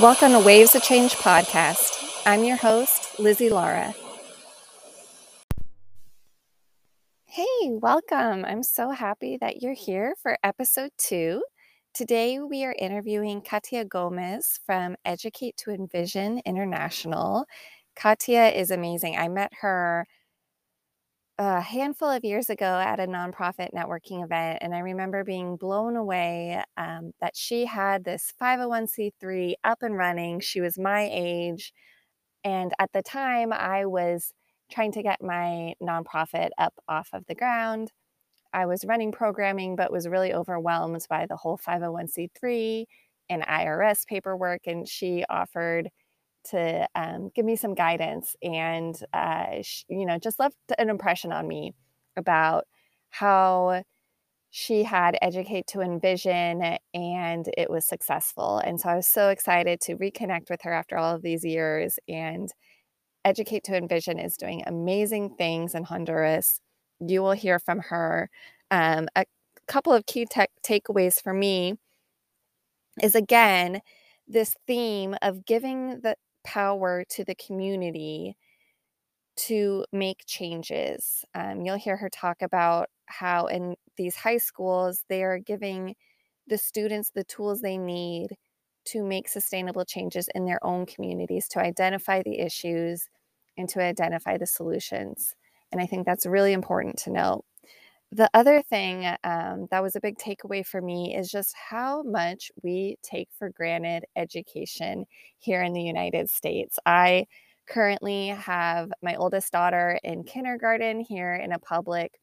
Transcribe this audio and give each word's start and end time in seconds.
Welcome 0.00 0.30
to 0.30 0.38
Waves 0.38 0.76
of 0.76 0.82
Change 0.84 1.16
podcast. 1.16 2.22
I'm 2.24 2.44
your 2.44 2.56
host, 2.56 3.18
Lizzie 3.18 3.50
Lara. 3.50 3.96
Hey, 7.24 7.44
welcome. 7.64 8.44
I'm 8.44 8.62
so 8.62 8.92
happy 8.92 9.38
that 9.40 9.60
you're 9.60 9.74
here 9.74 10.14
for 10.22 10.38
episode 10.44 10.92
two. 10.98 11.42
Today, 11.94 12.38
we 12.38 12.64
are 12.64 12.76
interviewing 12.78 13.40
Katia 13.40 13.84
Gomez 13.84 14.60
from 14.64 14.94
Educate2Envision 15.04 16.44
International. 16.44 17.44
Katia 17.96 18.50
is 18.50 18.70
amazing. 18.70 19.16
I 19.16 19.26
met 19.26 19.50
her 19.62 20.06
a 21.38 21.60
handful 21.60 22.10
of 22.10 22.24
years 22.24 22.50
ago 22.50 22.64
at 22.64 22.98
a 22.98 23.06
nonprofit 23.06 23.72
networking 23.72 24.24
event, 24.24 24.58
and 24.60 24.74
I 24.74 24.80
remember 24.80 25.22
being 25.24 25.56
blown 25.56 25.94
away 25.96 26.62
um, 26.76 27.12
that 27.20 27.36
she 27.36 27.64
had 27.66 28.04
this 28.04 28.32
501c3 28.38 29.54
up 29.64 29.82
and 29.82 29.96
running. 29.96 30.40
She 30.40 30.60
was 30.60 30.78
my 30.78 31.08
age. 31.12 31.72
And 32.44 32.72
at 32.78 32.92
the 32.92 33.02
time, 33.02 33.52
I 33.52 33.86
was 33.86 34.32
trying 34.70 34.92
to 34.92 35.02
get 35.02 35.22
my 35.22 35.74
nonprofit 35.82 36.50
up 36.58 36.74
off 36.88 37.08
of 37.12 37.24
the 37.26 37.34
ground. 37.34 37.92
I 38.52 38.66
was 38.66 38.84
running 38.86 39.12
programming, 39.12 39.76
but 39.76 39.92
was 39.92 40.08
really 40.08 40.32
overwhelmed 40.34 41.06
by 41.10 41.26
the 41.26 41.36
whole 41.36 41.58
501c3 41.58 42.86
and 43.28 43.42
IRS 43.42 44.06
paperwork. 44.06 44.66
And 44.66 44.88
she 44.88 45.24
offered 45.28 45.90
to 46.50 46.88
um, 46.94 47.30
give 47.34 47.44
me 47.44 47.56
some 47.56 47.74
guidance 47.74 48.36
and, 48.42 48.94
uh, 49.12 49.56
she, 49.62 49.84
you 49.88 50.06
know, 50.06 50.18
just 50.18 50.38
left 50.38 50.56
an 50.78 50.90
impression 50.90 51.32
on 51.32 51.46
me 51.48 51.74
about 52.16 52.66
how 53.10 53.82
she 54.50 54.82
had 54.84 55.18
Educate2Envision 55.22 56.78
and 56.94 57.50
it 57.56 57.70
was 57.70 57.84
successful. 57.86 58.58
And 58.58 58.80
so 58.80 58.88
I 58.88 58.96
was 58.96 59.06
so 59.06 59.28
excited 59.28 59.80
to 59.82 59.96
reconnect 59.96 60.50
with 60.50 60.62
her 60.62 60.72
after 60.72 60.96
all 60.96 61.14
of 61.14 61.22
these 61.22 61.44
years. 61.44 61.98
And 62.08 62.50
Educate2Envision 63.26 64.24
is 64.24 64.36
doing 64.36 64.62
amazing 64.66 65.36
things 65.36 65.74
in 65.74 65.84
Honduras. 65.84 66.60
You 67.00 67.22
will 67.22 67.32
hear 67.32 67.58
from 67.58 67.80
her. 67.80 68.30
Um, 68.70 69.08
a 69.16 69.26
couple 69.66 69.92
of 69.92 70.06
key 70.06 70.26
tech 70.26 70.50
takeaways 70.64 71.22
for 71.22 71.34
me 71.34 71.74
is 73.02 73.14
again, 73.14 73.80
this 74.26 74.54
theme 74.66 75.14
of 75.22 75.44
giving 75.46 76.00
the 76.00 76.16
power 76.48 77.04
to 77.10 77.24
the 77.24 77.34
community 77.34 78.34
to 79.36 79.84
make 79.92 80.24
changes. 80.26 81.24
Um, 81.34 81.60
you'll 81.60 81.76
hear 81.78 81.96
her 81.96 82.08
talk 82.08 82.42
about 82.42 82.88
how 83.06 83.46
in 83.46 83.76
these 83.96 84.16
high 84.16 84.38
schools, 84.38 85.04
they 85.08 85.22
are 85.22 85.38
giving 85.38 85.94
the 86.46 86.58
students 86.58 87.10
the 87.10 87.24
tools 87.24 87.60
they 87.60 87.76
need 87.78 88.28
to 88.86 89.04
make 89.04 89.28
sustainable 89.28 89.84
changes 89.84 90.28
in 90.34 90.46
their 90.46 90.58
own 90.64 90.86
communities, 90.86 91.46
to 91.48 91.60
identify 91.60 92.22
the 92.22 92.38
issues 92.38 93.08
and 93.58 93.68
to 93.68 93.82
identify 93.82 94.38
the 94.38 94.46
solutions. 94.46 95.34
And 95.70 95.82
I 95.82 95.86
think 95.86 96.06
that's 96.06 96.24
really 96.24 96.54
important 96.54 96.96
to 97.00 97.10
know. 97.10 97.42
The 98.10 98.30
other 98.32 98.62
thing 98.62 99.06
um, 99.22 99.66
that 99.70 99.82
was 99.82 99.94
a 99.94 100.00
big 100.00 100.16
takeaway 100.16 100.64
for 100.66 100.80
me 100.80 101.14
is 101.14 101.30
just 101.30 101.54
how 101.54 102.02
much 102.02 102.50
we 102.62 102.96
take 103.02 103.28
for 103.38 103.50
granted 103.50 104.04
education 104.16 105.04
here 105.38 105.62
in 105.62 105.74
the 105.74 105.82
United 105.82 106.30
States. 106.30 106.78
I 106.86 107.26
currently 107.68 108.28
have 108.28 108.90
my 109.02 109.14
oldest 109.16 109.52
daughter 109.52 110.00
in 110.02 110.24
kindergarten 110.24 111.00
here 111.00 111.34
in 111.34 111.52
a 111.52 111.58
public 111.58 112.18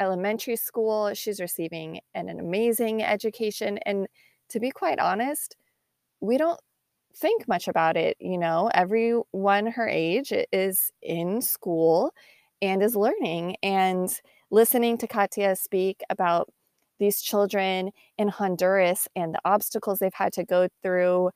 elementary 0.00 0.56
school. 0.56 1.14
She's 1.14 1.40
receiving 1.40 2.00
an, 2.14 2.28
an 2.28 2.40
amazing 2.40 3.02
education. 3.02 3.78
And 3.86 4.08
to 4.48 4.58
be 4.58 4.70
quite 4.72 4.98
honest, 4.98 5.56
we 6.20 6.38
don't 6.38 6.60
think 7.14 7.46
much 7.48 7.68
about 7.68 7.96
it. 7.96 8.16
You 8.20 8.38
know, 8.38 8.70
everyone 8.74 9.66
her 9.66 9.88
age 9.88 10.32
is 10.52 10.90
in 11.02 11.40
school 11.40 12.12
and 12.62 12.82
is 12.82 12.96
learning. 12.96 13.56
And 13.62 14.10
listening 14.50 14.98
to 14.98 15.06
Katia 15.06 15.56
speak 15.56 16.02
about 16.10 16.48
these 16.98 17.22
children 17.22 17.90
in 18.18 18.28
Honduras 18.28 19.08
and 19.16 19.34
the 19.34 19.40
obstacles 19.44 19.98
they've 19.98 20.12
had 20.14 20.32
to 20.34 20.44
go 20.44 20.68
through 20.82 21.30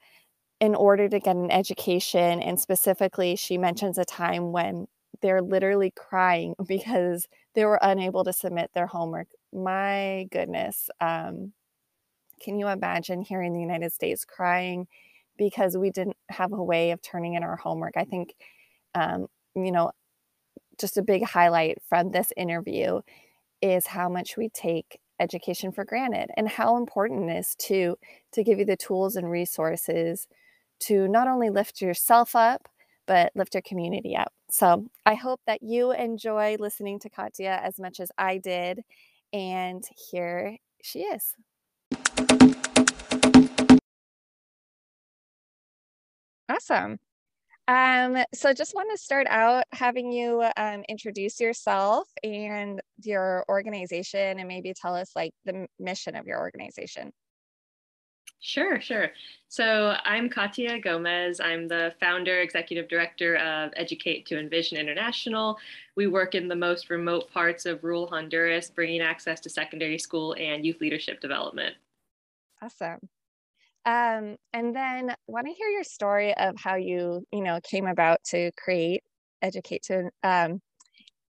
in 0.61 0.75
order 0.75 1.09
to 1.09 1.21
get 1.21 1.37
an 1.37 1.51
education. 1.51 2.43
And 2.43 2.61
specifically, 2.61 3.37
she 3.37 3.59
mentions 3.59 3.99
a 3.99 4.05
time 4.05 4.53
when 4.53 4.87
they're 5.23 5.43
literally 5.43 5.93
crying 5.97 6.55
because 6.67 7.27
they 7.55 7.65
were 7.65 7.79
unable 7.83 8.25
to 8.25 8.33
submit 8.33 8.71
their 8.75 8.87
homework. 8.87 9.29
My 9.53 10.27
goodness. 10.31 10.91
Um, 11.01 11.53
can 12.41 12.59
you 12.59 12.69
imagine 12.69 13.23
here 13.23 13.43
in 13.43 13.55
the 13.55 13.61
United 13.61 13.93
States 13.93 14.25
crying 14.25 14.87
because 15.39 15.77
we 15.77 15.91
didn't 15.91 16.17
have 16.29 16.53
a 16.53 16.63
way 16.63 16.91
of 16.91 17.01
turning 17.01 17.35
in 17.35 17.43
our 17.43 17.57
homework? 17.57 17.97
I 17.97 18.05
think, 18.05 18.35
um, 18.95 19.29
you 19.55 19.73
know, 19.73 19.93
just 20.79 20.97
a 20.97 21.03
big 21.03 21.25
highlight 21.25 21.79
from 21.89 22.11
this 22.11 22.33
interview 22.37 23.01
is 23.63 23.87
how 23.87 24.09
much 24.09 24.37
we 24.37 24.49
take 24.51 25.01
education 25.21 25.73
for 25.73 25.85
granted 25.85 26.31
and 26.37 26.49
how 26.49 26.77
important 26.77 27.31
it 27.31 27.37
is 27.37 27.55
to 27.57 27.97
to 28.33 28.43
give 28.43 28.59
you 28.59 28.65
the 28.65 28.77
tools 28.77 29.17
and 29.17 29.31
resources 29.31 30.27
to 30.81 31.07
not 31.09 31.29
only 31.29 31.51
lift 31.51 31.81
yourself 31.81 32.35
up 32.35 32.69
but 33.07 33.31
lift 33.35 33.55
your 33.55 33.63
community 33.63 34.17
up. 34.17 34.33
So, 34.51 34.87
I 35.05 35.15
hope 35.15 35.41
that 35.47 35.63
you 35.63 35.93
enjoy 35.93 36.57
listening 36.59 36.99
to 37.01 37.11
Katia 37.11 37.61
as 37.63 37.79
much 37.79 38.01
as 38.01 38.11
I 38.17 38.39
did 38.39 38.83
and 39.33 39.85
here 40.11 40.57
she 40.83 41.01
is. 41.01 41.35
Awesome. 46.49 46.99
Um, 47.67 48.23
so 48.35 48.53
just 48.53 48.75
want 48.75 48.91
to 48.91 49.03
start 49.03 49.27
out 49.31 49.65
having 49.73 50.13
you 50.13 50.45
um, 50.57 50.85
introduce 50.89 51.41
yourself 51.41 52.09
and 52.23 52.81
your 53.03 53.45
organization 53.49 54.39
and 54.39 54.47
maybe 54.47 54.75
tell 54.75 54.95
us 54.95 55.11
like 55.17 55.33
the 55.47 55.67
mission 55.79 56.15
of 56.15 56.27
your 56.27 56.41
organization. 56.41 57.11
Sure, 58.41 58.79
sure. 58.79 59.11
So 59.49 59.97
I'm 60.05 60.29
Katia 60.29 60.79
Gomez. 60.79 61.41
I'm 61.41 61.67
the 61.67 61.95
founder, 61.99 62.41
executive 62.41 62.89
director 62.89 63.37
of 63.37 63.71
Educate2Envision 63.73 64.79
International. 64.79 65.57
We 65.97 66.09
work 66.09 66.35
in 66.35 66.49
the 66.49 66.57
most 66.57 66.91
remote 66.91 67.31
parts 67.31 67.65
of 67.65 67.83
rural 67.83 68.07
Honduras, 68.07 68.69
bringing 68.69 69.01
access 69.01 69.41
to 69.41 69.49
secondary 69.49 69.99
school 69.99 70.37
and 70.39 70.67
youth 70.67 70.83
leadership 70.83 71.23
development. 71.23 71.75
Awesome. 72.61 72.99
Um, 73.87 74.37
and 74.53 74.75
then 74.75 75.15
want 75.27 75.47
to 75.47 75.53
hear 75.53 75.69
your 75.69 75.85
story 75.85 76.35
of 76.37 76.57
how 76.59 76.77
you, 76.77 77.25
you 77.33 77.43
know, 77.43 77.61
came 77.63 77.87
about 77.87 78.21
to 78.31 78.51
create 78.57 79.03
Educate 79.43 79.83
to 79.85 80.11
um, 80.23 80.61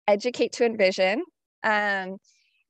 Educate2Envision. 0.09 1.19
Um, 1.65 2.19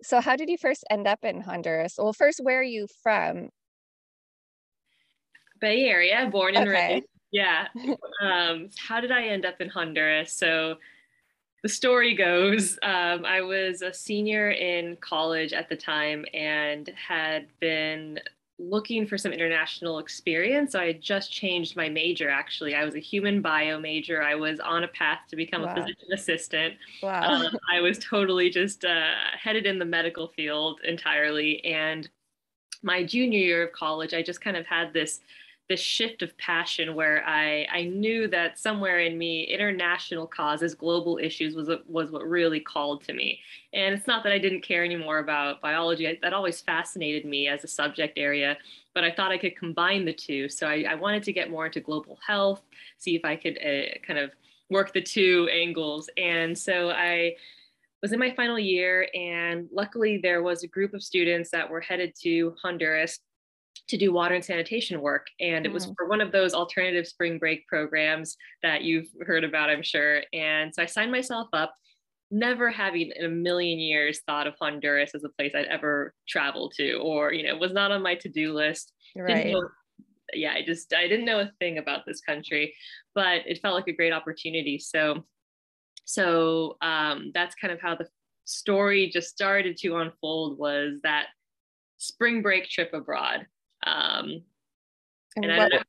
so 0.03 0.21
how 0.21 0.37
did 0.37 0.49
you 0.49 0.57
first 0.57 0.85
end 0.91 1.07
up 1.07 1.19
in 1.23 1.41
Honduras? 1.41 1.95
Well, 1.99 2.13
first, 2.13 2.41
where 2.43 2.61
are 2.61 2.63
you 2.63 2.87
from? 3.03 3.51
Bay 5.61 5.85
Area, 5.85 6.29
born 6.31 6.57
and 6.57 6.69
okay. 6.69 6.95
raised. 6.95 7.07
Yeah. 7.31 7.67
um, 8.23 8.71
how 8.79 9.01
did 9.01 9.11
I 9.11 9.25
end 9.25 9.45
up 9.45 9.61
in 9.61 9.69
Honduras? 9.69 10.33
So 10.33 10.77
the 11.63 11.69
story 11.69 12.15
goes 12.15 12.79
um, 12.83 13.25
I 13.25 13.41
was 13.41 13.83
a 13.83 13.93
senior 13.93 14.51
in 14.51 14.97
college 14.97 15.53
at 15.53 15.69
the 15.69 15.77
time 15.77 16.25
and 16.35 16.89
had 16.91 17.49
been 17.61 18.21
looking 18.59 19.07
for 19.07 19.19
some 19.19 19.33
international 19.33 19.99
experience. 19.99 20.73
So 20.73 20.81
I 20.81 20.87
had 20.87 21.01
just 21.01 21.33
changed 21.33 21.77
my 21.77 21.89
major 21.89 22.31
actually. 22.31 22.75
I 22.75 22.85
was 22.85 22.95
a 22.95 23.01
human 23.01 23.43
bio 23.43 23.81
major. 23.81 24.23
I 24.23 24.35
was 24.35 24.61
on 24.61 24.85
a 24.85 24.89
path 24.89 25.21
to 25.31 25.37
become 25.37 25.63
wow. 25.63 25.73
a 25.73 25.75
physician 25.75 26.13
assistant. 26.13 26.75
Wow. 27.03 27.23
Um, 27.23 27.59
I 27.73 27.81
was 27.81 27.99
totally 27.99 28.51
just 28.51 28.85
uh, 28.85 29.13
headed 29.39 29.67
in 29.67 29.79
the 29.79 29.85
medical 29.85 30.29
field 30.29 30.81
entirely. 30.85 31.65
And 31.65 32.09
my 32.83 33.05
junior 33.05 33.39
year 33.39 33.67
of 33.67 33.73
college, 33.73 34.15
I 34.15 34.23
just 34.23 34.41
kind 34.41 34.57
of 34.57 34.67
had 34.67 34.93
this 34.93 35.21
this 35.69 35.81
shift 35.81 36.23
of 36.23 36.37
passion 36.37 36.95
where 36.95 37.27
I, 37.27 37.67
I 37.73 37.85
knew 37.85 38.29
that 38.29 38.59
somewhere 38.59 39.01
in 39.01 39.17
me 39.17 39.45
international 39.45 40.27
causes 40.27 40.75
global 40.75 41.19
issues 41.23 41.55
was 41.55 41.71
was 41.87 42.11
what 42.11 42.29
really 42.29 42.61
called 42.61 43.03
to 43.05 43.15
me. 43.15 43.41
And 43.73 43.95
it's 43.95 44.07
not 44.07 44.23
that 44.25 44.33
I 44.33 44.39
didn't 44.39 44.63
care 44.63 44.85
anymore 44.85 45.19
about 45.19 45.61
biology. 45.63 46.19
That 46.21 46.33
always 46.35 46.61
fascinated 46.61 47.25
me 47.25 47.49
as 47.49 47.65
a 47.65 47.69
subject 47.69 48.19
area 48.19 48.57
but 48.95 49.03
I 49.03 49.11
thought 49.11 49.33
I 49.33 49.39
could 49.39 49.57
combine 49.57 50.05
the 50.05 50.13
two. 50.13 50.49
So 50.49 50.69
I, 50.69 50.85
I 50.89 50.95
wanted 50.95 51.25
to 51.25 51.33
get 51.33 51.51
more 51.51 51.67
into 51.67 51.81
global 51.81 52.17
health 52.25 52.63
see 52.99 53.17
if 53.17 53.25
I 53.25 53.37
could 53.37 53.59
uh, 53.59 53.99
kind 54.07 54.19
of 54.19 54.31
work 54.71 54.93
the 54.93 55.03
two 55.03 55.49
angles. 55.53 56.09
And 56.17 56.57
so 56.57 56.91
I 56.91 57.35
was 58.03 58.13
in 58.13 58.19
my 58.19 58.35
final 58.35 58.59
year 58.59 59.09
and 59.15 59.69
luckily 59.73 60.19
there 60.23 60.43
was 60.43 60.63
a 60.63 60.69
group 60.69 60.95
of 60.95 61.03
students 61.03 61.51
that 61.51 61.69
were 61.69 61.81
headed 61.81 62.15
to 62.23 62.55
Honduras 62.63 63.21
to 63.89 63.97
do 63.97 64.13
water 64.13 64.35
and 64.35 64.45
sanitation 64.45 65.01
work. 65.01 65.27
And 65.41 65.67
it 65.67 65.73
was 65.73 65.87
mm. 65.87 65.95
for 65.97 66.09
one 66.09 66.21
of 66.21 66.33
those 66.33 66.55
alternative 66.55 67.07
spring 67.07 67.39
break 67.39 67.67
programs 67.67 68.37
that 68.63 68.83
you've 68.83 69.09
heard 69.27 69.45
about, 69.45 69.71
I'm 69.71 69.83
sure. 69.83 70.23
And 70.33 70.75
so 70.75 70.83
I 70.83 70.87
signed 70.87 71.13
myself 71.13 71.49
up, 71.53 71.75
never 72.31 72.71
having 72.71 73.13
in 73.15 73.25
a 73.25 73.29
million 73.29 73.79
years 73.79 74.21
thought 74.27 74.47
of 74.47 74.55
Honduras 74.61 75.15
as 75.15 75.25
a 75.25 75.29
place 75.29 75.53
I'd 75.55 75.67
ever 75.67 76.15
travel 76.29 76.71
to, 76.77 76.95
or, 76.95 77.33
you 77.33 77.47
know, 77.47 77.57
was 77.57 77.73
not 77.73 77.93
on 77.93 78.03
my 78.03 78.15
to 78.17 78.29
do 78.29 78.55
list. 78.55 78.93
Right. 79.17 79.53
Know, 79.53 79.69
yeah, 80.33 80.53
I 80.53 80.63
just 80.63 80.93
I 80.95 81.07
didn't 81.07 81.27
know 81.27 81.41
a 81.41 81.53
thing 81.61 81.79
about 81.79 82.07
this 82.07 82.21
country, 82.21 82.75
but 83.15 83.43
it 83.47 83.61
felt 83.61 83.75
like 83.75 83.89
a 83.89 83.93
great 83.93 84.13
opportunity. 84.13 84.79
So 84.79 85.25
so 86.05 86.77
um, 86.83 87.31
that's 87.35 87.55
kind 87.55 87.73
of 87.73 87.81
how 87.81 87.95
the 87.95 88.07
story 88.45 89.11
just 89.11 89.31
started 89.31 89.77
to 89.79 89.97
unfold 89.97 90.59
was 90.59 91.01
that 91.03 91.27
spring 91.99 92.43
break 92.43 92.69
trip 92.69 92.93
abroad. 92.93 93.47
Um, 93.85 94.43
and, 95.37 95.45
and 95.45 95.59
what, 95.59 95.87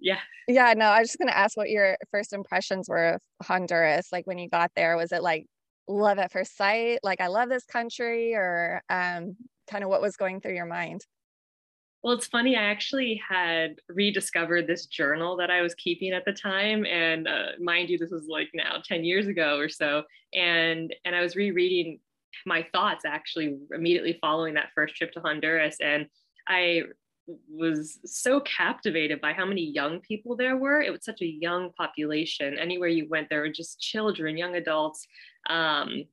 yeah. 0.00 0.18
Yeah, 0.46 0.74
no, 0.76 0.86
I 0.86 1.00
was 1.00 1.08
just 1.08 1.18
going 1.18 1.28
to 1.28 1.36
ask 1.36 1.56
what 1.56 1.70
your 1.70 1.96
first 2.10 2.32
impressions 2.32 2.88
were 2.88 3.14
of 3.14 3.22
Honduras. 3.42 4.08
Like 4.12 4.26
when 4.26 4.38
you 4.38 4.48
got 4.48 4.70
there, 4.74 4.96
was 4.96 5.12
it 5.12 5.22
like 5.22 5.46
love 5.88 6.18
at 6.18 6.32
first 6.32 6.56
sight? 6.56 7.00
Like, 7.02 7.20
I 7.20 7.26
love 7.26 7.48
this 7.48 7.64
country, 7.64 8.34
or 8.34 8.82
um, 8.88 9.36
kind 9.70 9.84
of 9.84 9.90
what 9.90 10.02
was 10.02 10.16
going 10.16 10.40
through 10.40 10.54
your 10.54 10.66
mind? 10.66 11.04
Well, 12.02 12.14
it's 12.14 12.26
funny. 12.26 12.56
I 12.56 12.62
actually 12.62 13.20
had 13.28 13.76
rediscovered 13.88 14.66
this 14.66 14.86
journal 14.86 15.36
that 15.38 15.50
I 15.50 15.62
was 15.62 15.74
keeping 15.74 16.12
at 16.12 16.24
the 16.24 16.32
time, 16.32 16.86
and 16.86 17.26
uh, 17.26 17.46
mind 17.60 17.90
you, 17.90 17.98
this 17.98 18.10
was 18.10 18.26
like 18.28 18.48
now 18.54 18.80
ten 18.84 19.04
years 19.04 19.26
ago 19.26 19.58
or 19.58 19.68
so. 19.68 20.04
And 20.32 20.94
and 21.04 21.16
I 21.16 21.20
was 21.20 21.34
rereading 21.34 21.98
my 22.46 22.64
thoughts 22.72 23.04
actually 23.04 23.58
immediately 23.74 24.16
following 24.20 24.54
that 24.54 24.70
first 24.74 24.94
trip 24.94 25.12
to 25.12 25.20
Honduras, 25.20 25.76
and 25.82 26.06
I 26.46 26.82
was 27.48 27.98
so 28.04 28.40
captivated 28.40 29.20
by 29.20 29.32
how 29.32 29.44
many 29.44 29.62
young 29.62 30.00
people 30.00 30.36
there 30.36 30.56
were. 30.56 30.80
It 30.80 30.90
was 30.90 31.04
such 31.04 31.22
a 31.22 31.26
young 31.26 31.72
population. 31.72 32.58
Anywhere 32.58 32.88
you 32.88 33.08
went, 33.08 33.28
there 33.28 33.40
were 33.40 33.48
just 33.48 33.80
children, 33.80 34.36
young 34.36 34.56
adults, 34.56 35.06
um, 35.48 36.04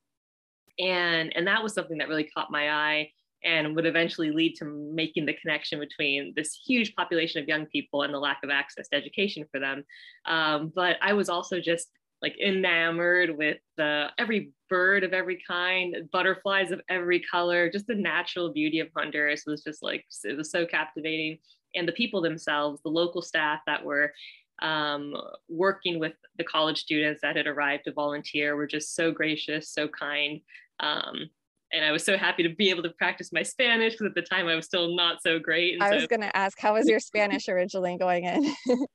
and 0.80 1.36
and 1.36 1.48
that 1.48 1.64
was 1.64 1.74
something 1.74 1.98
that 2.00 2.10
really 2.10 2.30
caught 2.36 2.52
my 2.52 2.70
eye 2.70 3.10
and 3.44 3.76
would 3.76 3.86
eventually 3.86 4.32
lead 4.32 4.56
to 4.56 4.66
making 4.66 5.26
the 5.26 5.34
connection 5.34 5.80
between 5.80 6.34
this 6.36 6.60
huge 6.66 6.96
population 6.96 7.42
of 7.42 7.48
young 7.48 7.68
people 7.68 8.02
and 8.02 8.14
the 8.14 8.20
lack 8.20 8.40
of 8.44 8.50
access 8.50 8.88
to 8.90 8.98
education 8.98 9.46
for 9.52 9.60
them. 9.60 9.84
Um, 10.26 10.74
but 10.76 10.98
I 11.02 11.14
was 11.14 11.30
also 11.30 11.60
just 11.60 11.90
like 12.26 12.40
enamored 12.40 13.38
with 13.38 13.58
the 13.78 14.08
every 14.18 14.52
bird 14.68 15.04
of 15.04 15.14
every 15.14 15.40
kind, 15.48 15.96
butterflies 16.12 16.72
of 16.72 16.82
every 16.90 17.20
color, 17.20 17.70
just 17.70 17.86
the 17.86 17.94
natural 17.94 18.52
beauty 18.52 18.80
of 18.80 18.88
Honduras 18.98 19.44
was 19.46 19.62
just 19.64 19.84
like 19.84 20.04
it 20.24 20.36
was 20.36 20.50
so 20.50 20.66
captivating. 20.66 21.38
And 21.76 21.88
the 21.88 21.92
people 21.92 22.22
themselves, 22.22 22.82
the 22.82 22.90
local 22.90 23.22
staff 23.22 23.60
that 23.68 23.86
were 23.86 24.12
um, 24.60 25.14
working 25.48 26.00
with 26.00 26.14
the 26.40 26.44
college 26.44 26.80
students 26.80 27.22
that 27.22 27.36
had 27.36 27.46
arrived 27.46 27.84
to 27.84 27.94
volunteer 27.94 28.56
were 28.56 28.66
just 28.66 28.96
so 28.96 29.12
gracious, 29.12 29.70
so 29.70 29.88
kind. 29.88 30.42
Um, 30.80 31.30
and 31.74 31.86
I 31.86 31.92
was 31.92 32.04
so 32.04 32.18
happy 32.18 32.42
to 32.42 32.50
be 32.50 32.72
able 32.72 32.82
to 32.84 32.90
practice 32.90 33.32
my 33.32 33.44
Spanish 33.44 33.94
because 33.94 34.08
at 34.08 34.16
the 34.16 34.24
time 34.24 34.48
I 34.48 34.56
was 34.56 34.66
still 34.66 34.96
not 34.96 35.22
so 35.22 35.38
great. 35.38 35.76
And 35.76 35.84
I 35.84 35.90
so- 35.92 35.96
was 35.98 36.08
going 36.08 36.22
to 36.22 36.36
ask, 36.36 36.60
how 36.60 36.74
was 36.74 36.88
your 36.88 37.00
Spanish 37.12 37.48
originally 37.50 37.98
going 38.00 38.24
in? 38.24 38.56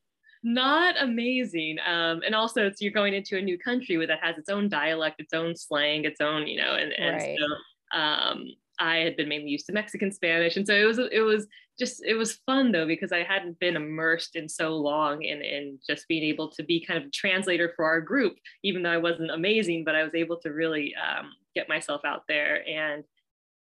not 0.43 0.95
amazing. 0.99 1.79
Um, 1.87 2.23
and 2.25 2.35
also, 2.35 2.67
it's 2.67 2.81
you're 2.81 2.93
going 2.93 3.15
into 3.15 3.37
a 3.37 3.43
new 3.43 3.59
country 3.59 3.97
where 3.97 4.07
that 4.07 4.21
has 4.23 4.39
its 4.39 4.49
own 4.49 4.69
dialect, 4.69 5.21
its 5.21 5.35
own 5.35 5.57
slang, 5.57 6.05
its 6.05 6.21
own, 6.21 6.47
you 6.47 6.61
know, 6.61 6.75
and, 6.75 6.93
and 6.93 7.17
right. 7.17 7.39
so 7.39 7.99
um, 7.99 8.45
I 8.79 8.97
had 8.97 9.17
been 9.17 9.29
mainly 9.29 9.51
used 9.51 9.67
to 9.67 9.73
Mexican 9.73 10.11
Spanish, 10.11 10.57
and 10.57 10.67
so 10.67 10.75
it 10.75 10.85
was 10.85 10.99
it 10.99 11.21
was 11.21 11.47
just 11.79 12.03
it 12.05 12.15
was 12.15 12.39
fun 12.47 12.73
though 12.73 12.87
because 12.87 13.13
I 13.13 13.23
hadn't 13.23 13.59
been 13.59 13.77
immersed 13.77 14.37
in 14.37 14.49
so 14.49 14.77
long 14.77 15.23
in 15.23 15.43
in 15.43 15.79
just 15.87 16.09
being 16.09 16.23
able 16.25 16.51
to 16.53 16.63
be 16.63 16.85
kind 16.85 16.99
of 16.99 17.07
a 17.07 17.11
translator 17.11 17.73
for 17.77 17.85
our 17.85 18.01
group, 18.01 18.37
even 18.63 18.83
though 18.83 18.91
I 18.91 18.99
wasn't 18.99 19.31
amazing, 19.31 19.85
but 19.85 19.95
I 19.95 20.03
was 20.03 20.15
able 20.15 20.39
to 20.41 20.51
really 20.51 20.95
um, 20.95 21.33
get 21.55 21.69
myself 21.69 22.03
out 22.05 22.23
there 22.29 22.67
and 22.69 23.05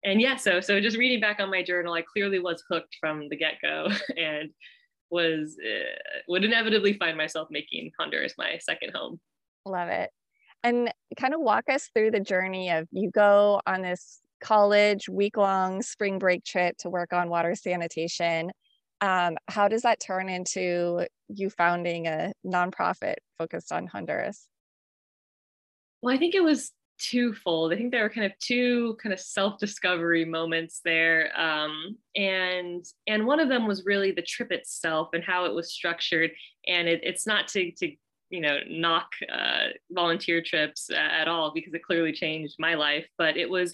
and 0.04 0.20
yeah, 0.20 0.36
so 0.36 0.60
so 0.60 0.80
just 0.80 0.96
reading 0.96 1.20
back 1.20 1.40
on 1.40 1.50
my 1.50 1.62
journal, 1.62 1.92
I 1.92 2.02
clearly 2.02 2.38
was 2.38 2.62
hooked 2.70 2.96
from 3.00 3.28
the 3.28 3.36
get 3.36 3.54
go, 3.60 3.88
and 4.16 4.50
was 5.10 5.56
uh, 5.64 6.20
would 6.28 6.44
inevitably 6.44 6.94
find 6.94 7.16
myself 7.16 7.48
making 7.50 7.90
Honduras 7.98 8.34
my 8.38 8.58
second 8.58 8.92
home. 8.94 9.20
Love 9.66 9.88
it. 9.88 10.10
And 10.62 10.92
kind 11.18 11.34
of 11.34 11.40
walk 11.40 11.64
us 11.68 11.88
through 11.94 12.10
the 12.10 12.20
journey 12.20 12.70
of 12.70 12.86
you 12.92 13.10
go 13.10 13.60
on 13.66 13.82
this 13.82 14.20
college 14.40 15.08
week 15.08 15.36
long 15.36 15.82
spring 15.82 16.18
break 16.18 16.44
trip 16.44 16.76
to 16.78 16.90
work 16.90 17.12
on 17.12 17.28
water 17.28 17.54
sanitation. 17.54 18.50
Um, 19.00 19.36
how 19.48 19.68
does 19.68 19.82
that 19.82 20.00
turn 20.00 20.28
into 20.28 21.06
you 21.28 21.50
founding 21.50 22.06
a 22.06 22.32
nonprofit 22.44 23.16
focused 23.38 23.72
on 23.72 23.86
Honduras? 23.86 24.46
Well, 26.02 26.14
I 26.14 26.18
think 26.18 26.34
it 26.34 26.44
was 26.44 26.72
twofold. 27.00 27.72
I 27.72 27.76
think 27.76 27.90
there 27.90 28.02
were 28.02 28.10
kind 28.10 28.26
of 28.26 28.38
two 28.38 28.96
kind 29.02 29.12
of 29.12 29.20
self-discovery 29.20 30.24
moments 30.24 30.80
there, 30.84 31.30
um, 31.38 31.96
and 32.16 32.84
and 33.06 33.26
one 33.26 33.40
of 33.40 33.48
them 33.48 33.66
was 33.66 33.84
really 33.84 34.12
the 34.12 34.22
trip 34.22 34.52
itself 34.52 35.10
and 35.12 35.24
how 35.24 35.44
it 35.46 35.54
was 35.54 35.72
structured. 35.72 36.30
And 36.66 36.88
it, 36.88 37.00
it's 37.02 37.26
not 37.26 37.48
to 37.48 37.70
to 37.72 37.92
you 38.30 38.40
know 38.40 38.58
knock 38.68 39.08
uh, 39.32 39.68
volunteer 39.90 40.42
trips 40.42 40.90
at 40.90 41.28
all 41.28 41.52
because 41.54 41.74
it 41.74 41.82
clearly 41.82 42.12
changed 42.12 42.56
my 42.58 42.74
life, 42.74 43.06
but 43.18 43.36
it 43.36 43.48
was 43.48 43.72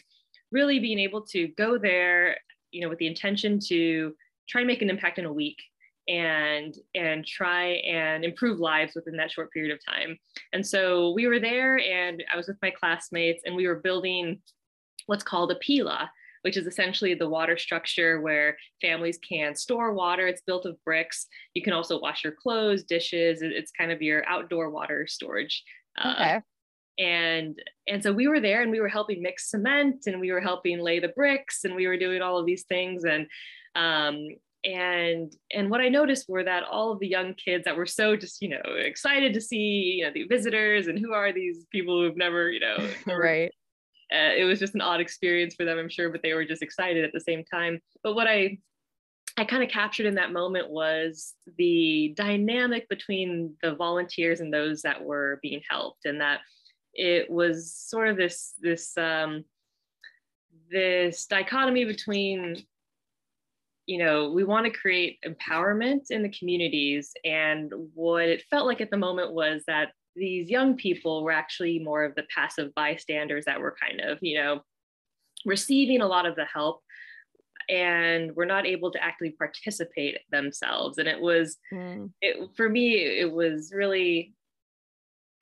really 0.53 0.79
being 0.79 0.99
able 0.99 1.23
to 1.23 1.49
go 1.49 1.79
there, 1.79 2.37
you 2.71 2.81
know, 2.81 2.89
with 2.89 2.99
the 2.99 3.07
intention 3.07 3.59
to 3.59 4.15
try 4.49 4.61
and 4.61 4.69
make 4.69 4.83
an 4.83 4.91
impact 4.91 5.19
in 5.19 5.25
a 5.25 5.33
week 5.33 5.59
and 6.09 6.77
and 6.95 7.27
try 7.27 7.65
and 7.65 8.25
improve 8.25 8.61
lives 8.61 8.95
within 8.95 9.17
that 9.17 9.31
short 9.31 9.53
period 9.53 9.73
of 9.73 9.85
time. 9.85 10.19
And 10.53 10.67
so 10.67 11.11
we 11.13 11.27
were 11.27 11.41
there 11.41 11.79
and 11.79 12.23
I 12.33 12.37
was 12.37 12.47
with 12.47 12.59
my 12.63 12.71
classmates 12.71 13.43
and 13.45 13.57
we 13.57 13.67
were 13.67 13.77
building 13.77 14.41
what's 15.07 15.25
called 15.25 15.51
a 15.53 15.57
pila, 15.57 16.11
which 16.43 16.57
is 16.57 16.67
essentially 16.67 17.15
the 17.15 17.29
water 17.29 17.57
structure 17.57 18.21
where 18.21 18.57
families 18.81 19.19
can 19.19 19.55
store 19.55 19.93
water. 19.93 20.27
It's 20.27 20.43
built 20.43 20.67
of 20.67 20.83
bricks. 20.85 21.27
You 21.55 21.63
can 21.63 21.73
also 21.73 21.99
wash 22.01 22.23
your 22.23 22.35
clothes, 22.35 22.85
dishes. 22.85 23.43
It's 23.43 23.73
kind 23.73 23.91
of 23.91 24.03
your 24.03 24.27
outdoor 24.29 24.71
water 24.71 25.07
storage. 25.07 25.65
Uh, 25.99 26.15
okay. 26.15 26.35
Uh, 26.37 26.41
and 26.99 27.61
and 27.87 28.03
so 28.03 28.11
we 28.11 28.27
were 28.27 28.41
there 28.41 28.63
and 28.63 28.71
we 28.71 28.81
were 28.81 28.89
helping 28.89 29.21
mix 29.23 29.51
cement 29.51 30.07
and 30.07 30.19
we 30.19 30.33
were 30.33 30.41
helping 30.41 30.79
lay 30.79 30.99
the 30.99 31.09
bricks 31.09 31.65
and 31.65 31.75
we 31.75 31.87
were 31.87 31.99
doing 31.99 32.23
all 32.23 32.39
of 32.39 32.47
these 32.47 32.63
things 32.63 33.05
and 33.05 33.27
um, 33.75 34.29
and 34.67 35.33
and 35.53 35.71
what 35.71 35.81
i 35.81 35.89
noticed 35.89 36.29
were 36.29 36.43
that 36.43 36.65
all 36.65 36.91
of 36.91 36.99
the 36.99 37.07
young 37.07 37.35
kids 37.35 37.65
that 37.65 37.77
were 37.77 37.87
so 37.87 38.17
just 38.17 38.43
you 38.43 38.49
know 38.49 38.61
excited 38.79 39.33
to 39.33 39.41
see 39.41 39.97
you 39.99 40.05
know 40.05 40.11
the 40.13 40.25
visitors 40.25 40.89
and 40.89 40.99
who 40.99 41.13
are 41.13 41.33
these 41.33 41.67
people 41.71 42.03
who've 42.03 42.17
never 42.17 42.51
you 42.51 42.61
know 42.61 42.77
right. 43.17 43.53
Uh, 44.13 44.31
it 44.37 44.45
was 44.45 44.61
just 44.61 44.77
an 44.77 44.81
odd 44.81 45.01
experience 45.01 45.55
for 45.55 45.65
them 45.65 45.79
i'm 45.79 45.89
sure 45.89 46.11
but 46.11 46.23
they 46.23 46.35
were 46.35 46.45
just 46.45 46.63
excited 46.63 47.05
at 47.05 47.13
the 47.13 47.21
same 47.21 47.45
time. 47.45 47.81
But 48.03 48.15
what 48.15 48.27
i 48.27 48.59
i 49.37 49.45
kind 49.45 49.63
of 49.63 49.69
captured 49.69 50.07
in 50.07 50.15
that 50.17 50.33
moment 50.33 50.71
was 50.71 51.35
the 51.59 52.13
dynamic 52.17 52.89
between 52.89 53.55
the 53.63 53.75
volunteers 53.75 54.41
and 54.41 54.53
those 54.53 54.83
that 54.83 55.03
were 55.03 55.39
being 55.43 55.61
helped 55.69 56.05
and 56.05 56.21
that 56.21 56.41
it 56.95 57.31
was 57.31 57.73
sort 57.75 58.09
of 58.09 58.17
this 58.17 58.55
this 58.61 58.97
um 58.97 59.45
this 60.71 61.27
dichotomy 61.27 61.85
between 61.85 62.65
you 63.87 63.99
know, 63.99 64.31
we 64.31 64.45
want 64.45 64.67
to 64.67 64.79
create 64.79 65.19
empowerment 65.25 66.11
in 66.11 66.23
the 66.23 66.29
communities. 66.29 67.13
And 67.25 67.73
what 67.95 68.25
it 68.25 68.45
felt 68.51 68.67
like 68.67 68.81
at 68.81 68.91
the 68.91 68.97
moment 68.97 69.33
was 69.33 69.63
that 69.67 69.93
these 70.17 70.51
young 70.51 70.77
people 70.77 71.23
were 71.23 71.33
actually 71.33 71.79
more 71.79 72.05
of 72.05 72.15
the 72.15 72.25
passive 72.35 72.75
bystanders 72.75 73.45
that 73.45 73.61
were 73.61 73.77
kind 73.81 74.01
of, 74.01 74.19
you 74.23 74.39
know, 74.39 74.61
receiving 75.45 76.01
a 76.01 76.07
lot 76.07 76.27
of 76.27 76.35
the 76.35 76.45
help 76.45 76.83
and 77.69 78.35
were 78.35 78.47
not 78.47 78.67
able 78.67 78.91
to 78.91 79.03
actively 79.03 79.35
participate 79.39 80.19
themselves. 80.31 80.99
And 80.99 81.09
it 81.09 81.21
was, 81.21 81.59
mm. 81.73 82.11
it, 82.21 82.51
for 82.57 82.69
me, 82.69 82.95
it 82.95 83.31
was 83.31 83.73
really 83.75 84.35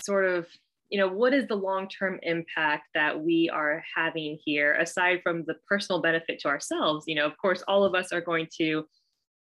sort 0.01 0.27
of 0.27 0.47
you 0.91 0.99
know 0.99 1.09
what 1.09 1.33
is 1.33 1.47
the 1.49 1.55
long-term 1.55 2.19
impact 2.23 2.89
that 2.95 3.19
we 3.19 3.51
are 3.53 3.83
having 3.95 4.39
here 4.45 4.75
aside 4.75 5.21
from 5.23 5.45
the 5.47 5.55
personal 5.69 6.01
benefit 6.01 6.39
to 6.39 6.49
ourselves 6.49 7.05
you 7.07 7.15
know 7.15 7.27
of 7.27 7.37
course 7.39 7.63
all 7.67 7.85
of 7.85 7.95
us 7.95 8.13
are 8.13 8.21
going 8.21 8.47
to 8.57 8.85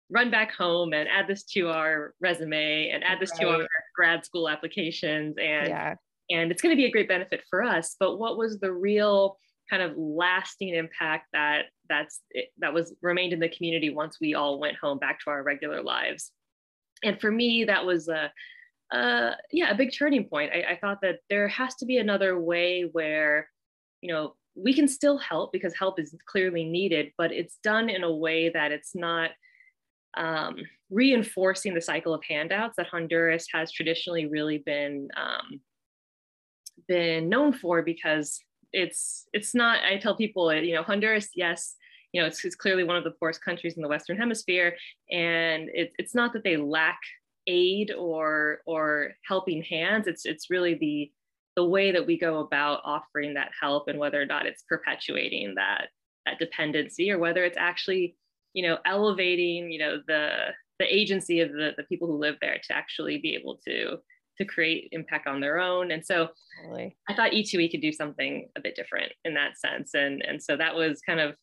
run 0.10 0.31
back 0.31 0.53
home 0.53 0.93
and 0.93 1.08
add 1.08 1.27
this 1.27 1.43
to 1.43 1.69
our 1.69 2.13
resume 2.19 2.89
and 2.89 3.03
add 3.03 3.19
this 3.19 3.31
right. 3.31 3.41
to 3.41 3.50
our 3.50 3.67
grad 3.96 4.25
school 4.25 4.50
applications 4.50 5.36
and 5.38 5.69
yeah. 5.69 5.96
and 6.29 6.51
it's 6.51 6.62
going 6.62 6.75
to 6.75 6.79
be 6.79 6.86
a 6.86 6.91
great 6.91 7.08
benefit 7.08 7.43
for 7.50 7.63
us 7.63 7.96
but 8.00 8.17
what 8.17 8.38
was 8.38 8.60
the 8.60 8.72
real 8.72 9.38
kind 9.69 9.84
of 9.84 9.93
lasting 9.96 10.74
impact 10.74 11.27
that 11.31 11.65
that's 11.88 12.22
that 12.58 12.74
was 12.74 12.93
remained 13.01 13.34
in 13.34 13.39
the 13.39 13.50
community 13.50 13.89
once 13.91 14.17
we 14.19 14.34
all 14.34 14.60
went 14.60 14.75
home 14.77 14.98
back 14.98 15.19
to 15.19 15.29
our 15.29 15.43
regular 15.43 15.81
lives 15.81 16.31
and 17.03 17.22
for 17.22 17.31
me 17.31 17.63
that 17.63 17.86
was 17.86 18.08
a 18.08 18.31
uh, 18.91 19.31
yeah, 19.51 19.72
a 19.72 19.75
big 19.75 19.93
turning 19.93 20.25
point. 20.25 20.51
I, 20.51 20.74
I 20.74 20.75
thought 20.77 21.01
that 21.01 21.19
there 21.29 21.48
has 21.48 21.75
to 21.75 21.86
be 21.86 21.98
another 21.98 22.39
way 22.39 22.89
where, 22.91 23.50
you 24.01 24.12
know, 24.12 24.36
we 24.55 24.74
can 24.74 24.88
still 24.88 25.17
help 25.17 25.51
because 25.51 25.75
help 25.77 26.00
is 26.00 26.15
clearly 26.25 26.63
needed, 26.63 27.12
but 27.17 27.31
it's 27.31 27.58
done 27.63 27.89
in 27.89 28.03
a 28.03 28.13
way 28.13 28.50
that 28.50 28.72
it's 28.72 28.96
not 28.96 29.31
um, 30.17 30.58
reinforcing 30.89 31.74
the 31.74 31.81
cycle 31.81 32.13
of 32.13 32.24
handouts 32.27 32.75
that 32.77 32.88
Honduras 32.88 33.48
has 33.53 33.72
traditionally 33.72 34.25
really 34.25 34.58
been 34.58 35.08
um, 35.15 35.62
been 36.88 37.29
known 37.29 37.53
for 37.53 37.84
because 37.84 38.39
it's 38.74 39.27
it's 39.34 39.53
not. 39.53 39.84
I 39.84 39.98
tell 39.98 40.15
people, 40.15 40.53
you 40.53 40.74
know, 40.74 40.84
Honduras, 40.84 41.29
yes, 41.36 41.75
you 42.12 42.22
know, 42.22 42.27
it's, 42.27 42.43
it's 42.43 42.55
clearly 42.55 42.84
one 42.84 42.96
of 42.96 43.03
the 43.03 43.12
poorest 43.12 43.43
countries 43.43 43.75
in 43.75 43.81
the 43.81 43.88
Western 43.88 44.17
Hemisphere. 44.17 44.75
And 45.12 45.69
it, 45.74 45.93
it's 45.98 46.15
not 46.15 46.34
that 46.34 46.43
they 46.43 46.58
lack 46.58 47.00
aid 47.50 47.91
or 47.91 48.60
or 48.65 49.13
helping 49.27 49.63
hands. 49.63 50.08
It's 50.08 50.25
it's 50.25 50.50
really 50.50 50.75
the 50.75 51.12
the 51.56 51.65
way 51.65 51.91
that 51.91 52.06
we 52.06 52.18
go 52.18 52.39
about 52.39 52.79
offering 52.86 53.34
that 53.34 53.51
help 53.60 53.88
and 53.88 54.00
whether 54.00 54.22
or 54.22 54.25
not 54.25 54.46
it's 54.46 54.63
perpetuating 54.63 55.56
that 55.56 55.89
that 56.25 56.39
dependency 56.39 57.12
or 57.12 57.18
whether 57.18 57.44
it's 57.44 57.58
actually 57.58 58.15
you 58.53 58.68
know 58.68 58.77
elevating 58.86 59.72
you 59.72 59.79
know 59.79 59.98
the 60.08 60.48
the 60.79 60.96
agency 60.96 61.41
of 61.41 61.51
the, 61.51 61.72
the 61.75 61.84
people 61.84 62.08
who 62.08 62.18
live 62.18 62.36
there 62.39 62.60
to 62.63 62.74
actually 62.74 63.18
be 63.18 63.36
able 63.36 63.60
to 63.68 63.98
to 64.38 64.46
create 64.46 64.88
impact 64.94 65.27
on 65.27 65.41
their 65.41 65.60
own 65.60 65.91
and 65.91 66.06
so 66.06 66.29
totally. 66.63 66.96
i 67.10 67.13
thought 67.13 67.32
e2e 67.32 67.70
could 67.70 67.82
do 67.82 67.91
something 67.91 68.48
a 68.56 68.62
bit 68.62 68.75
different 68.75 69.12
in 69.25 69.34
that 69.34 69.58
sense 69.58 69.94
and 69.94 70.24
and 70.25 70.41
so 70.41 70.56
that 70.56 70.75
was 70.75 71.01
kind 71.01 71.20
of 71.20 71.36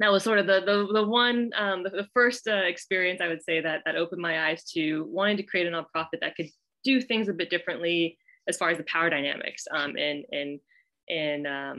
that 0.00 0.10
was 0.10 0.24
sort 0.24 0.38
of 0.38 0.46
the 0.46 0.60
the, 0.60 0.92
the 0.92 1.06
one 1.06 1.50
um, 1.56 1.82
the, 1.84 1.90
the 1.90 2.08
first 2.12 2.48
uh, 2.48 2.54
experience 2.54 3.20
I 3.22 3.28
would 3.28 3.42
say 3.42 3.60
that 3.60 3.82
that 3.84 3.96
opened 3.96 4.20
my 4.20 4.48
eyes 4.48 4.64
to 4.72 5.04
wanting 5.08 5.36
to 5.36 5.42
create 5.42 5.66
a 5.66 5.70
nonprofit 5.70 6.20
that 6.20 6.34
could 6.36 6.48
do 6.82 7.00
things 7.00 7.28
a 7.28 7.32
bit 7.32 7.50
differently 7.50 8.18
as 8.48 8.56
far 8.56 8.70
as 8.70 8.78
the 8.78 8.84
power 8.84 9.10
dynamics 9.10 9.64
um, 9.70 9.96
in 9.96 10.24
in 10.32 10.60
in 11.08 11.46
um, 11.46 11.78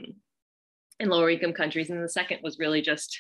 in 1.00 1.10
lower 1.10 1.30
income 1.30 1.54
countries. 1.54 1.90
And 1.90 2.04
the 2.04 2.10
second 2.10 2.40
was 2.44 2.60
really 2.60 2.82
just 2.82 3.18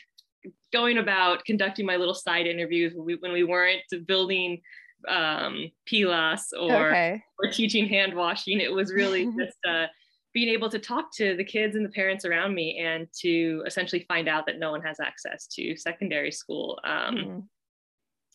going 0.71 0.97
about 0.97 1.43
conducting 1.45 1.85
my 1.85 1.97
little 1.97 2.13
side 2.13 2.47
interviews 2.47 2.93
when 2.95 3.05
we, 3.05 3.15
when 3.15 3.31
we 3.31 3.43
weren't 3.43 3.81
building 4.07 4.61
um, 5.07 5.71
pilas 5.91 6.53
or 6.59 6.89
okay. 6.89 7.23
or 7.39 7.51
teaching 7.51 7.87
hand 7.87 8.13
washing. 8.13 8.59
It 8.59 8.71
was 8.71 8.93
really 8.93 9.25
just 9.39 9.57
uh, 9.67 9.87
being 10.33 10.49
able 10.49 10.69
to 10.69 10.79
talk 10.79 11.13
to 11.15 11.35
the 11.35 11.43
kids 11.43 11.75
and 11.75 11.85
the 11.85 11.89
parents 11.89 12.25
around 12.25 12.53
me 12.55 12.79
and 12.79 13.07
to 13.19 13.63
essentially 13.65 14.05
find 14.07 14.29
out 14.29 14.45
that 14.45 14.59
no 14.59 14.71
one 14.71 14.81
has 14.81 14.99
access 14.99 15.47
to 15.47 15.75
secondary 15.75 16.31
school. 16.31 16.79
Um, 16.83 17.15
mm-hmm. 17.15 17.39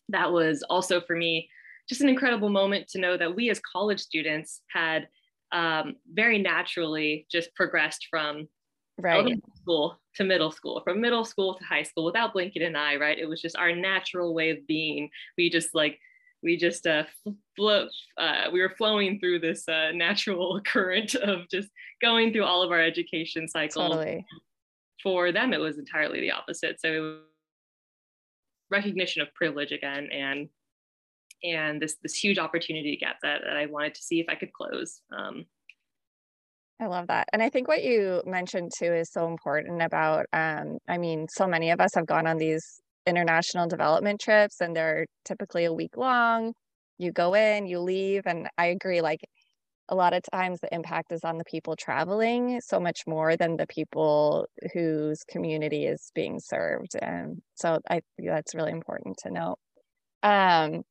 That 0.09 0.31
was 0.31 0.63
also 0.69 1.01
for 1.01 1.15
me 1.15 1.49
just 1.89 2.01
an 2.01 2.09
incredible 2.09 2.49
moment 2.49 2.87
to 2.89 2.99
know 2.99 3.17
that 3.17 3.35
we 3.35 3.49
as 3.49 3.59
college 3.59 3.99
students 3.99 4.61
had 4.71 5.07
um, 5.51 5.95
very 6.13 6.37
naturally 6.37 7.25
just 7.31 7.53
progressed 7.55 8.07
from 8.09 8.47
right. 8.97 9.39
school 9.55 9.97
to 10.15 10.23
middle 10.23 10.51
school, 10.51 10.81
from 10.83 11.01
middle 11.01 11.23
school 11.25 11.55
to 11.55 11.63
high 11.63 11.83
school 11.83 12.05
without 12.05 12.33
blinking 12.33 12.63
an 12.63 12.75
eye, 12.75 12.95
right? 12.95 13.17
It 13.17 13.27
was 13.27 13.41
just 13.41 13.57
our 13.57 13.75
natural 13.75 14.33
way 14.33 14.49
of 14.49 14.65
being. 14.67 15.09
We 15.37 15.49
just 15.49 15.73
like 15.73 15.99
we 16.43 16.57
just 16.57 16.85
uh, 16.85 17.03
flow, 17.55 17.87
uh, 18.17 18.45
we 18.51 18.61
were 18.61 18.73
flowing 18.77 19.19
through 19.19 19.39
this 19.39 19.67
uh, 19.67 19.91
natural 19.93 20.59
current 20.65 21.15
of 21.15 21.49
just 21.49 21.69
going 22.01 22.31
through 22.31 22.45
all 22.45 22.63
of 22.63 22.71
our 22.71 22.81
education 22.81 23.47
cycles. 23.47 23.89
Totally. 23.89 24.25
For 25.03 25.31
them, 25.31 25.53
it 25.53 25.59
was 25.59 25.77
entirely 25.77 26.19
the 26.21 26.31
opposite. 26.31 26.79
So 26.81 26.87
it 26.91 26.99
was 26.99 27.17
recognition 28.69 29.21
of 29.21 29.33
privilege 29.33 29.71
again, 29.71 30.09
and 30.11 30.49
and 31.43 31.81
this 31.81 31.97
this 32.01 32.15
huge 32.15 32.39
opportunity 32.39 32.97
gap 32.97 33.17
that, 33.21 33.41
that 33.45 33.55
I 33.55 33.67
wanted 33.67 33.95
to 33.95 34.01
see 34.01 34.19
if 34.19 34.25
I 34.27 34.35
could 34.35 34.51
close. 34.53 35.01
Um, 35.15 35.45
I 36.79 36.85
love 36.85 37.07
that. 37.07 37.27
And 37.33 37.41
I 37.41 37.49
think 37.49 37.67
what 37.67 37.83
you 37.83 38.21
mentioned 38.25 38.71
too 38.77 38.93
is 38.93 39.11
so 39.11 39.27
important 39.27 39.81
about, 39.81 40.27
um, 40.31 40.77
I 40.87 40.99
mean, 40.99 41.27
so 41.27 41.47
many 41.47 41.71
of 41.71 41.79
us 41.79 41.95
have 41.95 42.05
gone 42.05 42.27
on 42.27 42.37
these 42.37 42.81
international 43.07 43.67
development 43.67 44.19
trips 44.21 44.61
and 44.61 44.75
they're 44.75 45.05
typically 45.25 45.65
a 45.65 45.73
week 45.73 45.97
long. 45.97 46.53
You 46.97 47.11
go 47.11 47.33
in, 47.35 47.67
you 47.67 47.79
leave. 47.79 48.23
And 48.25 48.49
I 48.57 48.67
agree, 48.67 49.01
like 49.01 49.21
a 49.89 49.95
lot 49.95 50.13
of 50.13 50.23
times 50.33 50.59
the 50.61 50.73
impact 50.73 51.11
is 51.11 51.23
on 51.23 51.37
the 51.37 51.45
people 51.45 51.75
traveling 51.75 52.59
so 52.61 52.79
much 52.79 53.01
more 53.07 53.37
than 53.37 53.57
the 53.57 53.67
people 53.67 54.47
whose 54.73 55.23
community 55.29 55.85
is 55.85 56.11
being 56.13 56.39
served. 56.39 56.95
And 57.01 57.41
so 57.55 57.79
I 57.89 58.01
that's 58.19 58.55
really 58.55 58.71
important 58.71 59.17
to 59.19 59.31
note. 59.31 59.57
Um, 60.23 60.83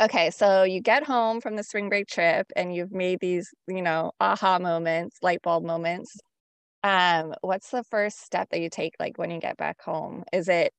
okay, 0.00 0.30
so 0.30 0.64
you 0.64 0.80
get 0.80 1.04
home 1.04 1.40
from 1.40 1.56
the 1.56 1.64
spring 1.64 1.88
break 1.88 2.06
trip 2.08 2.46
and 2.56 2.74
you've 2.74 2.92
made 2.92 3.20
these, 3.20 3.48
you 3.68 3.82
know, 3.82 4.12
aha 4.20 4.58
moments, 4.58 5.18
light 5.22 5.42
bulb 5.42 5.64
moments. 5.64 6.16
Um, 6.82 7.34
what's 7.42 7.70
the 7.70 7.84
first 7.84 8.20
step 8.22 8.48
that 8.50 8.60
you 8.60 8.70
take 8.70 8.94
like 9.00 9.18
when 9.18 9.30
you 9.30 9.40
get 9.40 9.56
back 9.56 9.82
home? 9.82 10.24
Is 10.32 10.48
it 10.48 10.72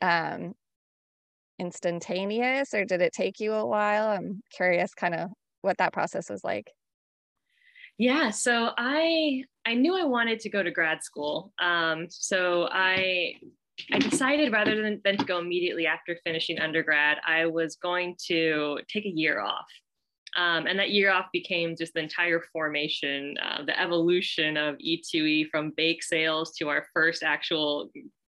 um, 0.00 0.54
instantaneous 1.58 2.74
or 2.74 2.84
did 2.84 3.00
it 3.00 3.12
take 3.12 3.40
you 3.40 3.52
a 3.52 3.66
while? 3.66 4.08
I'm 4.08 4.42
curious 4.50 4.94
kind 4.94 5.14
of 5.14 5.30
what 5.62 5.78
that 5.78 5.92
process 5.92 6.30
was 6.30 6.42
like. 6.42 6.72
Yeah, 7.98 8.30
so 8.30 8.70
I 8.78 9.44
I 9.66 9.74
knew 9.74 9.94
I 9.94 10.04
wanted 10.04 10.40
to 10.40 10.48
go 10.48 10.62
to 10.62 10.70
grad 10.70 11.04
school. 11.04 11.52
Um, 11.60 12.06
so 12.08 12.66
I 12.72 13.34
I 13.92 13.98
decided 13.98 14.52
rather 14.52 14.80
than, 14.80 15.00
than 15.04 15.16
to 15.18 15.24
go 15.24 15.38
immediately 15.38 15.86
after 15.86 16.18
finishing 16.24 16.58
undergrad, 16.58 17.18
I 17.26 17.46
was 17.46 17.76
going 17.76 18.16
to 18.28 18.78
take 18.88 19.04
a 19.04 19.10
year 19.10 19.40
off. 19.40 19.66
Um, 20.36 20.66
and 20.66 20.78
that 20.78 20.90
year 20.90 21.10
off 21.10 21.26
became 21.32 21.74
just 21.76 21.94
the 21.94 22.00
entire 22.00 22.42
formation, 22.52 23.36
uh, 23.42 23.64
the 23.64 23.78
evolution 23.78 24.56
of 24.56 24.76
E2E 24.76 25.48
from 25.50 25.72
bake 25.76 26.02
sales 26.02 26.52
to 26.56 26.68
our 26.68 26.86
first 26.94 27.22
actual 27.22 27.90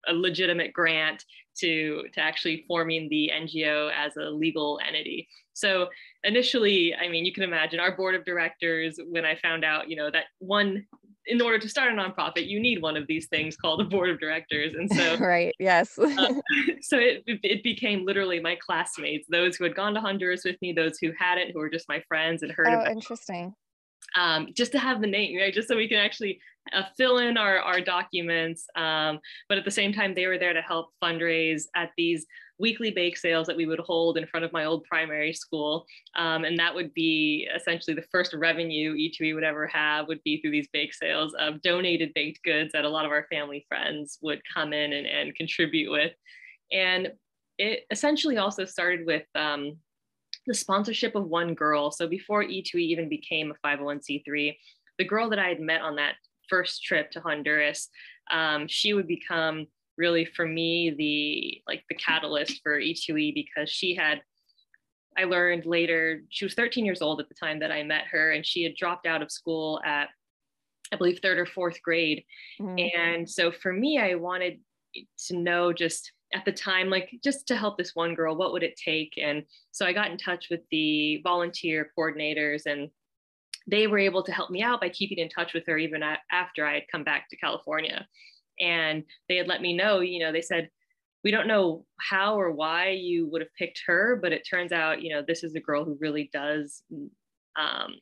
a 0.07 0.13
legitimate 0.13 0.73
grant 0.73 1.23
to 1.57 2.03
to 2.13 2.19
actually 2.19 2.65
forming 2.67 3.07
the 3.09 3.31
NGO 3.33 3.91
as 3.95 4.15
a 4.17 4.29
legal 4.29 4.79
entity. 4.85 5.27
So 5.53 5.87
initially, 6.23 6.93
I 6.95 7.07
mean, 7.07 7.25
you 7.25 7.33
can 7.33 7.43
imagine 7.43 7.79
our 7.79 7.95
board 7.95 8.15
of 8.15 8.25
directors 8.25 8.99
when 9.07 9.25
I 9.25 9.35
found 9.35 9.63
out, 9.63 9.89
you 9.89 9.95
know, 9.95 10.11
that 10.11 10.25
one 10.39 10.85
in 11.27 11.41
order 11.41 11.57
to 11.57 11.67
start 11.67 11.91
a 11.91 11.95
nonprofit, 11.95 12.47
you 12.47 12.59
need 12.59 12.83
one 12.83 12.95
of 12.95 13.07
these 13.07 13.25
things 13.27 13.57
called 13.57 13.81
a 13.81 13.83
board 13.83 14.11
of 14.11 14.19
directors. 14.19 14.75
And 14.75 14.87
so, 14.91 15.17
right, 15.25 15.55
yes. 15.57 15.97
uh, 15.97 16.05
so 16.81 16.99
it, 16.99 17.23
it 17.25 17.63
became 17.63 18.05
literally 18.05 18.39
my 18.39 18.55
classmates, 18.63 19.25
those 19.27 19.55
who 19.55 19.63
had 19.63 19.75
gone 19.75 19.95
to 19.95 20.01
Honduras 20.01 20.43
with 20.45 20.55
me, 20.61 20.71
those 20.71 20.99
who 20.99 21.11
hadn't, 21.17 21.51
who 21.51 21.57
were 21.57 21.69
just 21.69 21.89
my 21.89 21.99
friends 22.07 22.43
and 22.43 22.51
heard 22.51 22.67
oh, 22.67 22.81
about. 22.81 22.91
interesting 22.91 23.55
um, 24.15 24.49
just 24.53 24.71
to 24.73 24.79
have 24.79 25.01
the 25.01 25.07
name, 25.07 25.37
right? 25.37 25.53
Just 25.53 25.67
so 25.67 25.75
we 25.75 25.87
can 25.87 25.97
actually 25.97 26.39
uh, 26.73 26.83
fill 26.97 27.19
in 27.19 27.37
our, 27.37 27.59
our 27.59 27.81
documents. 27.81 28.67
Um, 28.75 29.19
but 29.49 29.57
at 29.57 29.65
the 29.65 29.71
same 29.71 29.93
time, 29.93 30.13
they 30.13 30.27
were 30.27 30.37
there 30.37 30.53
to 30.53 30.61
help 30.61 30.91
fundraise 31.03 31.63
at 31.75 31.91
these 31.97 32.25
weekly 32.57 32.91
bake 32.91 33.17
sales 33.17 33.47
that 33.47 33.57
we 33.57 33.65
would 33.65 33.79
hold 33.79 34.17
in 34.17 34.25
front 34.25 34.45
of 34.45 34.53
my 34.53 34.65
old 34.65 34.83
primary 34.85 35.33
school. 35.33 35.85
Um, 36.15 36.45
and 36.45 36.57
that 36.57 36.73
would 36.73 36.93
be 36.93 37.47
essentially 37.53 37.95
the 37.95 38.05
first 38.11 38.33
revenue 38.33 38.95
E2E 38.95 39.35
would 39.35 39.43
ever 39.43 39.67
have 39.67 40.07
would 40.07 40.23
be 40.23 40.39
through 40.39 40.51
these 40.51 40.69
bake 40.71 40.93
sales 40.93 41.35
of 41.39 41.61
donated 41.61 42.13
baked 42.15 42.43
goods 42.43 42.71
that 42.73 42.85
a 42.85 42.89
lot 42.89 43.05
of 43.05 43.11
our 43.11 43.27
family 43.29 43.65
friends 43.67 44.17
would 44.21 44.41
come 44.53 44.73
in 44.73 44.93
and, 44.93 45.05
and 45.05 45.35
contribute 45.35 45.91
with. 45.91 46.13
And 46.71 47.11
it 47.57 47.83
essentially 47.91 48.37
also 48.37 48.65
started 48.65 49.05
with 49.05 49.25
um, 49.35 49.77
the 50.47 50.53
sponsorship 50.53 51.15
of 51.15 51.25
one 51.25 51.53
girl. 51.53 51.91
So 51.91 52.07
before 52.07 52.43
E2E 52.43 52.75
even 52.75 53.09
became 53.09 53.51
a 53.51 53.67
501c3, 53.67 54.55
the 54.97 55.05
girl 55.05 55.29
that 55.29 55.39
I 55.39 55.49
had 55.49 55.59
met 55.59 55.81
on 55.81 55.95
that 55.95 56.15
first 56.49 56.83
trip 56.83 57.11
to 57.11 57.19
Honduras, 57.19 57.89
um, 58.31 58.67
she 58.67 58.93
would 58.93 59.07
become 59.07 59.67
really 59.97 60.25
for 60.25 60.45
me 60.45 60.93
the 60.97 61.61
like 61.67 61.83
the 61.89 61.95
catalyst 61.95 62.61
for 62.61 62.79
E2E 62.79 63.33
because 63.33 63.69
she 63.69 63.95
had 63.95 64.21
I 65.17 65.23
learned 65.23 65.65
later 65.65 66.23
she 66.29 66.43
was 66.43 66.53
13 66.53 66.83
years 66.83 67.01
old 67.01 67.21
at 67.21 67.29
the 67.29 67.35
time 67.35 67.59
that 67.59 67.71
I 67.71 67.83
met 67.83 68.05
her 68.11 68.31
and 68.31 68.45
she 68.45 68.63
had 68.63 68.75
dropped 68.75 69.07
out 69.07 69.21
of 69.21 69.31
school 69.31 69.79
at 69.85 70.09
I 70.91 70.97
believe 70.97 71.19
third 71.19 71.39
or 71.39 71.45
fourth 71.45 71.81
grade. 71.81 72.23
Mm-hmm. 72.59 72.99
And 72.99 73.29
so 73.29 73.51
for 73.51 73.71
me 73.71 73.99
I 73.99 74.15
wanted 74.15 74.59
to 75.27 75.37
know 75.37 75.71
just 75.73 76.11
at 76.33 76.45
the 76.45 76.51
time, 76.51 76.89
like 76.89 77.09
just 77.23 77.47
to 77.47 77.55
help 77.55 77.77
this 77.77 77.95
one 77.95 78.15
girl, 78.15 78.35
what 78.35 78.51
would 78.51 78.63
it 78.63 78.75
take? 78.83 79.13
And 79.21 79.43
so 79.71 79.85
I 79.85 79.93
got 79.93 80.11
in 80.11 80.17
touch 80.17 80.47
with 80.49 80.61
the 80.71 81.21
volunteer 81.23 81.91
coordinators 81.97 82.65
and 82.65 82.89
they 83.67 83.87
were 83.87 83.97
able 83.97 84.23
to 84.23 84.31
help 84.31 84.49
me 84.49 84.61
out 84.61 84.81
by 84.81 84.89
keeping 84.89 85.17
in 85.17 85.29
touch 85.29 85.53
with 85.53 85.65
her 85.67 85.77
even 85.77 86.03
after 86.31 86.65
I 86.65 86.75
had 86.75 86.87
come 86.91 87.03
back 87.03 87.29
to 87.29 87.37
California. 87.37 88.07
And 88.59 89.03
they 89.27 89.37
had 89.37 89.47
let 89.47 89.61
me 89.61 89.75
know, 89.75 89.99
you 89.99 90.19
know, 90.19 90.31
they 90.31 90.41
said, 90.41 90.69
we 91.23 91.31
don't 91.31 91.47
know 91.47 91.85
how 91.99 92.39
or 92.39 92.51
why 92.51 92.89
you 92.89 93.27
would 93.27 93.41
have 93.41 93.53
picked 93.57 93.81
her, 93.87 94.19
but 94.21 94.31
it 94.31 94.47
turns 94.47 94.71
out, 94.71 95.01
you 95.01 95.09
know, 95.09 95.23
this 95.27 95.43
is 95.43 95.55
a 95.55 95.59
girl 95.59 95.83
who 95.83 95.97
really 95.99 96.29
does 96.31 96.83
um, 97.55 97.95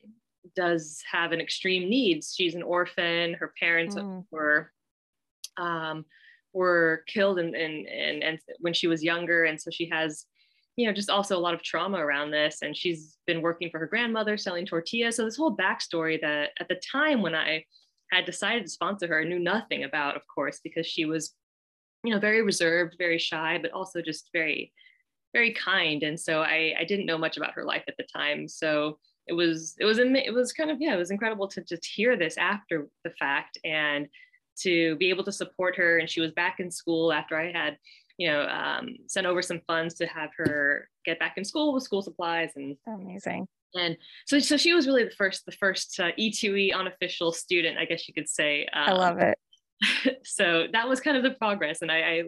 does 0.54 1.02
have 1.10 1.32
an 1.32 1.40
extreme 1.40 1.88
needs. 1.88 2.34
She's 2.36 2.54
an 2.54 2.62
orphan. 2.62 3.32
Her 3.34 3.54
parents 3.58 3.94
mm. 3.94 4.24
were 4.30 4.70
um, 5.56 6.04
were 6.52 7.02
killed 7.06 7.38
and 7.38 7.54
and 7.54 7.86
and, 7.86 8.22
and 8.22 8.38
when 8.60 8.74
she 8.74 8.86
was 8.86 9.02
younger 9.02 9.44
and 9.44 9.60
so 9.60 9.70
she 9.70 9.88
has 9.88 10.26
you 10.76 10.86
know 10.86 10.92
just 10.92 11.10
also 11.10 11.36
a 11.36 11.40
lot 11.40 11.54
of 11.54 11.62
trauma 11.62 11.98
around 11.98 12.30
this 12.30 12.62
and 12.62 12.76
she's 12.76 13.16
been 13.26 13.42
working 13.42 13.70
for 13.70 13.78
her 13.78 13.86
grandmother 13.86 14.36
selling 14.36 14.66
tortillas. 14.66 15.16
So 15.16 15.24
this 15.24 15.36
whole 15.36 15.56
backstory 15.56 16.20
that 16.20 16.50
at 16.58 16.68
the 16.68 16.80
time 16.90 17.22
when 17.22 17.34
i 17.34 17.64
had 18.12 18.24
decided 18.24 18.64
to 18.64 18.70
sponsor 18.70 19.06
her 19.08 19.20
I 19.20 19.24
knew 19.24 19.38
nothing 19.38 19.84
about 19.84 20.16
of 20.16 20.22
course 20.32 20.60
because 20.62 20.86
she 20.86 21.04
was 21.04 21.34
you 22.04 22.12
know 22.12 22.20
very 22.20 22.42
reserved 22.42 22.96
very 22.98 23.18
shy 23.18 23.58
but 23.60 23.72
also 23.72 24.00
just 24.02 24.30
very 24.32 24.72
very 25.32 25.52
kind. 25.52 26.02
And 26.02 26.18
so 26.18 26.42
i 26.42 26.74
i 26.78 26.84
didn't 26.84 27.06
know 27.06 27.18
much 27.18 27.36
about 27.36 27.54
her 27.54 27.64
life 27.64 27.84
at 27.88 27.96
the 27.96 28.06
time. 28.12 28.48
So 28.48 28.98
it 29.26 29.32
was 29.32 29.74
it 29.80 29.84
was 29.84 29.98
it 29.98 30.34
was 30.34 30.52
kind 30.52 30.70
of 30.70 30.78
yeah 30.80 30.94
it 30.94 30.98
was 30.98 31.10
incredible 31.10 31.48
to 31.48 31.62
just 31.62 31.86
hear 31.86 32.16
this 32.16 32.36
after 32.36 32.88
the 33.04 33.10
fact 33.10 33.58
and 33.64 34.06
to 34.56 34.96
be 34.96 35.10
able 35.10 35.24
to 35.24 35.32
support 35.32 35.76
her. 35.76 35.98
And 35.98 36.08
she 36.08 36.20
was 36.20 36.32
back 36.32 36.60
in 36.60 36.70
school 36.70 37.12
after 37.12 37.36
I 37.36 37.52
had, 37.52 37.76
you 38.18 38.28
know, 38.28 38.42
um, 38.42 38.96
sent 39.06 39.26
over 39.26 39.42
some 39.42 39.60
funds 39.66 39.94
to 39.94 40.06
have 40.06 40.30
her 40.36 40.88
get 41.04 41.18
back 41.18 41.34
in 41.36 41.44
school 41.44 41.72
with 41.72 41.82
school 41.82 42.02
supplies 42.02 42.50
and 42.56 42.76
amazing. 42.86 43.46
And 43.74 43.96
so, 44.26 44.38
so 44.38 44.56
she 44.56 44.72
was 44.72 44.86
really 44.86 45.04
the 45.04 45.10
first, 45.10 45.46
the 45.46 45.52
first 45.52 45.98
uh, 45.98 46.12
E2E 46.18 46.72
unofficial 46.74 47.32
student, 47.32 47.76
I 47.76 47.86
guess 47.86 48.06
you 48.06 48.14
could 48.14 48.28
say. 48.28 48.66
Um, 48.72 48.88
I 48.88 48.92
love 48.92 49.18
it. 49.18 49.36
so 50.24 50.68
that 50.72 50.88
was 50.88 51.00
kind 51.00 51.16
of 51.16 51.24
the 51.24 51.32
progress. 51.32 51.82
And 51.82 51.90
I, 51.90 51.98
I 51.98 52.22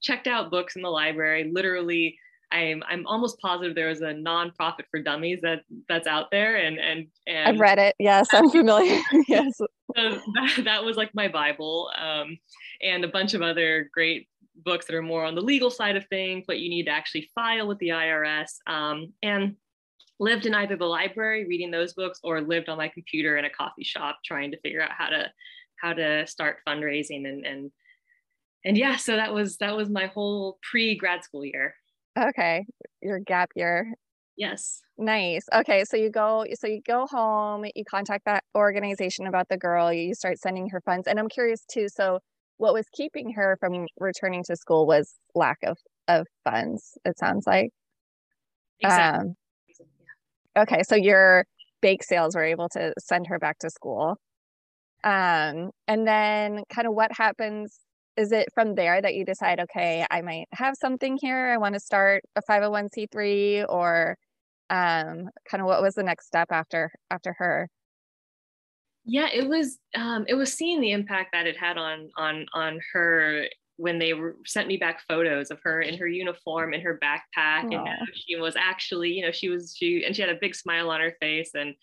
checked 0.00 0.28
out 0.28 0.52
books 0.52 0.76
in 0.76 0.82
the 0.82 0.90
library, 0.90 1.50
literally 1.52 2.16
I'm 2.54 2.82
I'm 2.88 3.06
almost 3.06 3.38
positive 3.40 3.74
there 3.74 3.88
was 3.88 4.00
a 4.00 4.14
nonprofit 4.14 4.84
for 4.90 5.02
dummies 5.02 5.40
that 5.42 5.62
that's 5.88 6.06
out 6.06 6.30
there 6.30 6.56
and 6.56 6.78
and 6.78 7.06
and 7.26 7.48
I've 7.48 7.60
read 7.60 7.78
it. 7.78 7.96
Yes, 7.98 8.28
I'm 8.32 8.48
familiar. 8.48 9.00
yes. 9.28 9.58
So 9.58 9.66
that, 9.96 10.60
that 10.64 10.84
was 10.84 10.96
like 10.96 11.14
my 11.14 11.28
Bible. 11.28 11.90
Um, 12.00 12.38
and 12.80 13.04
a 13.04 13.08
bunch 13.08 13.34
of 13.34 13.42
other 13.42 13.90
great 13.92 14.28
books 14.56 14.86
that 14.86 14.94
are 14.94 15.02
more 15.02 15.24
on 15.24 15.34
the 15.34 15.40
legal 15.40 15.70
side 15.70 15.96
of 15.96 16.06
things, 16.06 16.44
but 16.46 16.60
you 16.60 16.68
need 16.68 16.84
to 16.84 16.90
actually 16.90 17.30
file 17.34 17.66
with 17.66 17.78
the 17.78 17.88
IRS. 17.88 18.50
Um, 18.66 19.12
and 19.22 19.56
lived 20.20 20.46
in 20.46 20.54
either 20.54 20.76
the 20.76 20.86
library 20.86 21.44
reading 21.44 21.72
those 21.72 21.92
books 21.92 22.20
or 22.22 22.40
lived 22.40 22.68
on 22.68 22.78
my 22.78 22.88
computer 22.88 23.36
in 23.36 23.44
a 23.44 23.50
coffee 23.50 23.82
shop 23.82 24.18
trying 24.24 24.50
to 24.52 24.60
figure 24.60 24.80
out 24.80 24.92
how 24.96 25.08
to 25.08 25.28
how 25.82 25.92
to 25.92 26.24
start 26.24 26.58
fundraising 26.66 27.28
and 27.28 27.44
and 27.44 27.72
and 28.64 28.78
yeah 28.78 28.94
so 28.94 29.16
that 29.16 29.34
was 29.34 29.56
that 29.56 29.76
was 29.76 29.90
my 29.90 30.06
whole 30.06 30.56
pre 30.62 30.96
grad 30.96 31.24
school 31.24 31.44
year 31.44 31.74
Okay, 32.16 32.64
your 33.02 33.18
gap 33.18 33.50
year. 33.56 33.94
Yes. 34.36 34.82
Nice. 34.98 35.46
Okay, 35.52 35.84
so 35.84 35.96
you 35.96 36.10
go 36.10 36.44
so 36.54 36.66
you 36.66 36.80
go 36.86 37.06
home, 37.06 37.64
you 37.74 37.84
contact 37.84 38.24
that 38.26 38.44
organization 38.54 39.26
about 39.26 39.48
the 39.48 39.56
girl, 39.56 39.92
you 39.92 40.14
start 40.14 40.38
sending 40.38 40.68
her 40.70 40.80
funds. 40.80 41.08
And 41.08 41.18
I'm 41.18 41.28
curious 41.28 41.64
too, 41.64 41.88
so 41.88 42.20
what 42.64 42.72
was 42.72 42.86
keeping 42.94 43.30
her 43.34 43.58
from 43.60 43.86
returning 44.00 44.42
to 44.44 44.56
school 44.56 44.86
was 44.86 45.14
lack 45.34 45.58
of 45.64 45.76
of 46.08 46.26
funds, 46.44 46.96
it 47.04 47.18
sounds 47.18 47.46
like. 47.46 47.70
Exactly. 48.80 49.34
Um, 50.56 50.62
okay, 50.62 50.82
so 50.82 50.96
your 50.96 51.44
bake 51.82 52.02
sales 52.02 52.34
were 52.34 52.42
able 52.42 52.70
to 52.70 52.94
send 52.98 53.26
her 53.26 53.38
back 53.38 53.58
to 53.58 53.68
school. 53.68 54.16
Um, 55.04 55.70
and 55.86 56.06
then 56.06 56.62
kind 56.70 56.88
of 56.88 56.94
what 56.94 57.12
happens 57.12 57.78
is 58.16 58.32
it 58.32 58.48
from 58.54 58.76
there 58.76 59.02
that 59.02 59.14
you 59.16 59.24
decide 59.24 59.58
okay 59.58 60.06
i 60.08 60.22
might 60.22 60.46
have 60.52 60.76
something 60.76 61.18
here 61.20 61.48
i 61.52 61.56
want 61.56 61.74
to 61.74 61.80
start 61.80 62.22
a 62.36 62.42
501c3 62.42 63.66
or 63.68 64.16
um 64.70 65.28
kind 65.50 65.60
of 65.60 65.66
what 65.66 65.82
was 65.82 65.94
the 65.94 66.02
next 66.04 66.26
step 66.28 66.52
after 66.52 66.92
after 67.10 67.34
her 67.38 67.68
yeah 69.04 69.28
it 69.32 69.46
was 69.48 69.78
um 69.96 70.24
it 70.28 70.34
was 70.34 70.52
seeing 70.52 70.80
the 70.80 70.92
impact 70.92 71.30
that 71.32 71.46
it 71.46 71.56
had 71.56 71.76
on 71.76 72.08
on 72.16 72.46
on 72.54 72.80
her 72.92 73.46
when 73.76 73.98
they 73.98 74.12
sent 74.46 74.68
me 74.68 74.76
back 74.76 75.00
photos 75.08 75.50
of 75.50 75.58
her 75.62 75.82
in 75.82 75.98
her 75.98 76.06
uniform 76.06 76.72
in 76.74 76.80
her 76.80 76.98
backpack 77.02 77.64
Aww. 77.64 77.88
and 77.88 78.08
she 78.14 78.36
was 78.36 78.54
actually 78.56 79.10
you 79.10 79.24
know 79.24 79.32
she 79.32 79.48
was 79.48 79.74
she 79.76 80.04
and 80.04 80.14
she 80.14 80.22
had 80.22 80.30
a 80.30 80.38
big 80.40 80.54
smile 80.54 80.90
on 80.90 81.00
her 81.00 81.14
face 81.20 81.50
and 81.54 81.74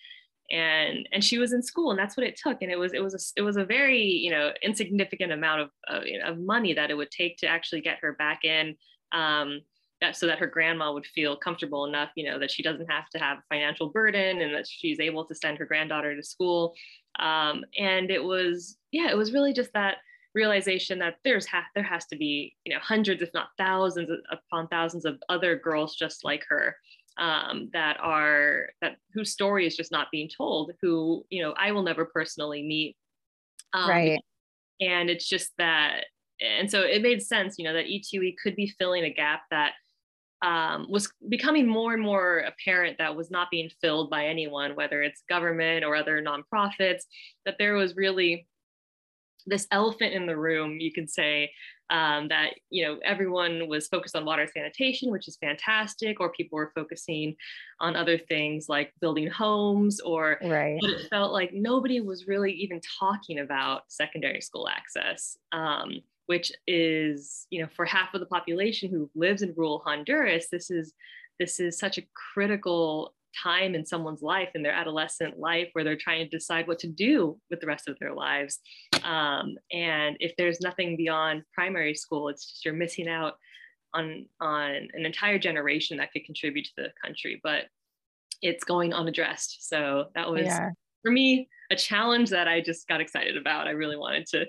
and 0.51 1.07
and 1.11 1.23
she 1.23 1.37
was 1.37 1.53
in 1.53 1.63
school 1.63 1.91
and 1.91 1.99
that's 1.99 2.17
what 2.17 2.25
it 2.25 2.39
took 2.41 2.61
and 2.61 2.71
it 2.71 2.77
was 2.77 2.93
it 2.93 3.01
was 3.01 3.13
a, 3.13 3.39
it 3.39 3.43
was 3.43 3.57
a 3.57 3.65
very 3.65 4.03
you 4.03 4.29
know 4.29 4.51
insignificant 4.61 5.31
amount 5.31 5.61
of 5.61 5.69
uh, 5.89 6.01
you 6.03 6.19
know, 6.19 6.25
of 6.25 6.39
money 6.39 6.73
that 6.73 6.91
it 6.91 6.95
would 6.95 7.11
take 7.11 7.37
to 7.37 7.47
actually 7.47 7.81
get 7.81 7.99
her 8.01 8.13
back 8.13 8.43
in 8.43 8.75
um, 9.13 9.61
that 10.01 10.15
so 10.15 10.27
that 10.27 10.39
her 10.39 10.47
grandma 10.47 10.91
would 10.91 11.05
feel 11.05 11.37
comfortable 11.37 11.85
enough 11.85 12.09
you 12.15 12.29
know 12.29 12.37
that 12.37 12.51
she 12.51 12.63
doesn't 12.63 12.91
have 12.91 13.07
to 13.09 13.17
have 13.17 13.37
a 13.37 13.43
financial 13.49 13.89
burden 13.89 14.41
and 14.41 14.53
that 14.53 14.67
she's 14.67 14.99
able 14.99 15.25
to 15.25 15.35
send 15.35 15.57
her 15.57 15.65
granddaughter 15.65 16.15
to 16.15 16.23
school 16.23 16.73
um, 17.19 17.63
and 17.77 18.09
it 18.09 18.23
was 18.23 18.77
yeah 18.91 19.09
it 19.09 19.17
was 19.17 19.33
really 19.33 19.53
just 19.53 19.71
that 19.73 19.97
realization 20.33 20.99
that 20.99 21.15
there's 21.23 21.45
ha- 21.45 21.67
there 21.75 21.83
has 21.83 22.05
to 22.05 22.15
be 22.15 22.55
you 22.65 22.73
know 22.73 22.79
hundreds 22.79 23.21
if 23.21 23.29
not 23.33 23.49
thousands 23.57 24.09
upon 24.31 24.67
thousands 24.67 25.05
of 25.05 25.21
other 25.29 25.57
girls 25.57 25.95
just 25.95 26.23
like 26.23 26.43
her 26.47 26.75
um, 27.17 27.69
that 27.73 27.97
are 27.99 28.69
that 28.81 28.95
whose 29.13 29.31
story 29.31 29.67
is 29.67 29.75
just 29.75 29.91
not 29.91 30.07
being 30.11 30.29
told 30.29 30.71
who 30.81 31.25
you 31.29 31.41
know 31.41 31.53
i 31.57 31.71
will 31.71 31.83
never 31.83 32.05
personally 32.05 32.63
meet. 32.63 32.95
Um, 33.73 33.89
right. 33.89 34.19
and 34.81 35.09
it's 35.09 35.27
just 35.27 35.51
that 35.57 36.05
and 36.41 36.69
so 36.69 36.81
it 36.81 37.01
made 37.01 37.21
sense 37.21 37.55
you 37.57 37.65
know 37.65 37.73
that 37.73 37.85
e2e 37.85 38.35
could 38.41 38.55
be 38.55 38.73
filling 38.77 39.03
a 39.03 39.13
gap 39.13 39.43
that 39.49 39.73
um, 40.41 40.87
was 40.89 41.11
becoming 41.29 41.67
more 41.67 41.93
and 41.93 42.01
more 42.01 42.39
apparent 42.39 42.97
that 42.97 43.15
was 43.15 43.29
not 43.29 43.51
being 43.51 43.69
filled 43.81 44.09
by 44.09 44.25
anyone 44.25 44.75
whether 44.75 45.01
it's 45.01 45.23
government 45.29 45.85
or 45.85 45.95
other 45.95 46.21
nonprofits 46.21 47.01
that 47.45 47.55
there 47.59 47.75
was 47.75 47.95
really 47.95 48.47
this 49.47 49.67
elephant 49.71 50.13
in 50.13 50.25
the 50.25 50.37
room 50.37 50.79
you 50.79 50.91
can 50.91 51.07
say 51.07 51.51
um, 51.89 52.29
that 52.29 52.53
you 52.69 52.85
know 52.85 52.99
everyone 53.03 53.67
was 53.67 53.87
focused 53.87 54.15
on 54.15 54.23
water 54.23 54.47
sanitation 54.51 55.11
which 55.11 55.27
is 55.27 55.37
fantastic 55.37 56.19
or 56.19 56.31
people 56.31 56.55
were 56.55 56.71
focusing 56.73 57.35
on 57.79 57.95
other 57.95 58.17
things 58.17 58.67
like 58.69 58.93
building 59.01 59.27
homes 59.27 59.99
or 59.99 60.37
right. 60.43 60.77
but 60.81 60.89
it 60.89 61.09
felt 61.09 61.33
like 61.33 61.51
nobody 61.53 61.99
was 61.99 62.27
really 62.27 62.53
even 62.53 62.79
talking 62.99 63.39
about 63.39 63.83
secondary 63.89 64.41
school 64.41 64.69
access 64.69 65.37
um, 65.51 66.01
which 66.31 66.49
is 66.65 67.45
you 67.49 67.61
know 67.61 67.67
for 67.75 67.83
half 67.83 68.13
of 68.13 68.21
the 68.21 68.25
population 68.37 68.89
who 68.89 69.09
lives 69.15 69.41
in 69.41 69.53
rural 69.57 69.81
honduras 69.85 70.47
this 70.49 70.71
is 70.71 70.93
this 71.39 71.59
is 71.59 71.77
such 71.77 71.97
a 71.97 72.07
critical 72.33 73.13
time 73.43 73.75
in 73.75 73.85
someone's 73.85 74.21
life 74.21 74.47
in 74.55 74.63
their 74.63 74.71
adolescent 74.71 75.37
life 75.37 75.67
where 75.73 75.83
they're 75.83 75.97
trying 75.97 76.23
to 76.23 76.37
decide 76.37 76.67
what 76.67 76.79
to 76.79 76.87
do 76.87 77.37
with 77.49 77.59
the 77.59 77.67
rest 77.67 77.89
of 77.89 77.97
their 77.99 78.13
lives. 78.13 78.59
Um, 79.03 79.55
and 79.71 80.15
if 80.19 80.33
there's 80.37 80.61
nothing 80.61 80.95
beyond 80.95 81.43
primary 81.53 81.95
school 81.95 82.29
it's 82.29 82.45
just 82.49 82.63
you're 82.63 82.73
missing 82.73 83.09
out 83.09 83.33
on 83.93 84.25
on 84.39 84.87
an 84.93 85.05
entire 85.05 85.37
generation 85.37 85.97
that 85.97 86.13
could 86.13 86.23
contribute 86.23 86.65
to 86.65 86.71
the 86.77 86.89
country 87.03 87.41
but 87.43 87.63
it's 88.41 88.63
going 88.63 88.93
unaddressed. 88.93 89.67
So 89.67 90.05
that 90.15 90.31
was 90.31 90.45
yeah. 90.45 90.69
for 91.01 91.11
me 91.11 91.49
a 91.71 91.75
challenge 91.75 92.29
that 92.29 92.47
i 92.47 92.61
just 92.61 92.87
got 92.87 93.01
excited 93.01 93.35
about. 93.35 93.67
I 93.67 93.71
really 93.71 93.97
wanted 93.97 94.25
to 94.27 94.45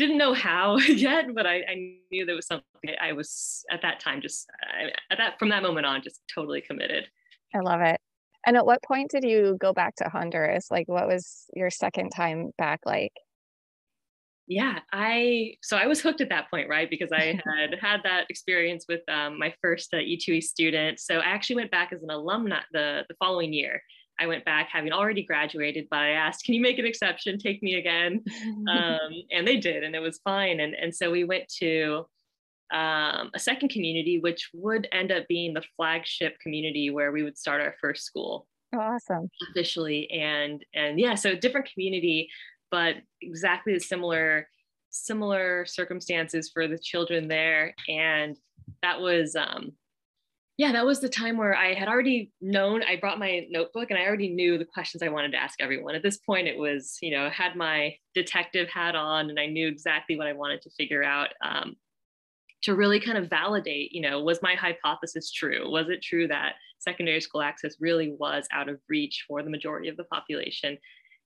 didn't 0.00 0.18
know 0.18 0.34
how 0.34 0.76
yet 0.88 1.26
but 1.34 1.46
I, 1.46 1.56
I 1.68 1.74
knew 2.10 2.26
there 2.26 2.34
was 2.34 2.46
something 2.46 2.64
i 3.00 3.12
was 3.12 3.64
at 3.70 3.82
that 3.82 4.00
time 4.00 4.20
just 4.20 4.48
I, 4.62 4.90
at 5.12 5.18
that 5.18 5.38
from 5.38 5.50
that 5.50 5.62
moment 5.62 5.86
on 5.86 6.02
just 6.02 6.20
totally 6.34 6.60
committed 6.60 7.06
i 7.54 7.60
love 7.60 7.80
it 7.80 8.00
and 8.46 8.56
at 8.56 8.66
what 8.66 8.82
point 8.82 9.10
did 9.10 9.24
you 9.24 9.56
go 9.60 9.72
back 9.72 9.96
to 9.96 10.08
Honduras? 10.08 10.70
Like, 10.70 10.88
what 10.88 11.06
was 11.06 11.46
your 11.54 11.70
second 11.70 12.10
time 12.10 12.52
back 12.56 12.80
like? 12.86 13.12
Yeah, 14.46 14.80
I 14.92 15.54
so 15.62 15.76
I 15.76 15.86
was 15.86 16.00
hooked 16.00 16.20
at 16.20 16.30
that 16.30 16.50
point, 16.50 16.68
right? 16.68 16.90
Because 16.90 17.12
I 17.12 17.40
had 17.46 17.74
had 17.80 18.00
that 18.04 18.24
experience 18.28 18.86
with 18.88 19.02
um, 19.08 19.38
my 19.38 19.54
first 19.62 19.92
uh, 19.92 19.98
E2E 19.98 20.42
student. 20.42 20.98
So 20.98 21.18
I 21.18 21.26
actually 21.26 21.56
went 21.56 21.70
back 21.70 21.92
as 21.92 22.02
an 22.02 22.08
alumna 22.08 22.60
the 22.72 23.04
the 23.08 23.14
following 23.18 23.52
year. 23.52 23.82
I 24.20 24.26
went 24.26 24.44
back 24.44 24.68
having 24.70 24.92
already 24.92 25.22
graduated, 25.22 25.88
but 25.90 26.00
I 26.00 26.10
asked, 26.10 26.44
"Can 26.44 26.54
you 26.54 26.60
make 26.60 26.78
an 26.78 26.84
exception? 26.84 27.38
Take 27.38 27.62
me 27.62 27.74
again?" 27.74 28.22
um, 28.70 29.12
and 29.30 29.46
they 29.46 29.56
did, 29.56 29.82
and 29.82 29.94
it 29.94 30.00
was 30.00 30.20
fine. 30.22 30.60
And 30.60 30.74
and 30.74 30.94
so 30.94 31.10
we 31.10 31.24
went 31.24 31.48
to 31.60 32.06
um, 32.72 33.30
a 33.34 33.38
second 33.38 33.70
community, 33.70 34.20
which 34.20 34.50
would 34.54 34.88
end 34.92 35.10
up 35.10 35.26
being 35.28 35.54
the 35.54 35.64
flagship 35.76 36.38
community 36.40 36.90
where 36.90 37.12
we 37.12 37.22
would 37.22 37.36
start 37.36 37.60
our 37.60 37.74
first 37.80 38.04
school. 38.04 38.46
awesome. 38.74 39.28
Officially. 39.50 40.10
And 40.10 40.64
and 40.74 40.98
yeah, 41.00 41.14
so 41.14 41.34
different 41.34 41.70
community, 41.72 42.28
but 42.70 42.96
exactly 43.20 43.72
the 43.74 43.80
similar 43.80 44.48
similar 44.90 45.64
circumstances 45.66 46.50
for 46.52 46.68
the 46.68 46.78
children 46.78 47.28
there. 47.28 47.74
And 47.88 48.36
that 48.82 49.00
was 49.00 49.34
um 49.34 49.72
yeah, 50.60 50.72
that 50.72 50.84
was 50.84 51.00
the 51.00 51.08
time 51.08 51.38
where 51.38 51.56
I 51.56 51.72
had 51.72 51.88
already 51.88 52.32
known, 52.42 52.82
I 52.82 52.96
brought 52.96 53.18
my 53.18 53.46
notebook 53.48 53.88
and 53.88 53.98
I 53.98 54.04
already 54.04 54.28
knew 54.28 54.58
the 54.58 54.66
questions 54.66 55.02
I 55.02 55.08
wanted 55.08 55.32
to 55.32 55.38
ask 55.38 55.58
everyone. 55.58 55.94
At 55.94 56.02
this 56.02 56.18
point, 56.18 56.48
it 56.48 56.58
was, 56.58 56.98
you 57.00 57.16
know, 57.16 57.30
had 57.30 57.56
my 57.56 57.94
detective 58.14 58.68
hat 58.68 58.94
on 58.94 59.30
and 59.30 59.40
I 59.40 59.46
knew 59.46 59.66
exactly 59.66 60.18
what 60.18 60.26
I 60.26 60.34
wanted 60.34 60.60
to 60.60 60.70
figure 60.76 61.02
out. 61.02 61.28
Um, 61.42 61.76
to 62.64 62.74
really 62.74 63.00
kind 63.00 63.16
of 63.16 63.30
validate, 63.30 63.92
you 63.92 64.02
know, 64.02 64.22
was 64.22 64.42
my 64.42 64.54
hypothesis 64.54 65.32
true? 65.32 65.70
Was 65.70 65.88
it 65.88 66.02
true 66.02 66.28
that 66.28 66.56
secondary 66.78 67.22
school 67.22 67.40
access 67.40 67.76
really 67.80 68.14
was 68.18 68.46
out 68.52 68.68
of 68.68 68.80
reach 68.86 69.24
for 69.26 69.42
the 69.42 69.48
majority 69.48 69.88
of 69.88 69.96
the 69.96 70.04
population? 70.04 70.76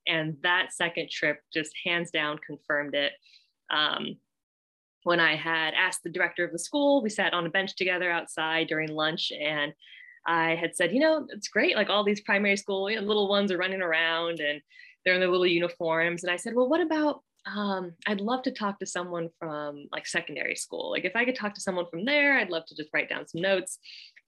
And 0.06 0.36
that 0.44 0.72
second 0.72 1.10
trip 1.10 1.40
just 1.52 1.72
hands 1.84 2.12
down 2.12 2.38
confirmed 2.46 2.94
it. 2.94 3.14
Um, 3.68 4.14
when 5.04 5.20
I 5.20 5.36
had 5.36 5.74
asked 5.74 6.02
the 6.02 6.10
director 6.10 6.44
of 6.44 6.52
the 6.52 6.58
school, 6.58 7.02
we 7.02 7.10
sat 7.10 7.34
on 7.34 7.46
a 7.46 7.50
bench 7.50 7.76
together 7.76 8.10
outside 8.10 8.66
during 8.66 8.88
lunch 8.88 9.32
and 9.32 9.72
I 10.26 10.54
had 10.54 10.74
said, 10.74 10.92
you 10.92 11.00
know, 11.00 11.26
it's 11.30 11.48
great. 11.48 11.76
Like 11.76 11.90
all 11.90 12.02
these 12.02 12.22
primary 12.22 12.56
school 12.56 12.90
you 12.90 12.98
know, 12.98 13.06
little 13.06 13.28
ones 13.28 13.52
are 13.52 13.58
running 13.58 13.82
around 13.82 14.40
and 14.40 14.60
they're 15.04 15.14
in 15.14 15.20
their 15.20 15.30
little 15.30 15.46
uniforms. 15.46 16.24
And 16.24 16.32
I 16.32 16.36
said, 16.36 16.54
well, 16.54 16.68
what 16.68 16.80
about 16.80 17.22
um, 17.46 17.92
I'd 18.06 18.22
love 18.22 18.42
to 18.44 18.50
talk 18.50 18.78
to 18.78 18.86
someone 18.86 19.28
from 19.38 19.86
like 19.92 20.06
secondary 20.06 20.56
school. 20.56 20.90
Like 20.90 21.04
if 21.04 21.14
I 21.14 21.26
could 21.26 21.36
talk 21.36 21.52
to 21.54 21.60
someone 21.60 21.84
from 21.90 22.06
there, 22.06 22.38
I'd 22.38 22.48
love 22.48 22.64
to 22.66 22.74
just 22.74 22.88
write 22.94 23.10
down 23.10 23.28
some 23.28 23.42
notes. 23.42 23.78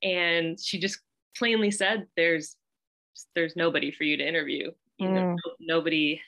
And 0.02 0.60
she 0.60 0.78
just 0.78 0.98
plainly 1.34 1.70
said, 1.70 2.06
"There's, 2.14 2.56
there's 3.34 3.56
nobody 3.56 3.90
for 3.90 4.04
you 4.04 4.18
to 4.18 4.28
interview. 4.28 4.70
You 4.98 5.08
know, 5.08 5.20
mm. 5.20 5.36
nobody, 5.60 6.20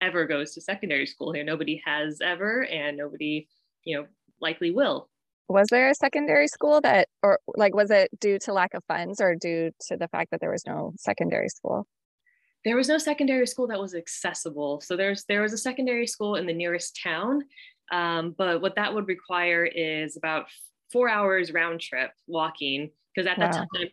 ever 0.00 0.26
goes 0.26 0.52
to 0.54 0.60
secondary 0.60 1.06
school 1.06 1.32
here. 1.32 1.44
Nobody 1.44 1.82
has 1.84 2.20
ever, 2.20 2.64
and 2.66 2.96
nobody, 2.96 3.48
you 3.86 3.96
know, 3.96 4.06
likely 4.40 4.70
will. 4.70 5.08
Was 5.48 5.68
there 5.70 5.88
a 5.88 5.94
secondary 5.94 6.48
school 6.48 6.80
that, 6.82 7.08
or 7.22 7.38
like, 7.46 7.74
was 7.74 7.90
it 7.90 8.10
due 8.20 8.38
to 8.40 8.52
lack 8.52 8.74
of 8.74 8.82
funds 8.88 9.20
or 9.20 9.36
due 9.36 9.70
to 9.88 9.96
the 9.96 10.08
fact 10.08 10.32
that 10.32 10.40
there 10.40 10.50
was 10.50 10.66
no 10.66 10.92
secondary 10.98 11.48
school? 11.48 11.86
There 12.64 12.76
was 12.76 12.88
no 12.88 12.98
secondary 12.98 13.46
school 13.46 13.68
that 13.68 13.80
was 13.80 13.94
accessible. 13.94 14.80
So 14.80 14.96
there's 14.96 15.24
there 15.24 15.42
was 15.42 15.52
a 15.52 15.58
secondary 15.58 16.06
school 16.06 16.34
in 16.34 16.46
the 16.46 16.52
nearest 16.52 16.98
town, 17.00 17.44
um, 17.92 18.34
but 18.36 18.60
what 18.60 18.74
that 18.74 18.92
would 18.92 19.06
require 19.06 19.64
is 19.64 20.16
about 20.16 20.46
four 20.92 21.08
hours 21.08 21.52
round 21.52 21.80
trip 21.80 22.10
walking 22.26 22.90
because 23.14 23.30
at 23.30 23.38
that 23.38 23.52
wow. 23.52 23.66
time, 23.72 23.88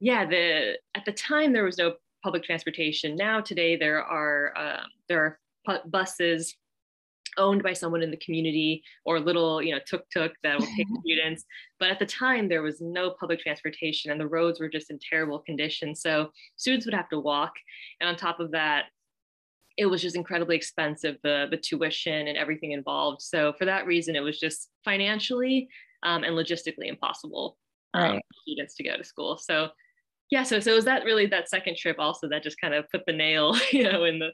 yeah, 0.00 0.24
the 0.24 0.78
at 0.94 1.04
the 1.04 1.12
time 1.12 1.52
there 1.52 1.64
was 1.64 1.76
no 1.76 1.96
public 2.24 2.44
transportation. 2.44 3.14
Now 3.14 3.42
today 3.42 3.76
there 3.76 4.02
are 4.02 4.56
uh, 4.56 4.84
there 5.10 5.38
are 5.66 5.80
buses 5.86 6.56
owned 7.38 7.62
by 7.62 7.72
someone 7.72 8.02
in 8.02 8.10
the 8.10 8.16
community 8.18 8.82
or 9.04 9.20
little 9.20 9.62
you 9.62 9.72
know 9.72 9.80
tuk 9.88 10.04
tuk 10.10 10.32
that 10.42 10.58
will 10.58 10.66
take 10.76 10.86
students. 11.00 11.44
But 11.78 11.90
at 11.90 11.98
the 11.98 12.06
time 12.06 12.48
there 12.48 12.62
was 12.62 12.80
no 12.80 13.14
public 13.18 13.40
transportation 13.40 14.10
and 14.10 14.20
the 14.20 14.28
roads 14.28 14.60
were 14.60 14.68
just 14.68 14.90
in 14.90 14.98
terrible 14.98 15.38
condition. 15.38 15.94
So 15.94 16.30
students 16.56 16.86
would 16.86 16.94
have 16.94 17.08
to 17.10 17.20
walk. 17.20 17.52
And 18.00 18.08
on 18.08 18.16
top 18.16 18.40
of 18.40 18.50
that 18.52 18.86
it 19.76 19.86
was 19.86 20.02
just 20.02 20.16
incredibly 20.16 20.56
expensive 20.56 21.16
the 21.22 21.46
the 21.50 21.56
tuition 21.56 22.28
and 22.28 22.36
everything 22.36 22.72
involved. 22.72 23.22
So 23.22 23.52
for 23.58 23.64
that 23.64 23.86
reason 23.86 24.16
it 24.16 24.20
was 24.20 24.38
just 24.38 24.70
financially 24.84 25.68
um, 26.02 26.24
and 26.24 26.34
logistically 26.36 26.88
impossible 26.88 27.56
um, 27.94 28.02
right. 28.02 28.16
for 28.16 28.40
students 28.42 28.74
to 28.76 28.84
go 28.84 28.96
to 28.96 29.04
school. 29.04 29.38
So 29.38 29.70
yeah 30.30 30.42
so 30.42 30.60
so 30.60 30.72
it 30.72 30.74
was 30.74 30.84
that 30.84 31.04
really 31.04 31.26
that 31.26 31.48
second 31.48 31.76
trip 31.76 31.96
also 31.98 32.28
that 32.28 32.42
just 32.42 32.60
kind 32.60 32.74
of 32.74 32.88
put 32.90 33.04
the 33.06 33.12
nail 33.12 33.56
you 33.72 33.90
know 33.90 34.04
in 34.04 34.18
the 34.18 34.28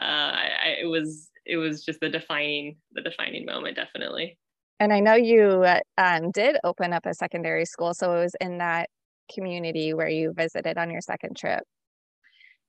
uh 0.00 0.32
I, 0.36 0.76
it 0.82 0.86
was 0.86 1.30
it 1.50 1.56
was 1.56 1.84
just 1.84 2.00
the 2.00 2.08
defining 2.08 2.76
the 2.92 3.02
defining 3.02 3.44
moment 3.44 3.76
definitely. 3.76 4.38
And 4.78 4.92
i 4.92 5.00
know 5.00 5.14
you 5.14 5.66
um, 5.98 6.30
did 6.30 6.56
open 6.64 6.92
up 6.92 7.04
a 7.04 7.14
secondary 7.14 7.66
school 7.66 7.92
so 7.92 8.14
it 8.14 8.22
was 8.22 8.36
in 8.40 8.58
that 8.58 8.88
community 9.32 9.94
where 9.94 10.08
you 10.08 10.32
visited 10.32 10.78
on 10.78 10.90
your 10.90 11.00
second 11.00 11.36
trip. 11.36 11.62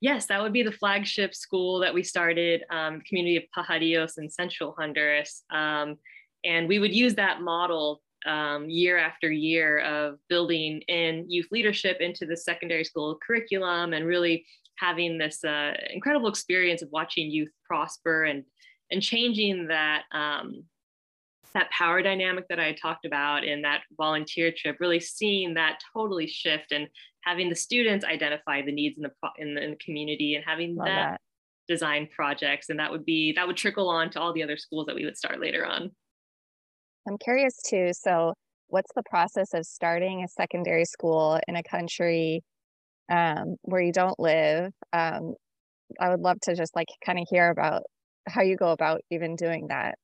Yes 0.01 0.25
that 0.27 0.41
would 0.41 0.53
be 0.53 0.63
the 0.63 0.71
flagship 0.71 1.35
school 1.35 1.79
that 1.79 1.93
we 1.93 2.03
started 2.03 2.63
um, 2.71 3.01
community 3.07 3.37
of 3.37 3.43
pajarios 3.55 4.17
in 4.17 4.29
central 4.29 4.75
honduras. 4.77 5.43
Um, 5.51 5.97
and 6.43 6.67
we 6.67 6.79
would 6.79 6.93
use 6.93 7.13
that 7.15 7.41
model 7.41 8.01
um, 8.25 8.69
year 8.69 8.97
after 8.97 9.31
year 9.31 9.79
of 9.79 10.17
building 10.29 10.81
in 10.87 11.25
youth 11.29 11.47
leadership 11.51 11.97
into 11.99 12.25
the 12.25 12.37
secondary 12.37 12.83
school 12.83 13.17
curriculum 13.25 13.93
and 13.93 14.05
really 14.05 14.45
having 14.77 15.17
this 15.17 15.43
uh, 15.43 15.73
incredible 15.93 16.27
experience 16.27 16.81
of 16.81 16.89
watching 16.91 17.29
youth 17.29 17.51
prosper 17.67 18.23
and 18.23 18.43
and 18.91 19.01
changing 19.01 19.67
that 19.67 20.03
um, 20.11 20.63
that 21.53 21.69
power 21.71 22.01
dynamic 22.01 22.47
that 22.49 22.59
I 22.59 22.73
talked 22.73 23.05
about 23.05 23.43
in 23.43 23.61
that 23.63 23.81
volunteer 23.97 24.53
trip, 24.55 24.77
really 24.79 24.99
seeing 24.99 25.55
that 25.55 25.79
totally 25.93 26.27
shift 26.27 26.71
and 26.71 26.87
having 27.23 27.49
the 27.49 27.55
students 27.55 28.05
identify 28.05 28.61
the 28.61 28.71
needs 28.71 28.97
in 28.97 29.03
the 29.03 29.11
in 29.37 29.55
the, 29.55 29.63
in 29.63 29.69
the 29.71 29.77
community 29.77 30.35
and 30.35 30.45
having 30.45 30.75
that, 30.75 30.85
that 30.85 31.21
design 31.67 32.07
projects, 32.13 32.69
and 32.69 32.79
that 32.79 32.91
would 32.91 33.05
be 33.05 33.33
that 33.35 33.47
would 33.47 33.57
trickle 33.57 33.89
on 33.89 34.09
to 34.11 34.19
all 34.19 34.33
the 34.33 34.43
other 34.43 34.57
schools 34.57 34.85
that 34.85 34.95
we 34.95 35.05
would 35.05 35.17
start 35.17 35.39
later 35.39 35.65
on. 35.65 35.91
I'm 37.07 37.17
curious 37.17 37.55
too. 37.61 37.91
So, 37.93 38.33
what's 38.67 38.91
the 38.95 39.03
process 39.09 39.53
of 39.53 39.65
starting 39.65 40.23
a 40.23 40.27
secondary 40.27 40.85
school 40.85 41.39
in 41.47 41.55
a 41.55 41.63
country 41.63 42.43
um, 43.11 43.55
where 43.63 43.81
you 43.81 43.91
don't 43.91 44.19
live? 44.19 44.71
Um, 44.93 45.33
I 45.99 46.09
would 46.09 46.21
love 46.21 46.39
to 46.43 46.55
just 46.55 46.75
like 46.75 46.87
kind 47.05 47.19
of 47.19 47.27
hear 47.29 47.49
about 47.49 47.83
how 48.27 48.41
you 48.41 48.55
go 48.55 48.71
about 48.71 49.01
even 49.09 49.35
doing 49.35 49.67
that? 49.67 49.97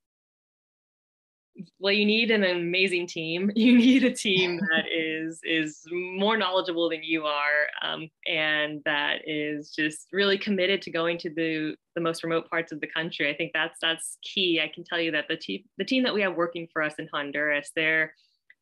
Well 1.79 1.93
you 1.93 2.05
need 2.05 2.29
an 2.31 2.43
amazing 2.43 3.07
team. 3.07 3.51
You 3.55 3.75
need 3.75 4.03
a 4.03 4.13
team 4.13 4.57
that 4.71 4.85
is 4.95 5.39
is 5.43 5.81
more 5.91 6.37
knowledgeable 6.37 6.89
than 6.89 7.03
you 7.03 7.25
are 7.25 7.67
um, 7.81 8.09
and 8.27 8.81
that 8.85 9.21
is 9.25 9.73
just 9.75 10.07
really 10.11 10.37
committed 10.37 10.81
to 10.83 10.91
going 10.91 11.17
to 11.19 11.29
the 11.29 11.75
the 11.95 12.01
most 12.01 12.23
remote 12.23 12.49
parts 12.49 12.71
of 12.71 12.79
the 12.79 12.87
country. 12.87 13.29
I 13.29 13.35
think 13.35 13.51
that's 13.53 13.79
that's 13.81 14.17
key. 14.21 14.61
I 14.63 14.71
can 14.73 14.83
tell 14.83 14.99
you 14.99 15.11
that 15.11 15.25
the 15.27 15.37
team 15.37 15.63
the 15.77 15.85
team 15.85 16.03
that 16.03 16.13
we 16.13 16.21
have 16.21 16.35
working 16.35 16.67
for 16.71 16.81
us 16.83 16.95
in 16.99 17.09
honduras 17.11 17.71
they're 17.75 18.13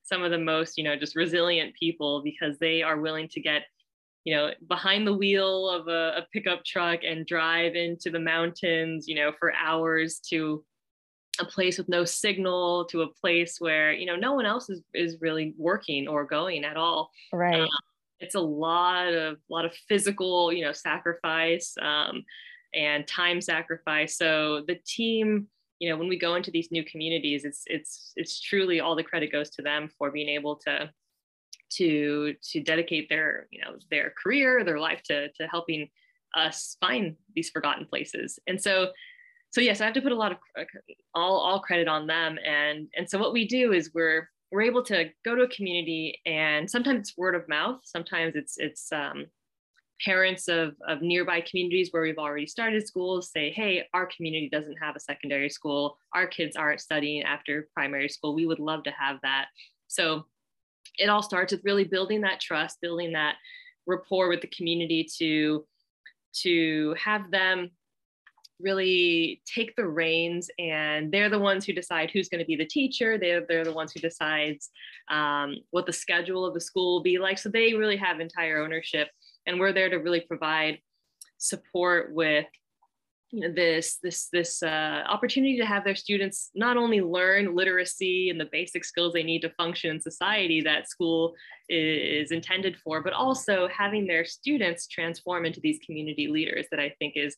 some 0.03 0.23
of 0.23 0.31
the 0.31 0.37
most 0.37 0.77
you 0.77 0.83
know 0.83 0.95
just 0.95 1.15
resilient 1.15 1.73
people 1.75 2.21
because 2.23 2.57
they 2.59 2.81
are 2.81 2.99
willing 2.99 3.27
to 3.29 3.41
get 3.41 3.63
you 4.25 4.35
know, 4.35 4.49
behind 4.67 5.07
the 5.07 5.13
wheel 5.13 5.69
of 5.69 5.87
a, 5.87 6.17
a 6.17 6.27
pickup 6.33 6.65
truck 6.65 7.01
and 7.07 7.25
drive 7.25 7.75
into 7.75 8.09
the 8.09 8.19
mountains, 8.19 9.07
you 9.07 9.15
know, 9.15 9.31
for 9.39 9.53
hours 9.53 10.19
to 10.31 10.63
a 11.39 11.45
place 11.45 11.77
with 11.77 11.89
no 11.89 12.05
signal 12.05 12.85
to 12.85 13.01
a 13.01 13.07
place 13.07 13.57
where 13.59 13.91
you 13.91 14.05
know 14.05 14.15
no 14.15 14.33
one 14.33 14.45
else 14.45 14.69
is 14.69 14.81
is 14.93 15.17
really 15.21 15.53
working 15.57 16.07
or 16.07 16.25
going 16.25 16.63
at 16.63 16.77
all. 16.77 17.11
Right. 17.31 17.61
Um, 17.61 17.67
it's 18.19 18.35
a 18.35 18.39
lot 18.39 19.13
of 19.13 19.37
lot 19.49 19.65
of 19.65 19.73
physical 19.87 20.51
you 20.51 20.63
know 20.63 20.71
sacrifice 20.71 21.75
um, 21.81 22.23
and 22.73 23.07
time 23.07 23.41
sacrifice. 23.41 24.17
So 24.17 24.63
the 24.67 24.79
team 24.85 25.47
you 25.79 25.89
know 25.89 25.97
when 25.97 26.07
we 26.07 26.17
go 26.17 26.35
into 26.35 26.51
these 26.51 26.71
new 26.71 26.85
communities 26.85 27.43
it's 27.43 27.63
it's 27.65 28.13
it's 28.15 28.39
truly 28.39 28.79
all 28.79 28.95
the 28.95 29.03
credit 29.03 29.29
goes 29.29 29.49
to 29.49 29.61
them 29.61 29.89
for 29.97 30.09
being 30.09 30.29
able 30.29 30.55
to 30.55 30.89
to 31.71 32.33
to 32.51 32.61
dedicate 32.61 33.09
their 33.09 33.47
you 33.51 33.61
know 33.61 33.75
their 33.89 34.13
career 34.21 34.63
their 34.63 34.79
life 34.79 35.01
to 35.03 35.29
to 35.33 35.47
helping 35.47 35.89
us 36.35 36.77
find 36.81 37.15
these 37.33 37.49
forgotten 37.49 37.85
places. 37.85 38.39
And 38.47 38.61
so 38.61 38.89
so 39.51 39.61
yes 39.61 39.79
i 39.79 39.85
have 39.85 39.93
to 39.93 40.01
put 40.01 40.11
a 40.11 40.15
lot 40.15 40.33
of 40.33 40.37
all 41.13 41.39
all 41.39 41.59
credit 41.59 41.87
on 41.87 42.07
them. 42.07 42.37
And 42.45 42.87
and 42.95 43.09
so 43.09 43.17
what 43.17 43.33
we 43.33 43.47
do 43.47 43.73
is 43.73 43.91
we're 43.93 44.29
we're 44.51 44.61
able 44.61 44.83
to 44.83 45.09
go 45.23 45.35
to 45.35 45.41
a 45.43 45.47
community 45.49 46.19
and 46.25 46.69
sometimes 46.69 46.99
it's 46.99 47.17
word 47.17 47.35
of 47.35 47.47
mouth. 47.49 47.79
Sometimes 47.83 48.35
it's 48.35 48.55
it's 48.57 48.91
um, 48.91 49.25
parents 50.03 50.49
of, 50.49 50.75
of 50.87 51.01
nearby 51.01 51.41
communities 51.41 51.89
where 51.91 52.03
we've 52.03 52.17
already 52.17 52.45
started 52.45 52.85
schools 52.85 53.31
say 53.31 53.49
hey 53.49 53.85
our 53.93 54.05
community 54.05 54.49
doesn't 54.51 54.77
have 54.77 54.95
a 54.95 54.99
secondary 54.99 55.49
school. 55.49 55.97
Our 56.13 56.27
kids 56.27 56.55
aren't 56.55 56.81
studying 56.81 57.23
after 57.23 57.69
primary 57.73 58.09
school. 58.09 58.35
We 58.35 58.45
would 58.45 58.59
love 58.59 58.83
to 58.83 58.91
have 58.91 59.17
that. 59.23 59.47
So 59.87 60.25
it 60.97 61.09
all 61.09 61.21
starts 61.21 61.51
with 61.51 61.63
really 61.63 61.83
building 61.83 62.21
that 62.21 62.39
trust, 62.39 62.81
building 62.81 63.13
that 63.13 63.35
rapport 63.87 64.29
with 64.29 64.41
the 64.41 64.47
community 64.47 65.07
to 65.17 65.65
to 66.33 66.95
have 67.01 67.31
them 67.31 67.71
really 68.59 69.41
take 69.45 69.75
the 69.75 69.85
reins 69.85 70.49
and 70.59 71.11
they're 71.11 71.29
the 71.29 71.39
ones 71.39 71.65
who 71.65 71.73
decide 71.73 72.09
who's 72.11 72.29
going 72.29 72.39
to 72.39 72.45
be 72.45 72.55
the 72.55 72.65
teacher. 72.65 73.17
They're, 73.17 73.45
they're 73.47 73.65
the 73.65 73.73
ones 73.73 73.91
who 73.91 73.99
decides 73.99 74.69
um, 75.09 75.57
what 75.71 75.85
the 75.85 75.93
schedule 75.93 76.45
of 76.45 76.53
the 76.53 76.61
school 76.61 76.95
will 76.95 77.03
be 77.03 77.17
like. 77.17 77.37
So 77.37 77.49
they 77.49 77.73
really 77.73 77.97
have 77.97 78.19
entire 78.19 78.63
ownership 78.63 79.09
and 79.45 79.59
we're 79.59 79.73
there 79.73 79.89
to 79.89 79.97
really 79.97 80.21
provide 80.21 80.79
support 81.37 82.13
with 82.13 82.45
you 83.35 83.41
know 83.41 83.53
this 83.53 83.97
this 84.01 84.29
this 84.31 84.63
uh, 84.63 85.03
opportunity 85.07 85.57
to 85.57 85.65
have 85.65 85.83
their 85.83 85.95
students 85.95 86.51
not 86.55 86.77
only 86.77 87.01
learn 87.01 87.55
literacy 87.55 88.29
and 88.29 88.39
the 88.39 88.49
basic 88.51 88.85
skills 88.85 89.13
they 89.13 89.23
need 89.23 89.41
to 89.41 89.49
function 89.51 89.91
in 89.91 89.99
society 89.99 90.61
that 90.61 90.89
school 90.89 91.33
is 91.67 92.31
intended 92.31 92.77
for 92.83 93.03
but 93.03 93.13
also 93.13 93.67
having 93.67 94.07
their 94.07 94.23
students 94.23 94.87
transform 94.87 95.45
into 95.45 95.59
these 95.59 95.79
community 95.85 96.27
leaders 96.27 96.65
that 96.71 96.79
i 96.79 96.89
think 96.99 97.13
is 97.15 97.35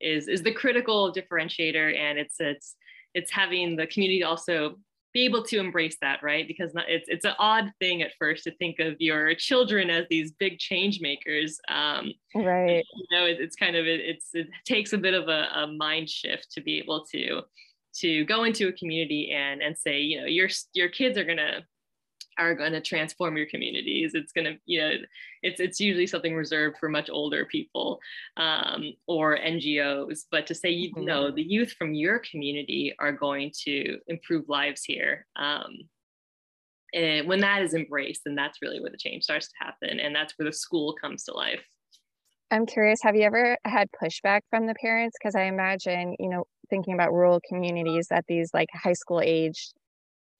is 0.00 0.28
is 0.28 0.42
the 0.42 0.52
critical 0.52 1.12
differentiator. 1.12 1.96
And 1.96 2.18
it's 2.18 2.36
it's 2.40 2.76
it's 3.14 3.30
having 3.30 3.76
the 3.76 3.86
community 3.86 4.22
also 4.24 4.76
be 5.12 5.24
able 5.24 5.42
to 5.44 5.58
embrace 5.58 5.96
that, 6.00 6.22
right? 6.22 6.46
Because 6.46 6.72
it's 6.88 7.08
it's 7.08 7.24
an 7.24 7.34
odd 7.38 7.72
thing 7.80 8.02
at 8.02 8.12
first 8.18 8.44
to 8.44 8.54
think 8.56 8.78
of 8.78 8.94
your 8.98 9.34
children 9.34 9.90
as 9.90 10.06
these 10.08 10.32
big 10.32 10.58
change 10.58 11.00
makers. 11.00 11.58
Um, 11.68 12.12
right. 12.34 12.84
You 12.94 13.18
know, 13.18 13.26
it, 13.26 13.38
it's 13.40 13.56
kind 13.56 13.76
of 13.76 13.86
it, 13.86 14.00
it's 14.00 14.28
it 14.34 14.48
takes 14.64 14.92
a 14.92 14.98
bit 14.98 15.14
of 15.14 15.28
a, 15.28 15.48
a 15.54 15.66
mind 15.66 16.08
shift 16.08 16.52
to 16.52 16.60
be 16.60 16.78
able 16.78 17.04
to 17.06 17.42
to 17.96 18.24
go 18.26 18.44
into 18.44 18.68
a 18.68 18.72
community 18.72 19.32
and 19.32 19.62
and 19.62 19.76
say, 19.76 20.00
you 20.00 20.20
know, 20.20 20.26
your 20.26 20.48
your 20.74 20.88
kids 20.88 21.18
are 21.18 21.24
gonna 21.24 21.64
are 22.40 22.54
going 22.54 22.72
to 22.72 22.80
transform 22.80 23.36
your 23.36 23.46
communities. 23.46 24.12
It's 24.14 24.32
going 24.32 24.46
to, 24.46 24.58
you 24.64 24.80
know, 24.80 24.92
it's 25.42 25.60
it's 25.60 25.78
usually 25.78 26.06
something 26.06 26.34
reserved 26.34 26.78
for 26.78 26.88
much 26.88 27.10
older 27.10 27.44
people 27.44 28.00
um, 28.36 28.94
or 29.06 29.38
NGOs. 29.38 30.20
But 30.30 30.46
to 30.46 30.54
say, 30.54 30.70
you 30.70 30.92
know, 30.96 31.24
mm-hmm. 31.24 31.36
the 31.36 31.42
youth 31.42 31.72
from 31.72 31.94
your 31.94 32.18
community 32.18 32.94
are 32.98 33.12
going 33.12 33.52
to 33.64 33.98
improve 34.08 34.48
lives 34.48 34.82
here. 34.84 35.26
Um, 35.36 35.74
and 36.92 37.28
when 37.28 37.40
that 37.40 37.62
is 37.62 37.74
embraced, 37.74 38.22
then 38.24 38.34
that's 38.34 38.58
really 38.62 38.80
where 38.80 38.90
the 38.90 38.96
change 38.96 39.22
starts 39.22 39.48
to 39.48 39.64
happen, 39.64 40.00
and 40.00 40.14
that's 40.14 40.36
where 40.36 40.46
the 40.46 40.52
school 40.52 40.96
comes 41.00 41.22
to 41.24 41.34
life. 41.34 41.64
I'm 42.50 42.66
curious, 42.66 43.00
have 43.02 43.14
you 43.14 43.22
ever 43.22 43.56
had 43.64 43.88
pushback 44.02 44.40
from 44.50 44.66
the 44.66 44.74
parents? 44.74 45.16
Because 45.20 45.36
I 45.36 45.42
imagine, 45.42 46.16
you 46.18 46.28
know, 46.28 46.44
thinking 46.68 46.94
about 46.94 47.12
rural 47.12 47.40
communities 47.48 48.08
that 48.10 48.24
these 48.26 48.50
like 48.52 48.68
high 48.74 48.92
school 48.92 49.20
age 49.20 49.70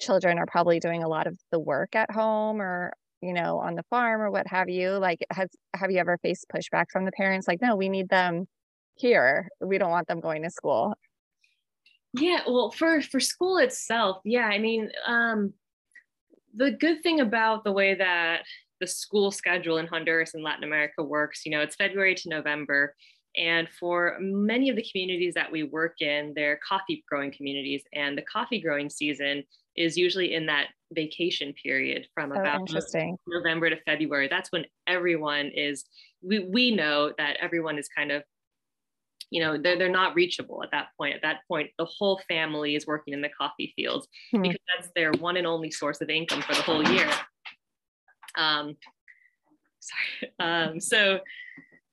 children 0.00 0.38
are 0.38 0.46
probably 0.46 0.80
doing 0.80 1.02
a 1.02 1.08
lot 1.08 1.26
of 1.26 1.38
the 1.52 1.58
work 1.58 1.94
at 1.94 2.10
home 2.10 2.60
or 2.60 2.92
you 3.20 3.32
know 3.32 3.58
on 3.58 3.74
the 3.74 3.82
farm 3.90 4.20
or 4.20 4.30
what 4.30 4.46
have 4.46 4.68
you 4.68 4.92
like 4.92 5.24
has 5.30 5.48
have 5.74 5.90
you 5.90 5.98
ever 5.98 6.18
faced 6.22 6.46
pushback 6.54 6.86
from 6.90 7.04
the 7.04 7.12
parents 7.12 7.46
like 7.46 7.60
no 7.60 7.76
we 7.76 7.88
need 7.88 8.08
them 8.08 8.46
here. 9.00 9.48
We 9.60 9.78
don't 9.78 9.90
want 9.90 10.06
them 10.06 10.20
going 10.20 10.42
to 10.42 10.50
school. 10.50 10.94
Yeah, 12.12 12.40
well, 12.46 12.70
for 12.70 13.00
for 13.00 13.20
school 13.20 13.58
itself, 13.58 14.18
yeah, 14.24 14.46
I 14.46 14.58
mean, 14.58 14.90
um, 15.06 15.52
the 16.54 16.72
good 16.72 17.02
thing 17.02 17.20
about 17.20 17.64
the 17.64 17.72
way 17.72 17.94
that 17.94 18.42
the 18.80 18.86
school 18.86 19.30
schedule 19.30 19.78
in 19.78 19.86
Honduras 19.86 20.34
and 20.34 20.42
Latin 20.42 20.64
America 20.64 21.02
works, 21.02 21.42
you 21.44 21.52
know, 21.52 21.60
it's 21.60 21.76
February 21.76 22.14
to 22.16 22.28
November. 22.28 22.94
And 23.36 23.68
for 23.68 24.16
many 24.20 24.70
of 24.70 24.76
the 24.76 24.84
communities 24.90 25.34
that 25.34 25.52
we 25.52 25.62
work 25.62 26.00
in, 26.00 26.32
they're 26.34 26.58
coffee 26.66 27.04
growing 27.08 27.30
communities. 27.30 27.84
And 27.92 28.18
the 28.18 28.22
coffee 28.22 28.60
growing 28.60 28.90
season 28.90 29.44
is 29.80 29.96
usually 29.96 30.34
in 30.34 30.46
that 30.46 30.68
vacation 30.92 31.54
period 31.62 32.06
from 32.14 32.32
oh, 32.32 32.40
about 32.40 32.68
November 33.26 33.70
to 33.70 33.76
February. 33.86 34.28
That's 34.28 34.52
when 34.52 34.64
everyone 34.86 35.50
is, 35.54 35.84
we, 36.22 36.40
we 36.40 36.74
know 36.74 37.12
that 37.16 37.36
everyone 37.40 37.78
is 37.78 37.88
kind 37.88 38.12
of 38.12 38.22
you 39.30 39.40
know 39.40 39.56
they're, 39.56 39.78
they're 39.78 39.88
not 39.88 40.16
reachable 40.16 40.60
at 40.64 40.72
that 40.72 40.88
point 40.98 41.14
at 41.14 41.22
that 41.22 41.38
point 41.46 41.70
the 41.78 41.84
whole 41.84 42.20
family 42.28 42.74
is 42.74 42.84
working 42.84 43.14
in 43.14 43.20
the 43.20 43.28
coffee 43.28 43.72
fields 43.76 44.08
mm-hmm. 44.34 44.42
because 44.42 44.58
that's 44.76 44.90
their 44.96 45.12
one 45.12 45.36
and 45.36 45.46
only 45.46 45.70
source 45.70 46.00
of 46.00 46.10
income 46.10 46.42
for 46.42 46.52
the 46.52 46.62
whole 46.62 46.82
year 46.90 47.08
um 48.36 48.76
sorry 49.78 50.32
um 50.40 50.80
so 50.80 51.20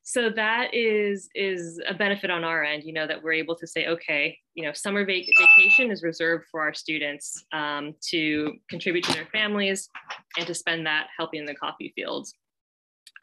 so 0.10 0.30
that 0.30 0.74
is 0.74 1.28
is 1.36 1.82
a 1.88 1.94
benefit 1.94 2.30
on 2.30 2.44
our 2.44 2.64
end 2.64 2.84
you 2.84 2.94
know 2.94 3.06
that 3.06 3.22
we're 3.22 3.34
able 3.34 3.56
to 3.56 3.68
say 3.68 3.88
okay 3.88 4.38
you 4.56 4.64
know 4.64 4.72
summer 4.72 5.06
vac- 5.06 5.26
vacation 5.38 5.92
is 5.92 6.02
reserved 6.02 6.46
for 6.50 6.62
our 6.62 6.74
students 6.74 7.46
um, 7.52 7.94
to 8.02 8.54
contribute 8.70 9.04
to 9.04 9.14
their 9.14 9.28
families 9.34 9.90
and 10.38 10.48
to 10.48 10.54
spend 10.54 10.86
that 10.86 11.08
helping 11.18 11.42
in 11.42 11.46
the 11.46 11.56
coffee 11.56 11.92
fields 11.96 12.34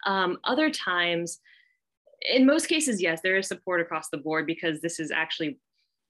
um, 0.07 0.39
other 0.45 0.71
times 0.71 1.41
in 2.25 2.47
most 2.47 2.67
cases, 2.67 3.03
yes, 3.03 3.21
there 3.23 3.37
is 3.37 3.49
support 3.49 3.81
across 3.81 4.09
the 4.09 4.17
board 4.17 4.47
because 4.47 4.81
this 4.81 4.99
is 4.99 5.11
actually 5.11 5.59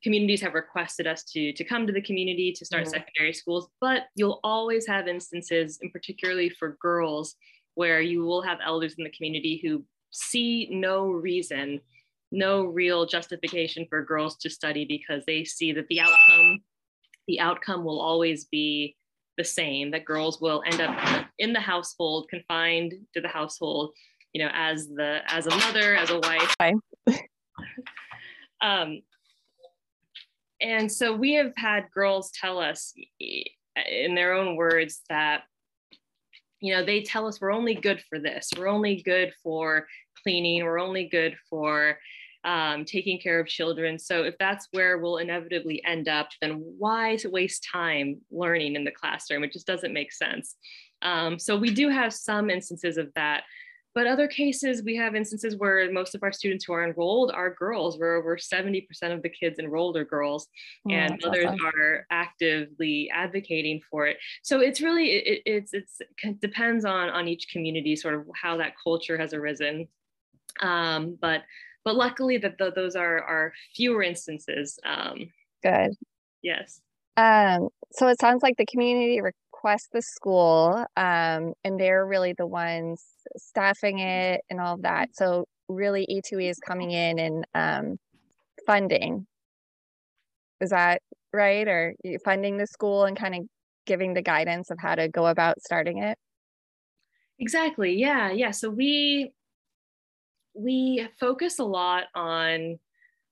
communities 0.03 0.43
have 0.43 0.55
requested 0.55 1.07
us 1.07 1.25
to 1.25 1.53
to 1.55 1.65
come 1.65 1.87
to 1.87 1.93
the 1.93 2.03
community 2.03 2.53
to 2.53 2.65
start 2.67 2.83
mm-hmm. 2.83 2.91
secondary 2.91 3.33
schools 3.33 3.69
but 3.81 4.03
you'll 4.17 4.39
always 4.45 4.87
have 4.87 5.09
instances 5.09 5.79
and 5.81 5.91
particularly 5.93 6.51
for 6.51 6.77
girls 6.79 7.37
where 7.75 8.03
you 8.03 8.23
will 8.23 8.43
have 8.43 8.59
elders 8.63 8.97
in 8.99 9.05
the 9.05 9.11
community 9.11 9.63
who 9.65 9.83
see 10.15 10.69
no 10.71 11.07
reason 11.07 11.81
no 12.33 12.65
real 12.65 13.07
justification 13.07 13.87
for 13.89 14.03
girls 14.03 14.37
to 14.37 14.51
study 14.51 14.85
because 14.85 15.23
they 15.27 15.45
see 15.45 15.73
that 15.73 15.87
the 15.89 16.01
outcome 16.01 16.59
the 17.29 17.41
outcome 17.41 17.85
will 17.85 18.01
always 18.01 18.45
be 18.47 18.97
the 19.37 19.45
same 19.45 19.91
that 19.91 20.05
girls 20.05 20.41
will 20.41 20.63
end 20.67 20.81
up 20.81 21.27
in 21.39 21.53
the 21.53 21.61
household 21.61 22.29
confined 22.29 22.95
to 23.13 23.21
the 23.21 23.29
household 23.29 23.93
you 24.35 24.45
know, 24.45 24.51
as 24.53 24.89
the 24.89 25.21
as 25.29 25.47
a 25.47 25.51
mother, 25.51 25.95
as 25.95 26.11
a 26.11 26.19
wife. 26.19 26.55
um, 28.61 29.01
and 30.61 30.91
so 30.91 31.15
we 31.15 31.35
have 31.35 31.53
had 31.57 31.91
girls 31.95 32.31
tell 32.33 32.59
us 32.59 32.93
in 33.21 34.15
their 34.15 34.35
own 34.35 34.57
words 34.57 35.03
that 35.09 35.45
you 36.61 36.75
know 36.75 36.85
they 36.85 37.03
tell 37.03 37.27
us 37.27 37.41
we're 37.41 37.53
only 37.53 37.75
good 37.75 38.03
for 38.09 38.19
this 38.19 38.51
we're 38.57 38.69
only 38.69 39.03
good 39.03 39.33
for 39.43 39.87
cleaning 40.25 40.65
we're 40.65 40.81
only 40.81 41.09
good 41.09 41.37
for 41.49 41.99
um, 42.45 42.85
taking 42.85 43.19
care 43.21 43.41
of 43.41 43.47
children 43.47 43.99
so 43.99 44.25
if 44.25 44.37
that's 44.39 44.69
where 44.73 44.99
we'll 44.99 45.19
inevitably 45.19 45.83
end 45.85 46.09
up 46.09 46.29
then 46.41 46.63
why 46.79 47.17
waste 47.27 47.67
time 47.71 48.21
learning 48.31 48.75
in 48.75 48.85
the 48.85 48.91
classroom 48.91 49.45
it 49.45 49.53
just 49.53 49.67
doesn't 49.67 49.95
make 49.95 50.13
sense 50.13 50.57
um, 51.03 51.39
so 51.39 51.57
we 51.57 51.71
do 51.71 51.89
have 51.89 52.13
some 52.13 52.51
instances 52.51 52.97
of 52.97 53.09
that 53.15 53.45
but 53.95 54.09
other 54.09 54.27
cases, 54.27 54.83
we 54.83 54.97
have 54.97 55.15
instances 55.15 55.57
where 55.57 55.91
most 55.93 56.17
of 56.17 56.25
our 56.25 56.33
students 56.33 56.65
who 56.65 56.73
are 56.73 56.85
enrolled 56.85 57.31
are 57.31 57.55
girls, 57.55 57.97
where 57.97 58.17
over 58.17 58.37
70% 58.37 58.87
of 59.13 59.23
the 59.23 59.29
kids 59.29 59.61
enrolled 59.61 59.97
are 59.97 60.05
girls, 60.05 60.49
oh, 60.89 60.93
and 60.93 61.23
others 61.25 61.47
awesome. 61.47 61.67
are 61.67 62.07
actively 62.11 63.09
advocating 63.15 63.81
for 63.89 64.09
it. 64.09 64.17
So 64.43 64.59
it's 64.59 64.81
really, 64.81 65.13
it, 65.13 65.43
it's, 65.47 65.73
it's, 65.73 66.01
it 66.25 66.41
depends 66.41 66.85
on, 66.85 67.09
on 67.09 67.29
each 67.29 67.49
community, 67.53 67.95
sort 67.95 68.15
of 68.15 68.27
how 68.35 68.57
that 68.57 68.73
culture 68.83 69.17
has 69.17 69.33
arisen. 69.33 69.87
Um, 70.61 71.19
but, 71.21 71.43
but 71.85 71.97
luckily 71.97 72.39
that 72.39 72.59
those 72.59 72.97
are, 72.97 73.23
are 73.23 73.53
fewer 73.75 74.03
instances. 74.03 74.79
Um, 74.85 75.31
Good. 75.63 75.93
Yes. 76.43 76.81
Um, 77.17 77.69
so 77.93 78.09
it 78.09 78.21
sounds 78.21 78.43
like 78.43 78.57
the 78.57 78.67
community 78.67 79.21
request 79.21 79.89
the 79.93 80.03
school 80.03 80.85
um, 80.97 81.55
and 81.65 81.81
they're 81.81 82.07
really 82.07 82.35
the 82.37 82.47
ones 82.47 83.03
staffing 83.37 83.99
it 84.01 84.43
and 84.51 84.61
all 84.61 84.75
of 84.75 84.83
that 84.83 85.09
so 85.15 85.47
really 85.69 86.07
e2e 86.11 86.51
is 86.51 86.59
coming 86.59 86.91
in 86.91 87.19
and 87.19 87.47
um, 87.55 87.97
funding 88.67 89.27
is 90.61 90.71
that 90.71 91.01
right 91.33 91.67
or 91.67 91.95
funding 92.25 92.59
the 92.59 92.67
school 92.67 93.05
and 93.05 93.17
kind 93.17 93.35
of 93.35 93.41
giving 93.87 94.13
the 94.13 94.23
guidance 94.23 94.71
of 94.71 94.79
how 94.79 94.95
to 94.95 95.09
go 95.09 95.27
about 95.27 95.61
starting 95.63 95.99
it 95.99 96.19
exactly 97.39 97.95
yeah 97.95 98.31
yeah 98.31 98.51
so 98.51 98.69
we 98.69 99.33
we 100.55 101.09
focus 101.19 101.59
a 101.59 101.65
lot 101.65 102.05
on 102.15 102.79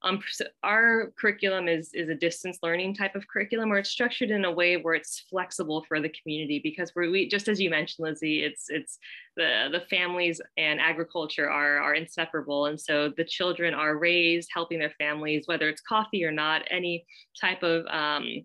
um, 0.04 0.20
our 0.64 1.12
curriculum 1.18 1.68
is, 1.68 1.90
is 1.94 2.08
a 2.08 2.14
distance 2.14 2.58
learning 2.62 2.94
type 2.94 3.14
of 3.14 3.26
curriculum 3.28 3.70
where 3.70 3.78
it's 3.78 3.90
structured 3.90 4.30
in 4.30 4.44
a 4.44 4.50
way 4.50 4.76
where 4.76 4.94
it's 4.94 5.20
flexible 5.30 5.84
for 5.86 6.00
the 6.00 6.12
community 6.20 6.60
because 6.62 6.92
we're, 6.96 7.10
we, 7.10 7.28
just 7.28 7.48
as 7.48 7.60
you 7.60 7.70
mentioned, 7.70 8.08
Lizzie, 8.08 8.42
it's, 8.42 8.64
it's 8.68 8.98
the, 9.36 9.68
the 9.70 9.82
families 9.88 10.40
and 10.56 10.80
agriculture 10.80 11.48
are, 11.48 11.78
are 11.78 11.94
inseparable. 11.94 12.66
And 12.66 12.80
so 12.80 13.12
the 13.16 13.24
children 13.24 13.74
are 13.74 13.96
raised 13.96 14.50
helping 14.52 14.80
their 14.80 14.94
families, 14.98 15.44
whether 15.46 15.68
it's 15.68 15.82
coffee 15.82 16.24
or 16.24 16.32
not, 16.32 16.62
any 16.70 17.06
type 17.40 17.62
of 17.62 17.86
um, 17.86 18.44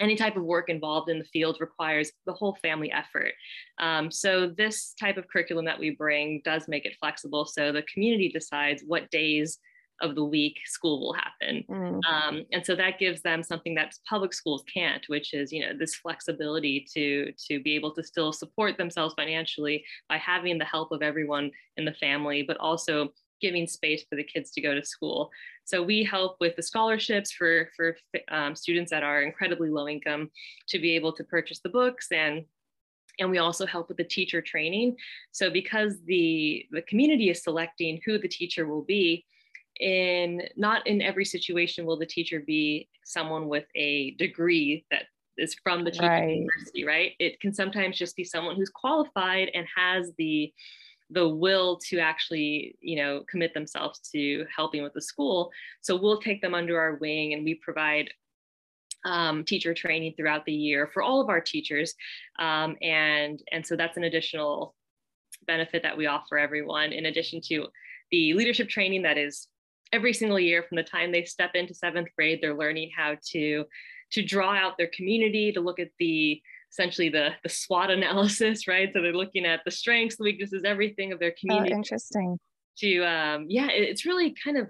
any 0.00 0.16
type 0.16 0.36
of 0.36 0.44
work 0.44 0.68
involved 0.68 1.10
in 1.10 1.18
the 1.18 1.24
field 1.24 1.58
requires 1.60 2.12
the 2.26 2.32
whole 2.32 2.56
family 2.62 2.90
effort. 2.90 3.32
Um, 3.78 4.10
so 4.10 4.48
this 4.56 4.94
type 4.98 5.16
of 5.16 5.28
curriculum 5.28 5.64
that 5.66 5.78
we 5.78 5.90
bring 5.90 6.40
does 6.44 6.66
make 6.68 6.86
it 6.86 6.96
flexible. 6.98 7.44
So 7.44 7.72
the 7.72 7.82
community 7.82 8.28
decides 8.28 8.82
what 8.86 9.10
days 9.10 9.58
of 10.00 10.16
the 10.16 10.24
week 10.24 10.58
school 10.64 11.00
will 11.00 11.12
happen. 11.12 11.64
Mm. 11.70 12.00
Um, 12.10 12.44
and 12.52 12.66
so 12.66 12.74
that 12.74 12.98
gives 12.98 13.22
them 13.22 13.42
something 13.42 13.74
that 13.76 13.94
public 14.08 14.34
schools 14.34 14.64
can't, 14.72 15.04
which 15.08 15.32
is, 15.32 15.52
you 15.52 15.60
know, 15.60 15.72
this 15.78 15.94
flexibility 15.94 16.86
to, 16.92 17.32
to 17.48 17.62
be 17.62 17.74
able 17.76 17.94
to 17.94 18.02
still 18.02 18.32
support 18.32 18.76
themselves 18.76 19.14
financially 19.14 19.84
by 20.08 20.16
having 20.16 20.58
the 20.58 20.64
help 20.64 20.90
of 20.90 21.02
everyone 21.02 21.50
in 21.76 21.84
the 21.84 21.94
family, 21.94 22.42
but 22.42 22.56
also 22.56 23.12
giving 23.42 23.66
space 23.66 24.04
for 24.08 24.16
the 24.16 24.24
kids 24.24 24.50
to 24.52 24.60
go 24.60 24.74
to 24.74 24.84
school. 24.84 25.30
So 25.64 25.82
we 25.82 26.04
help 26.04 26.36
with 26.40 26.56
the 26.56 26.62
scholarships 26.62 27.32
for, 27.32 27.68
for 27.76 27.96
um, 28.30 28.56
students 28.56 28.90
that 28.90 29.02
are 29.02 29.22
incredibly 29.22 29.68
low 29.68 29.88
income 29.88 30.30
to 30.68 30.78
be 30.78 30.96
able 30.96 31.12
to 31.12 31.24
purchase 31.24 31.60
the 31.60 31.68
books 31.68 32.06
and 32.10 32.44
and 33.18 33.30
we 33.30 33.36
also 33.36 33.66
help 33.66 33.88
with 33.88 33.98
the 33.98 34.04
teacher 34.04 34.40
training. 34.40 34.96
So 35.32 35.50
because 35.50 35.96
the, 36.06 36.66
the 36.70 36.80
community 36.80 37.28
is 37.28 37.42
selecting 37.42 38.00
who 38.06 38.18
the 38.18 38.26
teacher 38.26 38.66
will 38.66 38.80
be, 38.80 39.26
in 39.80 40.42
not 40.56 40.86
in 40.86 41.00
every 41.00 41.24
situation 41.24 41.84
will 41.84 41.98
the 41.98 42.06
teacher 42.06 42.40
be 42.40 42.88
someone 43.04 43.48
with 43.48 43.64
a 43.74 44.12
degree 44.12 44.84
that 44.90 45.04
is 45.38 45.54
from 45.62 45.84
the 45.84 45.90
teaching 45.90 46.08
right. 46.08 46.36
university, 46.36 46.84
right? 46.84 47.12
It 47.18 47.40
can 47.40 47.54
sometimes 47.54 47.98
just 47.98 48.16
be 48.16 48.24
someone 48.24 48.56
who's 48.56 48.70
qualified 48.70 49.50
and 49.54 49.66
has 49.76 50.12
the 50.18 50.52
the 51.12 51.28
will 51.28 51.78
to 51.88 51.98
actually, 51.98 52.76
you 52.80 52.96
know, 52.96 53.22
commit 53.30 53.54
themselves 53.54 53.98
to 54.12 54.44
helping 54.54 54.82
with 54.82 54.94
the 54.94 55.02
school. 55.02 55.50
So 55.80 55.96
we'll 55.96 56.20
take 56.20 56.40
them 56.40 56.54
under 56.54 56.78
our 56.78 56.96
wing 56.96 57.34
and 57.34 57.44
we 57.44 57.54
provide 57.56 58.10
um, 59.04 59.44
teacher 59.44 59.74
training 59.74 60.14
throughout 60.16 60.44
the 60.44 60.52
year 60.52 60.88
for 60.92 61.02
all 61.02 61.20
of 61.20 61.28
our 61.28 61.40
teachers. 61.40 61.94
Um, 62.38 62.76
and, 62.80 63.42
and 63.50 63.66
so 63.66 63.76
that's 63.76 63.96
an 63.96 64.04
additional 64.04 64.74
benefit 65.46 65.82
that 65.82 65.96
we 65.96 66.06
offer 66.06 66.38
everyone 66.38 66.92
in 66.92 67.06
addition 67.06 67.40
to 67.48 67.66
the 68.10 68.34
leadership 68.34 68.68
training 68.68 69.02
that 69.02 69.18
is 69.18 69.48
every 69.92 70.12
single 70.12 70.38
year 70.38 70.62
from 70.62 70.76
the 70.76 70.82
time 70.82 71.10
they 71.10 71.24
step 71.24 71.50
into 71.54 71.74
seventh 71.74 72.08
grade, 72.16 72.38
they're 72.40 72.56
learning 72.56 72.90
how 72.96 73.16
to 73.32 73.64
to 74.12 74.22
draw 74.22 74.54
out 74.54 74.76
their 74.76 74.90
community, 74.94 75.52
to 75.52 75.60
look 75.60 75.80
at 75.80 75.88
the 75.98 76.40
essentially 76.72 77.08
the 77.08 77.30
the 77.42 77.48
SWOT 77.48 77.90
analysis, 77.90 78.66
right? 78.68 78.90
So 78.92 79.00
they're 79.00 79.12
looking 79.12 79.44
at 79.44 79.60
the 79.64 79.70
strengths, 79.70 80.16
the 80.16 80.24
weaknesses, 80.24 80.62
everything 80.64 81.12
of 81.12 81.18
their 81.18 81.30
oh, 81.30 81.40
community. 81.40 81.72
Oh, 81.72 81.76
interesting. 81.76 82.38
To 82.78 83.04
um, 83.04 83.46
yeah, 83.48 83.68
it's 83.70 84.06
really 84.06 84.34
kind 84.42 84.56
of 84.56 84.68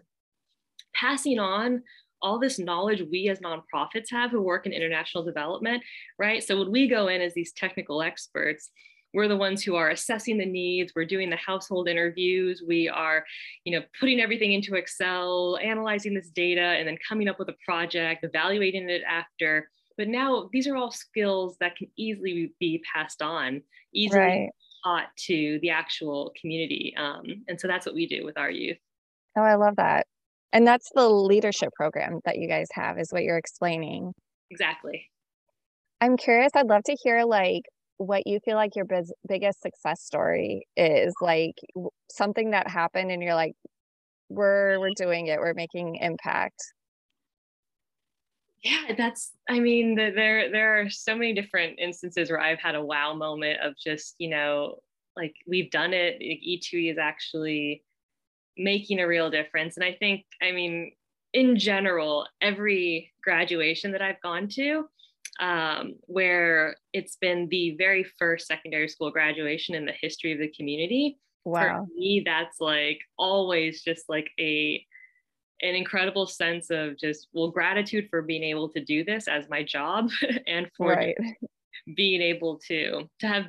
passing 0.94 1.38
on 1.38 1.82
all 2.20 2.38
this 2.38 2.58
knowledge 2.58 3.02
we 3.10 3.28
as 3.28 3.40
nonprofits 3.40 4.10
have 4.10 4.30
who 4.30 4.40
work 4.40 4.66
in 4.66 4.72
international 4.72 5.24
development, 5.24 5.82
right? 6.18 6.42
So 6.42 6.58
when 6.58 6.70
we 6.70 6.88
go 6.88 7.08
in 7.08 7.20
as 7.20 7.34
these 7.34 7.52
technical 7.52 8.02
experts, 8.02 8.70
we're 9.14 9.28
the 9.28 9.36
ones 9.36 9.62
who 9.62 9.74
are 9.76 9.90
assessing 9.90 10.38
the 10.38 10.46
needs 10.46 10.92
we're 10.96 11.04
doing 11.04 11.28
the 11.28 11.36
household 11.36 11.86
interviews 11.86 12.62
we 12.66 12.88
are 12.88 13.24
you 13.64 13.78
know 13.78 13.84
putting 14.00 14.20
everything 14.20 14.52
into 14.52 14.74
excel 14.74 15.58
analyzing 15.62 16.14
this 16.14 16.30
data 16.30 16.62
and 16.62 16.88
then 16.88 16.96
coming 17.06 17.28
up 17.28 17.38
with 17.38 17.50
a 17.50 17.56
project 17.64 18.24
evaluating 18.24 18.88
it 18.88 19.02
after 19.06 19.68
but 19.96 20.08
now 20.08 20.48
these 20.52 20.66
are 20.66 20.76
all 20.76 20.90
skills 20.90 21.56
that 21.60 21.76
can 21.76 21.88
easily 21.96 22.52
be 22.58 22.82
passed 22.94 23.22
on 23.22 23.62
easily 23.94 24.20
right. 24.20 24.48
taught 24.84 25.08
to 25.16 25.58
the 25.62 25.70
actual 25.70 26.32
community 26.40 26.94
um, 26.96 27.24
and 27.48 27.60
so 27.60 27.66
that's 27.68 27.86
what 27.86 27.94
we 27.94 28.06
do 28.06 28.24
with 28.24 28.38
our 28.38 28.50
youth 28.50 28.78
Oh, 29.36 29.42
I 29.42 29.54
love 29.54 29.76
that. 29.76 30.06
And 30.52 30.66
that's 30.66 30.90
the 30.94 31.08
leadership 31.08 31.70
program 31.74 32.20
that 32.24 32.38
you 32.38 32.48
guys 32.48 32.68
have, 32.72 32.98
is 32.98 33.10
what 33.10 33.22
you're 33.22 33.38
explaining. 33.38 34.12
Exactly. 34.50 35.08
I'm 36.00 36.16
curious. 36.16 36.52
I'd 36.54 36.68
love 36.68 36.82
to 36.84 36.96
hear 37.02 37.24
like 37.24 37.62
what 37.96 38.26
you 38.26 38.38
feel 38.44 38.56
like 38.56 38.76
your 38.76 38.84
biz- 38.84 39.14
biggest 39.26 39.62
success 39.62 40.02
story 40.02 40.66
is, 40.76 41.14
like 41.22 41.54
something 42.10 42.50
that 42.50 42.68
happened, 42.68 43.10
and 43.10 43.22
you're 43.22 43.34
like, 43.34 43.54
we're 44.28 44.78
we're 44.78 44.90
doing 44.96 45.28
it. 45.28 45.38
We're 45.38 45.54
making 45.54 45.96
impact. 45.96 46.60
Yeah, 48.62 48.94
that's. 48.96 49.32
I 49.48 49.58
mean, 49.58 49.96
the, 49.96 50.12
there 50.14 50.50
there 50.50 50.80
are 50.80 50.90
so 50.90 51.14
many 51.14 51.34
different 51.34 51.78
instances 51.78 52.30
where 52.30 52.40
I've 52.40 52.60
had 52.60 52.74
a 52.74 52.84
wow 52.84 53.14
moment 53.14 53.60
of 53.60 53.74
just 53.76 54.14
you 54.18 54.30
know 54.30 54.76
like 55.16 55.34
we've 55.46 55.70
done 55.70 55.92
it. 55.92 56.20
E2E 56.20 56.92
is 56.92 56.98
actually 56.98 57.82
making 58.56 59.00
a 59.00 59.06
real 59.06 59.30
difference. 59.30 59.76
And 59.76 59.84
I 59.84 59.94
think, 59.98 60.24
I 60.42 60.52
mean, 60.52 60.92
in 61.32 61.58
general, 61.58 62.26
every 62.40 63.12
graduation 63.22 63.92
that 63.92 64.02
I've 64.02 64.20
gone 64.20 64.48
to, 64.52 64.84
um, 65.40 65.94
where 66.02 66.76
it's 66.92 67.16
been 67.16 67.48
the 67.50 67.74
very 67.78 68.04
first 68.18 68.46
secondary 68.46 68.88
school 68.88 69.10
graduation 69.10 69.74
in 69.74 69.86
the 69.86 69.94
history 69.98 70.32
of 70.32 70.38
the 70.38 70.52
community. 70.56 71.18
Wow. 71.44 71.86
For 71.86 71.94
me, 71.94 72.22
that's 72.24 72.60
like 72.60 73.00
always 73.18 73.82
just 73.82 74.04
like 74.08 74.30
a 74.38 74.84
an 75.62 75.74
incredible 75.74 76.26
sense 76.26 76.70
of 76.70 76.98
just 76.98 77.28
well 77.32 77.50
gratitude 77.50 78.08
for 78.10 78.22
being 78.22 78.42
able 78.42 78.68
to 78.68 78.84
do 78.84 79.04
this 79.04 79.28
as 79.28 79.48
my 79.48 79.62
job 79.62 80.10
and 80.46 80.68
for 80.76 80.92
right. 80.92 81.16
being 81.96 82.20
able 82.20 82.58
to 82.68 83.08
to 83.20 83.26
have 83.26 83.46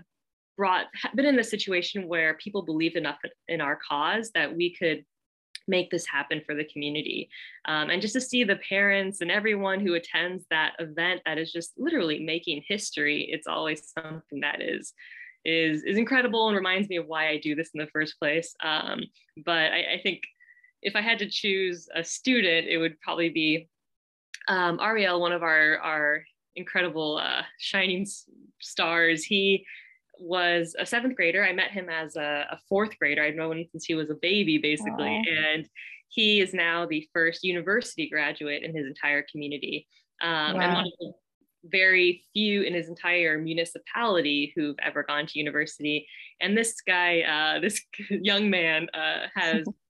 brought 0.58 0.86
been 1.16 1.26
in 1.26 1.40
a 1.40 1.44
situation 1.44 2.08
where 2.08 2.36
people 2.36 2.62
believed 2.62 2.96
enough 2.96 3.18
in 3.48 3.62
our 3.62 3.80
cause 3.88 4.32
that 4.36 4.56
we 4.56 4.76
could 4.76 5.04
make 5.68 5.90
this 5.90 6.06
happen 6.06 6.42
for 6.46 6.56
the 6.56 6.66
community 6.66 7.30
um, 7.66 7.90
and 7.90 8.02
just 8.02 8.14
to 8.14 8.22
see 8.22 8.44
the 8.44 8.60
parents 8.68 9.22
and 9.22 9.32
everyone 9.32 9.80
who 9.80 9.94
attends 9.94 10.44
that 10.50 10.74
event 10.80 11.22
that 11.26 11.38
is 11.38 11.52
just 11.52 11.72
literally 11.78 12.20
making 12.20 12.62
history 12.68 13.30
it's 13.32 13.48
always 13.48 13.92
something 13.98 14.42
that 14.42 14.62
is 14.62 14.94
is 15.46 15.84
is 15.84 15.98
incredible 15.98 16.48
and 16.48 16.56
reminds 16.56 16.90
me 16.90 16.98
of 16.98 17.08
why 17.08 17.30
i 17.30 17.38
do 17.38 17.56
this 17.56 17.72
in 17.74 17.80
the 17.80 17.90
first 17.92 18.20
place 18.20 18.54
um, 18.64 19.02
but 19.46 19.72
I, 19.72 19.96
I, 19.96 20.00
think 20.04 20.22
if 20.84 20.96
i 20.96 21.02
had 21.02 21.20
to 21.20 21.30
choose 21.30 21.88
a 21.96 22.04
student 22.04 22.68
it 22.68 22.78
would 22.78 23.00
probably 23.02 23.30
be 23.30 23.68
um, 24.48 24.80
ariel 24.82 25.20
one 25.20 25.32
of 25.32 25.44
our 25.44 25.78
our 25.80 26.24
incredible 26.56 27.18
uh, 27.18 27.42
shining 27.58 28.06
stars 28.60 29.24
he 29.24 29.66
was 30.20 30.76
a 30.80 30.86
seventh 30.86 31.16
grader. 31.16 31.44
I 31.44 31.54
met 31.54 31.72
him 31.72 31.90
as 31.90 32.16
a, 32.16 32.48
a 32.52 32.58
fourth 32.70 32.98
grader. 32.98 33.24
I've 33.24 33.36
known 33.36 33.60
him 33.60 33.66
since 33.72 33.86
he 33.86 33.96
was 33.96 34.10
a 34.10 34.16
baby, 34.16 34.58
basically. 34.58 35.24
Aww. 35.28 35.56
And 35.56 35.70
he 36.10 36.40
is 36.40 36.54
now 36.54 36.86
the 36.86 37.08
first 37.14 37.44
university 37.44 38.10
graduate 38.10 38.64
in 38.64 38.76
his 38.76 38.86
entire 38.86 39.26
community. 39.32 39.88
Um, 40.22 40.56
wow. 40.56 40.62
And 40.62 40.74
one 40.74 40.86
of 40.86 40.94
the 41.00 41.14
very 41.66 42.24
few 42.34 42.62
in 42.62 42.74
his 42.74 42.90
entire 42.90 43.38
municipality 43.38 44.54
who've 44.56 44.76
ever 44.82 45.04
gone 45.04 45.26
to 45.26 45.40
university. 45.40 46.08
And 46.42 46.58
this 46.58 46.76
guy, 46.86 47.22
uh, 47.22 47.60
this 47.62 47.82
young 48.10 48.50
man, 48.50 48.88
uh, 48.94 49.28
has 49.36 49.66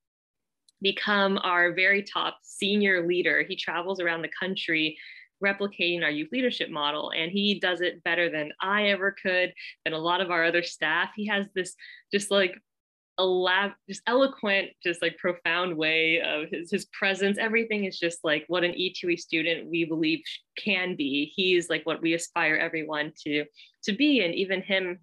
become 0.84 1.40
our 1.40 1.74
very 1.74 2.04
top 2.04 2.38
senior 2.44 3.08
leader. 3.08 3.44
He 3.48 3.56
travels 3.56 4.00
around 4.00 4.22
the 4.22 4.30
country 4.40 4.98
replicating 5.44 6.04
our 6.04 6.10
youth 6.12 6.30
leadership 6.32 6.70
model. 6.70 7.12
And 7.16 7.32
he 7.32 7.60
does 7.60 7.82
it 7.82 8.04
better 8.04 8.30
than 8.30 8.52
I 8.62 8.90
ever 8.90 9.16
could, 9.22 9.54
than 9.84 9.94
a 9.94 9.98
lot 9.98 10.22
of 10.22 10.30
our 10.30 10.46
other 10.46 10.64
staff. 10.64 11.10
He 11.16 11.28
has 11.28 11.48
this 11.56 11.76
just 12.12 12.30
like 12.30 12.56
a 13.18 13.26
lab, 13.26 13.72
just 13.88 14.02
eloquent, 14.08 14.70
just 14.84 15.02
like 15.02 15.18
profound 15.18 15.78
way 15.78 16.22
of 16.22 16.50
his, 16.50 16.72
his 16.72 16.86
presence. 16.86 17.38
Everything 17.38 17.86
is 17.86 18.00
just 18.00 18.20
like 18.24 18.46
what 18.48 18.64
an 18.64 18.72
E2E 18.72 19.20
student 19.20 19.70
we 19.70 19.86
believe 19.86 20.20
can 20.58 20.96
be. 20.96 21.32
He's 21.36 21.70
like 21.70 21.86
what 21.86 22.02
we 22.02 22.14
aspire 22.14 22.56
everyone 22.56 23.12
to 23.24 23.46
to 23.84 23.94
be. 23.94 24.24
And 24.24 24.34
even 24.34 24.62
him 24.62 25.00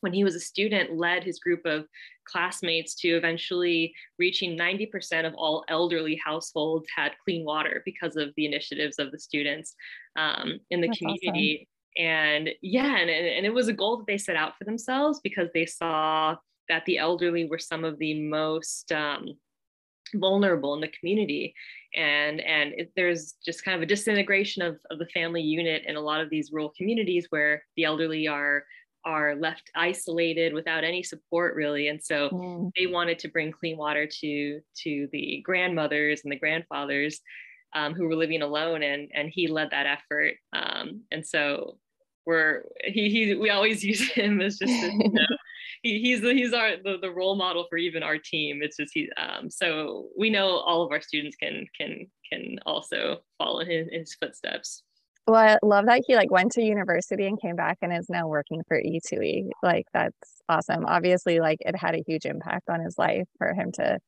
when 0.00 0.12
he 0.12 0.24
was 0.24 0.34
a 0.34 0.40
student, 0.40 0.96
led 0.96 1.24
his 1.24 1.38
group 1.38 1.64
of 1.64 1.86
classmates 2.24 2.94
to 2.96 3.08
eventually 3.08 3.94
reaching 4.18 4.56
90% 4.56 5.26
of 5.26 5.34
all 5.34 5.64
elderly 5.68 6.20
households 6.24 6.86
had 6.94 7.12
clean 7.24 7.44
water 7.44 7.82
because 7.84 8.16
of 8.16 8.28
the 8.36 8.46
initiatives 8.46 8.98
of 8.98 9.10
the 9.10 9.18
students 9.18 9.74
um, 10.16 10.60
in 10.70 10.80
the 10.80 10.88
That's 10.88 10.98
community. 10.98 11.66
Awesome. 11.66 12.04
And 12.04 12.50
yeah, 12.62 12.96
and, 12.96 13.10
and 13.10 13.44
it 13.46 13.52
was 13.52 13.68
a 13.68 13.72
goal 13.72 13.96
that 13.96 14.06
they 14.06 14.18
set 14.18 14.36
out 14.36 14.56
for 14.56 14.64
themselves 14.64 15.20
because 15.22 15.48
they 15.52 15.66
saw 15.66 16.36
that 16.68 16.84
the 16.84 16.98
elderly 16.98 17.46
were 17.48 17.58
some 17.58 17.82
of 17.82 17.98
the 17.98 18.22
most 18.28 18.92
um, 18.92 19.26
vulnerable 20.14 20.74
in 20.74 20.80
the 20.80 20.92
community 20.98 21.54
and 21.94 22.40
and 22.40 22.72
it, 22.76 22.92
there's 22.96 23.34
just 23.44 23.64
kind 23.64 23.74
of 23.74 23.82
a 23.82 23.86
disintegration 23.86 24.62
of, 24.62 24.78
of 24.90 24.98
the 24.98 25.06
family 25.06 25.42
unit 25.42 25.82
in 25.86 25.96
a 25.96 26.00
lot 26.00 26.20
of 26.20 26.30
these 26.30 26.50
rural 26.52 26.72
communities 26.76 27.26
where 27.30 27.62
the 27.76 27.84
elderly 27.84 28.28
are 28.28 28.64
are 29.04 29.36
left 29.36 29.70
isolated 29.74 30.52
without 30.52 30.84
any 30.84 31.02
support 31.02 31.54
really. 31.54 31.88
And 31.88 32.02
so 32.02 32.28
mm. 32.30 32.70
they 32.76 32.86
wanted 32.86 33.18
to 33.20 33.28
bring 33.28 33.52
clean 33.52 33.76
water 33.76 34.06
to 34.20 34.60
to 34.82 35.08
the 35.12 35.40
grandmothers 35.44 36.22
and 36.24 36.32
the 36.32 36.38
grandfathers 36.38 37.20
um, 37.74 37.94
who 37.94 38.08
were 38.08 38.16
living 38.16 38.42
alone 38.42 38.82
and 38.82 39.10
and 39.14 39.30
he 39.32 39.46
led 39.46 39.70
that 39.70 39.86
effort. 39.86 40.34
Um, 40.52 41.02
and 41.10 41.26
so 41.26 41.78
we're 42.26 42.64
he, 42.84 43.08
he 43.08 43.34
we 43.34 43.50
always 43.50 43.84
use 43.92 44.10
him 44.10 44.40
as 44.40 44.58
just 44.58 44.72
you 44.72 45.10
know, 45.10 45.26
he, 45.82 46.00
he's 46.00 46.20
he's 46.20 46.52
our 46.52 46.76
the, 46.82 46.98
the 47.00 47.10
role 47.10 47.36
model 47.36 47.66
for 47.68 47.78
even 47.78 48.02
our 48.02 48.18
team. 48.18 48.60
It's 48.62 48.76
just 48.76 48.92
he 48.94 49.10
um, 49.16 49.50
so 49.50 50.08
we 50.16 50.30
know 50.30 50.58
all 50.58 50.82
of 50.82 50.92
our 50.92 51.00
students 51.00 51.36
can 51.36 51.66
can 51.78 52.06
can 52.30 52.58
also 52.66 53.18
follow 53.38 53.60
in 53.60 53.88
his 53.90 54.14
footsteps 54.14 54.82
well, 55.28 55.58
I 55.62 55.66
love 55.66 55.86
that 55.86 56.02
he 56.06 56.16
like 56.16 56.30
went 56.30 56.52
to 56.52 56.62
university 56.62 57.26
and 57.26 57.40
came 57.40 57.54
back 57.54 57.78
and 57.82 57.92
is 57.92 58.08
now 58.08 58.26
working 58.26 58.62
for 58.66 58.80
E2E. 58.80 59.50
Like 59.62 59.86
that's 59.92 60.16
awesome. 60.48 60.86
Obviously, 60.86 61.40
like 61.40 61.58
it 61.60 61.76
had 61.76 61.94
a 61.94 62.02
huge 62.06 62.24
impact 62.24 62.70
on 62.70 62.80
his 62.80 62.96
life 62.98 63.26
for 63.36 63.52
him 63.52 63.70
to 63.74 63.98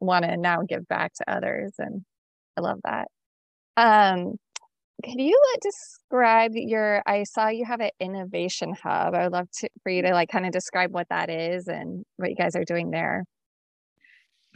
want 0.00 0.24
to 0.26 0.36
now 0.36 0.60
give 0.68 0.86
back 0.86 1.14
to 1.14 1.30
others. 1.32 1.72
And 1.78 2.02
I 2.58 2.60
love 2.60 2.80
that. 2.84 3.08
Um, 3.78 4.36
can 5.04 5.18
you 5.18 5.38
describe 5.62 6.52
your 6.54 7.02
I 7.06 7.24
saw 7.24 7.48
you 7.48 7.64
have 7.66 7.80
an 7.80 7.90
innovation 8.00 8.74
hub. 8.82 9.14
I 9.14 9.24
would 9.24 9.32
love 9.32 9.48
to 9.60 9.68
for 9.82 9.90
you 9.90 10.02
to 10.02 10.12
like 10.12 10.28
kind 10.30 10.46
of 10.46 10.52
describe 10.52 10.92
what 10.92 11.08
that 11.10 11.30
is 11.30 11.68
and 11.68 12.04
what 12.16 12.30
you 12.30 12.36
guys 12.36 12.56
are 12.56 12.64
doing 12.64 12.90
there. 12.90 13.24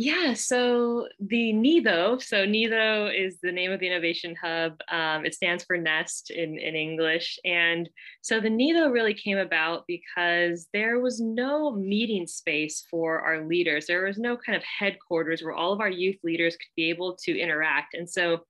Yeah, 0.03 0.33
so 0.33 1.09
the 1.19 1.53
NIDO, 1.53 2.23
so 2.23 2.47
NIDO 2.47 3.13
is 3.15 3.37
the 3.43 3.53
name 3.53 3.71
of 3.71 3.81
the 3.81 3.87
Innovation 3.87 4.35
Hub. 4.43 4.81
Um, 4.91 5.27
it 5.27 5.35
stands 5.35 5.63
for 5.63 5.77
Nest 5.77 6.31
in, 6.31 6.59
in 6.59 6.75
English. 6.75 7.39
And 7.45 7.87
so 8.23 8.41
the 8.41 8.49
NIDO 8.49 8.91
really 8.91 9.13
came 9.13 9.37
about 9.37 9.85
because 9.87 10.69
there 10.73 11.01
was 11.01 11.21
no 11.21 11.73
meeting 11.73 12.27
space 12.27 12.87
for 12.91 13.21
our 13.21 13.47
leaders. 13.47 13.87
There 13.87 14.07
was 14.07 14.17
no 14.17 14.39
kind 14.39 14.57
of 14.57 14.63
headquarters 14.65 15.43
where 15.43 15.53
all 15.53 15.75
of 15.75 15.81
our 15.81 15.91
youth 15.91 16.17
leaders 16.25 16.55
could 16.55 16.75
be 16.77 16.89
able 16.89 17.19
to 17.25 17.39
interact. 17.39 17.93
And 17.93 18.09
so 18.09 18.47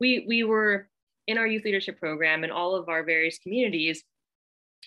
we, 0.00 0.24
we 0.26 0.42
were 0.42 0.88
in 1.28 1.38
our 1.38 1.46
youth 1.46 1.64
leadership 1.64 2.00
program 2.00 2.42
in 2.42 2.50
all 2.50 2.74
of 2.74 2.88
our 2.88 3.04
various 3.04 3.38
communities 3.38 4.02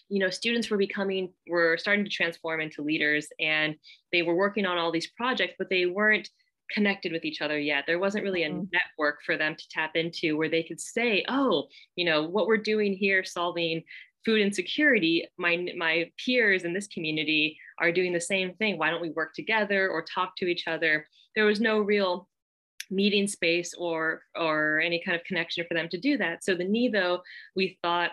you 0.10 0.20
know 0.20 0.30
students 0.30 0.70
were 0.70 0.78
becoming 0.78 1.32
were 1.48 1.78
starting 1.78 2.04
to 2.04 2.12
transform 2.12 2.62
into 2.62 2.82
leaders 2.82 3.28
and 3.40 3.76
they 4.12 4.22
were 4.22 4.36
working 4.36 4.66
on 4.66 4.78
all 4.78 4.92
these 4.92 5.12
projects 5.18 5.56
but 5.58 5.70
they 5.70 5.86
weren't 5.86 6.30
connected 6.74 7.12
with 7.12 7.26
each 7.26 7.42
other 7.42 7.60
yet. 7.60 7.84
There 7.86 8.00
wasn't 8.00 8.24
really 8.24 8.44
a 8.44 8.50
mm-hmm. 8.50 8.64
network 8.72 9.20
for 9.26 9.36
them 9.36 9.56
to 9.58 9.70
tap 9.70 9.96
into 9.96 10.38
where 10.38 10.50
they 10.50 10.64
could 10.64 10.80
say 10.80 11.24
oh 11.28 11.68
you 11.96 12.06
know 12.06 12.24
what 12.24 12.48
we're 12.48 12.58
doing 12.58 12.94
here 12.94 13.24
solving 13.24 13.84
food 14.24 14.40
insecurity 14.40 15.28
my 15.38 15.68
my 15.78 16.10
peers 16.24 16.64
in 16.64 16.74
this 16.74 16.88
community 16.88 17.58
are 17.80 17.92
doing 17.92 18.14
the 18.14 18.22
same 18.22 18.54
thing. 18.56 18.78
Why 18.78 18.92
don't 18.92 19.02
we 19.02 19.10
work 19.10 19.34
together 19.34 19.90
or 19.90 20.04
talk 20.04 20.36
to 20.38 20.46
each 20.46 20.68
other? 20.68 21.06
There 21.36 21.46
was 21.46 21.60
no 21.60 21.80
real 21.80 22.30
meeting 22.90 23.28
space 23.28 23.74
or 23.74 24.22
or 24.36 24.80
any 24.80 25.02
kind 25.04 25.16
of 25.16 25.24
connection 25.24 25.66
for 25.68 25.74
them 25.74 25.90
to 25.90 26.00
do 26.00 26.18
that. 26.18 26.44
So 26.44 26.56
the 26.56 26.66
NIDO 26.66 27.20
we 27.56 27.78
thought 27.82 28.12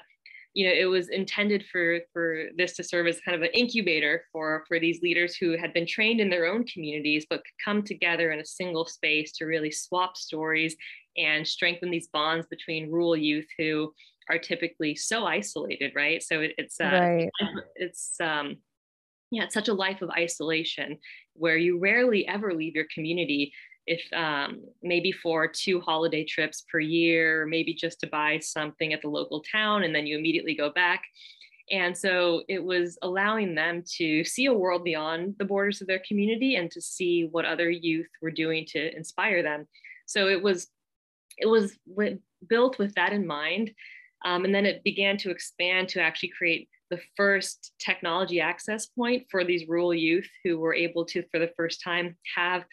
you 0.59 0.67
know, 0.67 0.75
it 0.75 0.87
was 0.87 1.09
intended 1.11 1.65
for 1.71 2.01
for 2.13 2.47
this 2.57 2.75
to 2.75 2.83
serve 2.83 3.07
as 3.07 3.21
kind 3.21 3.37
of 3.37 3.43
an 3.43 3.55
incubator 3.55 4.25
for 4.33 4.65
for 4.67 4.81
these 4.81 5.01
leaders 5.03 5.37
who 5.37 5.57
had 5.57 5.73
been 5.73 5.87
trained 5.87 6.21
in 6.21 6.29
their 6.29 6.47
own 6.47 6.65
communities, 6.65 7.25
but 7.31 7.45
could 7.45 7.65
come 7.65 7.81
together 7.81 8.33
in 8.33 8.41
a 8.41 8.45
single 8.45 8.85
space 8.85 9.31
to 9.35 9.45
really 9.45 9.71
swap 9.71 10.17
stories 10.17 10.75
and 11.17 11.47
strengthen 11.47 11.93
these 11.93 12.09
bonds 12.09 12.45
between 12.51 12.91
rural 12.91 13.17
youth 13.17 13.47
who 13.57 13.93
are 14.29 14.37
typically 14.37 14.97
so 14.97 15.27
isolated, 15.27 15.93
right? 15.95 16.25
So 16.25 16.41
it, 16.41 16.55
it's 16.59 16.81
uh, 16.81 16.91
right. 16.91 17.31
it's 17.77 18.17
um, 18.21 18.57
yeah, 19.31 19.45
it's 19.45 19.55
such 19.55 19.69
a 19.69 19.75
life 19.75 20.03
of 20.03 20.11
isolation 20.11 20.99
where 21.35 21.57
you 21.57 21.79
rarely 21.79 22.27
ever 22.27 22.53
leave 22.53 22.75
your 22.75 22.87
community 22.93 23.53
if 23.89 24.03
um, 24.13 24.63
maybe 24.83 25.11
for 25.11 25.49
two 25.49 25.81
holiday 25.81 26.25
trips 26.25 26.65
per 26.71 26.79
year, 26.79 27.47
maybe 27.47 27.73
just 27.73 28.01
to 28.01 28.07
buy 28.07 28.39
something 28.39 28.93
at 28.93 29.01
the 29.01 29.09
local 29.09 29.43
town 29.51 29.85
and 29.85 29.95
then 29.95 30.07
you 30.07 30.19
immediately 30.19 30.55
go 30.55 30.71
back. 30.71 31.03
And 31.71 31.97
so 31.97 32.43
it 32.49 32.63
was 32.63 32.99
allowing 33.03 33.55
them 33.55 33.83
to 33.97 34.25
see 34.25 34.47
a 34.47 34.53
world 34.53 34.85
beyond 34.85 35.37
the 35.39 35.45
borders 35.45 35.81
of 35.81 35.87
their 35.87 36.03
community 36.07 36.57
and 36.57 36.71
to 36.71 36.81
see 36.81 37.29
what 37.31 37.45
other 37.45 37.71
youth 37.71 38.09
were 38.23 38.31
doing 38.31 38.67
to 38.69 38.95
inspire 38.97 39.43
them. 39.43 39.67
So 40.07 40.29
it 40.29 40.43
was 40.43 40.69
it 41.39 41.47
was 41.47 41.77
built 42.47 42.79
with 42.79 42.95
that 42.95 43.13
in 43.13 43.27
mind. 43.27 43.71
Um, 44.25 44.45
and 44.45 44.55
then 44.55 44.67
it 44.67 44.83
began 44.85 45.17
to 45.19 45.31
expand 45.31 45.89
to 45.91 46.01
actually 46.01 46.33
create 46.37 46.69
the 46.91 47.01
first 47.17 47.73
technology 47.79 48.41
access 48.41 48.87
point 48.87 49.27
for 49.31 49.45
these 49.45 49.69
rural 49.69 49.95
youth 49.95 50.29
who 50.43 50.59
were 50.59 50.75
able 50.75 51.05
to, 51.07 51.23
for 51.31 51.39
the 51.39 51.53
first 51.57 51.83
time, 51.83 52.17
have 52.35 52.65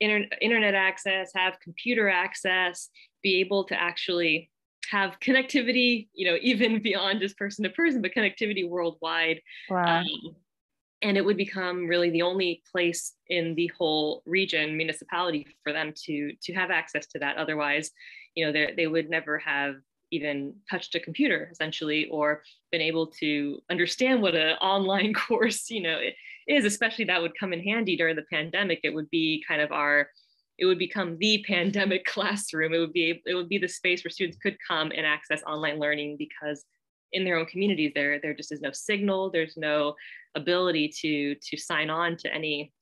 inter- 0.00 0.28
internet 0.40 0.74
access, 0.74 1.30
have 1.34 1.60
computer 1.60 2.08
access, 2.08 2.88
be 3.22 3.40
able 3.40 3.64
to 3.64 3.80
actually 3.80 4.50
have 4.90 5.20
connectivity, 5.20 6.08
you 6.14 6.30
know, 6.30 6.38
even 6.42 6.82
beyond 6.82 7.20
just 7.20 7.36
person 7.36 7.62
to 7.64 7.70
person, 7.70 8.02
but 8.02 8.12
connectivity 8.14 8.68
worldwide. 8.68 9.40
Wow. 9.68 10.00
Um, 10.00 10.36
and 11.02 11.16
it 11.16 11.24
would 11.24 11.36
become 11.36 11.86
really 11.86 12.10
the 12.10 12.22
only 12.22 12.62
place 12.70 13.14
in 13.28 13.54
the 13.54 13.70
whole 13.78 14.22
region 14.26 14.76
municipality 14.76 15.46
for 15.62 15.72
them 15.72 15.92
to 16.04 16.32
to 16.42 16.52
have 16.52 16.70
access 16.70 17.06
to 17.06 17.18
that 17.18 17.36
otherwise 17.36 17.90
you 18.34 18.44
know 18.44 18.66
they 18.76 18.86
would 18.86 19.08
never 19.08 19.38
have 19.38 19.76
even 20.10 20.54
touched 20.68 20.94
a 20.94 21.00
computer 21.00 21.48
essentially 21.52 22.08
or 22.10 22.42
been 22.72 22.80
able 22.80 23.06
to 23.06 23.60
understand 23.70 24.20
what 24.20 24.34
an 24.34 24.56
online 24.60 25.14
course 25.14 25.70
you 25.70 25.82
know 25.82 25.98
is 26.50 26.64
especially 26.64 27.04
that 27.04 27.22
would 27.22 27.38
come 27.38 27.52
in 27.52 27.62
handy 27.62 27.96
during 27.96 28.16
the 28.16 28.24
pandemic. 28.30 28.80
It 28.82 28.92
would 28.92 29.08
be 29.10 29.42
kind 29.46 29.60
of 29.60 29.70
our 29.70 30.08
it 30.58 30.66
would 30.66 30.78
become 30.78 31.16
the 31.18 31.44
pandemic 31.48 32.04
classroom. 32.04 32.74
It 32.74 32.78
would 32.78 32.92
be 32.92 33.22
it 33.24 33.34
would 33.34 33.48
be 33.48 33.58
the 33.58 33.68
space 33.68 34.04
where 34.04 34.10
students 34.10 34.38
could 34.42 34.56
come 34.66 34.92
and 34.94 35.06
access 35.06 35.42
online 35.44 35.78
learning 35.78 36.16
because 36.18 36.64
in 37.12 37.24
their 37.24 37.36
own 37.36 37.46
communities 37.46 37.92
there 37.94 38.20
there 38.20 38.34
just 38.34 38.52
is 38.52 38.60
no 38.60 38.72
signal. 38.72 39.30
There's 39.30 39.56
no 39.56 39.94
ability 40.34 40.92
to 41.00 41.36
to 41.36 41.56
sign 41.56 41.88
on 41.88 42.16
to 42.16 42.34
any 42.34 42.72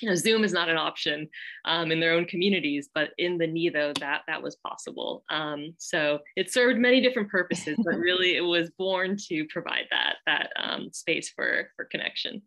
you 0.00 0.08
know 0.08 0.14
zoom 0.14 0.44
is 0.44 0.52
not 0.54 0.70
an 0.70 0.78
option 0.78 1.28
um, 1.66 1.92
in 1.92 2.00
their 2.00 2.12
own 2.14 2.24
communities 2.24 2.88
but 2.94 3.10
in 3.18 3.36
the 3.36 3.46
nido 3.46 3.92
that 4.00 4.22
that 4.26 4.42
was 4.42 4.56
possible. 4.56 5.24
Um, 5.28 5.74
so 5.76 6.20
it 6.36 6.50
served 6.50 6.78
many 6.78 7.02
different 7.02 7.28
purposes 7.28 7.76
but 7.84 7.96
really 8.08 8.36
it 8.36 8.44
was 8.44 8.70
born 8.78 9.18
to 9.28 9.46
provide 9.50 9.88
that 9.90 10.16
that 10.24 10.50
um, 10.56 10.90
space 10.92 11.28
for 11.28 11.70
for 11.76 11.84
connection 11.84 12.40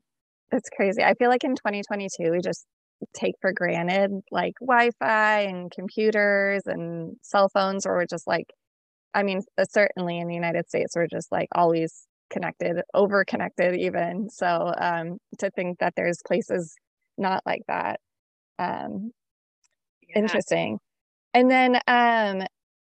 it's 0.52 0.70
crazy 0.76 1.04
i 1.04 1.14
feel 1.16 1.30
like 1.30 1.44
in 1.44 1.56
2022 1.56 2.32
we 2.32 2.40
just 2.42 2.66
take 3.14 3.36
for 3.42 3.52
granted 3.52 4.12
like 4.32 4.54
wi-fi 4.62 5.42
and 5.42 5.72
computers 5.72 6.62
and 6.66 7.16
cell 7.22 7.50
phones 7.50 7.86
or 7.86 7.96
we're 7.96 8.06
just 8.06 8.28
like 8.28 8.46
i 9.14 9.24
mean 9.24 9.42
uh, 9.58 9.66
certainly 9.66 10.20
in 10.20 10.28
the 10.28 10.36
united 10.36 10.68
states 10.68 10.96
we're 10.96 11.08
just 11.08 11.32
like 11.32 11.50
always 11.54 12.08
connected 12.30 12.82
over 12.94 13.26
connected 13.26 13.76
even 13.76 14.30
so 14.30 14.74
um, 14.80 15.18
to 15.38 15.50
think 15.52 15.80
that 15.80 15.94
there's 15.96 16.20
places 16.26 16.76
not 17.18 17.42
like 17.46 17.62
that. 17.68 18.00
Um, 18.60 19.12
yeah. 20.08 20.20
Interesting. 20.20 20.80
And 21.34 21.50
then 21.50 21.76
um, 21.88 22.46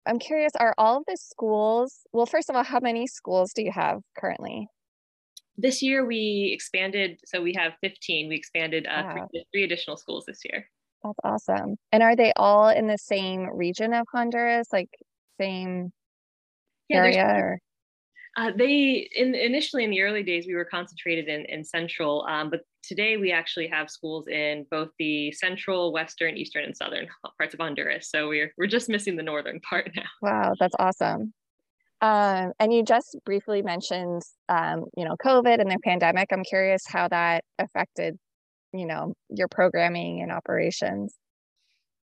I'm 0.07 0.19
curious, 0.19 0.53
are 0.59 0.75
all 0.79 0.99
of 0.99 1.05
the 1.07 1.17
schools, 1.17 2.01
well, 2.13 2.27
first 2.27 2.51
of 2.51 2.57
all, 2.57 2.65
how 2.65 2.81
many 2.81 3.07
schools 3.07 3.53
do 3.55 3.63
you 3.63 3.73
have 3.73 4.01
currently? 4.19 4.69
This 5.59 5.83
year 5.83 6.05
we 6.05 6.51
expanded, 6.53 7.21
so 7.25 7.41
we 7.41 7.55
have 7.55 7.73
15. 7.81 8.29
We 8.29 8.37
expanded 8.37 8.87
uh, 8.87 9.03
wow. 9.05 9.29
three, 9.31 9.47
three 9.53 9.65
additional 9.65 9.97
schools 9.97 10.25
this 10.27 10.41
year. 10.45 10.69
That's 11.03 11.19
awesome. 11.25 11.77
And 11.93 12.03
are 12.03 12.17
they 12.17 12.33
all 12.37 12.69
in 12.69 12.87
the 12.87 12.99
same 12.99 13.49
region 13.55 13.95
of 13.95 14.07
Honduras, 14.13 14.69
like 14.73 14.91
same 15.41 15.93
yeah, 16.89 16.99
area? 16.99 17.27
Or? 17.27 17.61
Uh, 18.37 18.51
they 18.55 19.09
in 19.17 19.35
initially 19.35 19.83
in 19.83 19.91
the 19.91 20.03
early 20.03 20.23
days 20.23 20.47
we 20.47 20.55
were 20.55 20.65
concentrated 20.65 21.29
in 21.29 21.47
in 21.47 21.65
central, 21.65 22.27
um, 22.29 22.51
but 22.51 22.61
today 22.83 23.17
we 23.17 23.33
actually 23.33 23.67
have 23.67 23.91
schools 23.91 24.29
in 24.29 24.67
both 24.71 24.91
the 24.99 25.33
central, 25.33 25.91
western, 25.91 26.37
eastern, 26.37 26.65
and 26.65 26.77
southern 26.77 27.09
parts 27.39 27.55
of 27.55 27.61
Honduras. 27.61 28.11
So 28.11 28.29
we're 28.29 28.53
we're 28.59 28.67
just 28.67 28.91
missing 28.91 29.17
the 29.17 29.23
northern 29.23 29.59
part 29.71 29.91
now. 29.97 30.03
Wow, 30.21 30.55
that's 30.61 30.77
awesome. 30.79 31.33
Um, 32.03 32.53
and 32.59 32.73
you 32.73 32.85
just 32.85 33.17
briefly 33.25 33.63
mentioned, 33.63 34.23
um, 34.49 34.85
you 34.97 35.05
know, 35.05 35.17
COVID 35.25 35.61
and 35.61 35.71
the 35.71 35.79
pandemic. 35.83 36.29
I'm 36.31 36.45
curious 36.45 36.83
how 36.87 37.09
that 37.09 37.45
affected, 37.59 38.17
you 38.73 38.87
know, 38.87 39.15
your 39.31 39.49
programming 39.49 40.21
and 40.23 40.31
operations. 40.31 41.15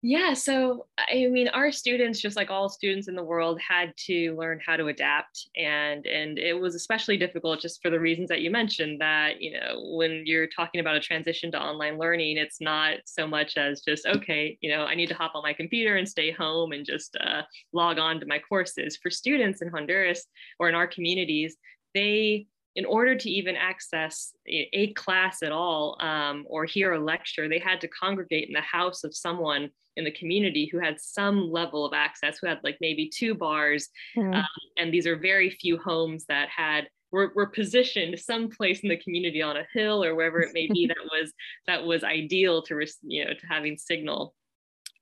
Yeah, 0.07 0.35
so 0.35 0.85
I 0.99 1.29
mean, 1.29 1.49
our 1.49 1.73
students, 1.73 2.21
just 2.21 2.37
like 2.37 2.51
all 2.51 2.69
students 2.69 3.09
in 3.09 3.15
the 3.15 3.25
world, 3.25 3.59
had 3.59 3.97
to 4.05 4.37
learn 4.37 4.61
how 4.61 4.77
to 4.77 4.89
adapt, 4.89 5.49
and 5.57 6.05
and 6.05 6.39
it 6.39 6.53
was 6.53 6.75
especially 6.75 7.17
difficult 7.17 7.63
just 7.63 7.81
for 7.81 7.89
the 7.89 7.99
reasons 7.99 8.29
that 8.29 8.43
you 8.43 8.51
mentioned. 8.51 9.01
That 9.01 9.41
you 9.41 9.53
know, 9.53 9.95
when 9.97 10.25
you're 10.27 10.47
talking 10.47 10.83
about 10.83 10.97
a 10.97 11.01
transition 11.01 11.51
to 11.53 11.59
online 11.59 11.97
learning, 11.97 12.37
it's 12.37 12.61
not 12.61 12.99
so 13.07 13.27
much 13.27 13.57
as 13.57 13.81
just 13.81 14.05
okay, 14.05 14.59
you 14.61 14.71
know, 14.71 14.85
I 14.85 14.95
need 14.95 15.09
to 15.09 15.15
hop 15.15 15.33
on 15.35 15.43
my 15.43 15.55
computer 15.55 15.97
and 15.97 16.07
stay 16.07 16.31
home 16.31 16.73
and 16.73 16.85
just 16.85 17.17
uh, 17.19 17.41
log 17.73 17.99
on 17.99 18.21
to 18.21 18.27
my 18.27 18.41
courses. 18.47 18.99
For 19.03 19.09
students 19.09 19.63
in 19.63 19.69
Honduras 19.69 20.27
or 20.59 20.69
in 20.69 20.75
our 20.75 20.87
communities, 20.87 21.57
they 21.95 22.47
in 22.77 22.85
order 22.85 23.15
to 23.15 23.31
even 23.31 23.55
access 23.57 24.35
a 24.49 24.93
class 24.95 25.43
at 25.43 25.53
all 25.53 25.97
um, 26.01 26.45
or 26.49 26.65
hear 26.65 26.93
a 26.93 26.99
lecture, 26.99 27.49
they 27.49 27.59
had 27.59 27.81
to 27.81 27.89
congregate 27.89 28.49
in 28.49 28.55
the 28.55 28.61
house 28.61 29.05
of 29.05 29.15
someone 29.15 29.71
in 29.97 30.05
the 30.05 30.11
community 30.11 30.69
who 30.71 30.81
had 30.81 31.01
some 31.01 31.51
level 31.53 31.87
of 31.87 31.93
access, 31.93 32.39
who 32.39 32.49
had 32.49 32.59
like 32.65 32.77
maybe 32.81 33.09
two 33.09 33.35
bars. 33.35 33.89
Mm. 34.17 34.35
Um, 34.35 34.45
and 34.77 34.93
these 34.93 35.07
are 35.07 35.17
very 35.17 35.51
few 35.51 35.79
homes 35.79 36.25
that 36.27 36.49
had 36.49 36.89
were, 37.13 37.31
were 37.37 37.47
positioned 37.47 38.19
someplace 38.19 38.81
in 38.81 38.89
the 38.89 38.97
community 38.97 39.41
on 39.41 39.57
a 39.57 39.67
hill 39.73 40.03
or 40.03 40.17
wherever 40.17 40.41
it 40.41 40.53
may 40.53 40.67
be 40.67 40.87
that 40.89 40.97
was 41.13 41.33
that 41.69 41.85
was 41.85 42.03
ideal 42.03 42.61
to 42.63 42.85
you 43.03 43.25
know 43.25 43.33
to 43.33 43.47
having 43.47 43.77
signal 43.77 44.35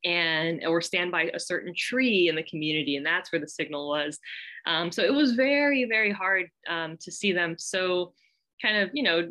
and 0.04 0.64
or 0.66 0.80
stand 0.80 1.12
by 1.12 1.30
a 1.34 1.40
certain 1.40 1.72
tree 1.76 2.28
in 2.28 2.34
the 2.34 2.42
community 2.42 2.96
and 2.96 3.06
that's 3.06 3.30
where 3.30 3.40
the 3.40 3.48
signal 3.48 3.88
was. 3.88 4.18
Um, 4.66 4.90
so 4.92 5.02
it 5.02 5.12
was 5.12 5.32
very 5.32 5.84
very 5.84 6.12
hard 6.12 6.46
um, 6.68 6.96
to 7.00 7.12
see 7.12 7.32
them 7.32 7.56
so 7.58 8.12
kind 8.60 8.76
of 8.76 8.90
you 8.92 9.02
know 9.02 9.28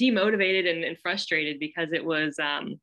demotivated 0.00 0.68
and, 0.70 0.84
and 0.84 0.98
frustrated 0.98 1.58
because 1.58 1.92
it 1.92 2.04
was 2.04 2.38
um, 2.38 2.78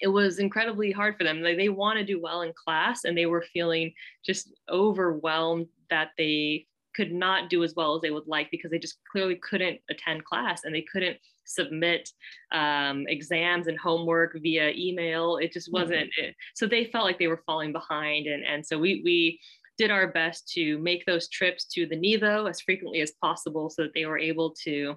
it 0.00 0.08
was 0.08 0.38
incredibly 0.38 0.90
hard 0.90 1.16
for 1.16 1.24
them. 1.24 1.42
Like 1.42 1.56
they 1.56 1.68
want 1.68 1.98
to 1.98 2.04
do 2.04 2.20
well 2.20 2.42
in 2.42 2.52
class 2.52 3.04
and 3.04 3.16
they 3.16 3.26
were 3.26 3.44
feeling 3.52 3.92
just 4.24 4.52
overwhelmed 4.70 5.66
that 5.90 6.10
they 6.18 6.66
could 6.94 7.12
not 7.12 7.50
do 7.50 7.64
as 7.64 7.74
well 7.76 7.94
as 7.94 8.02
they 8.02 8.10
would 8.10 8.26
like 8.26 8.50
because 8.50 8.70
they 8.70 8.78
just 8.78 8.98
clearly 9.10 9.36
couldn't 9.36 9.80
attend 9.90 10.24
class 10.24 10.64
and 10.64 10.74
they 10.74 10.84
couldn't 10.92 11.16
submit 11.44 12.10
um, 12.52 13.04
exams 13.08 13.66
and 13.66 13.78
homework 13.78 14.36
via 14.40 14.70
email. 14.70 15.36
It 15.36 15.52
just 15.52 15.72
wasn't. 15.72 16.10
Mm-hmm. 16.18 16.24
It, 16.26 16.36
so 16.54 16.66
they 16.66 16.86
felt 16.86 17.04
like 17.04 17.18
they 17.18 17.28
were 17.28 17.42
falling 17.46 17.72
behind, 17.72 18.26
and 18.26 18.44
and 18.44 18.64
so 18.64 18.78
we 18.78 19.02
we 19.04 19.40
did 19.76 19.90
our 19.90 20.08
best 20.08 20.48
to 20.48 20.78
make 20.78 21.04
those 21.04 21.28
trips 21.28 21.64
to 21.64 21.86
the 21.86 21.96
Nido 21.96 22.46
as 22.46 22.60
frequently 22.60 23.00
as 23.00 23.12
possible 23.20 23.68
so 23.70 23.82
that 23.82 23.92
they 23.94 24.06
were 24.06 24.18
able 24.18 24.54
to 24.62 24.96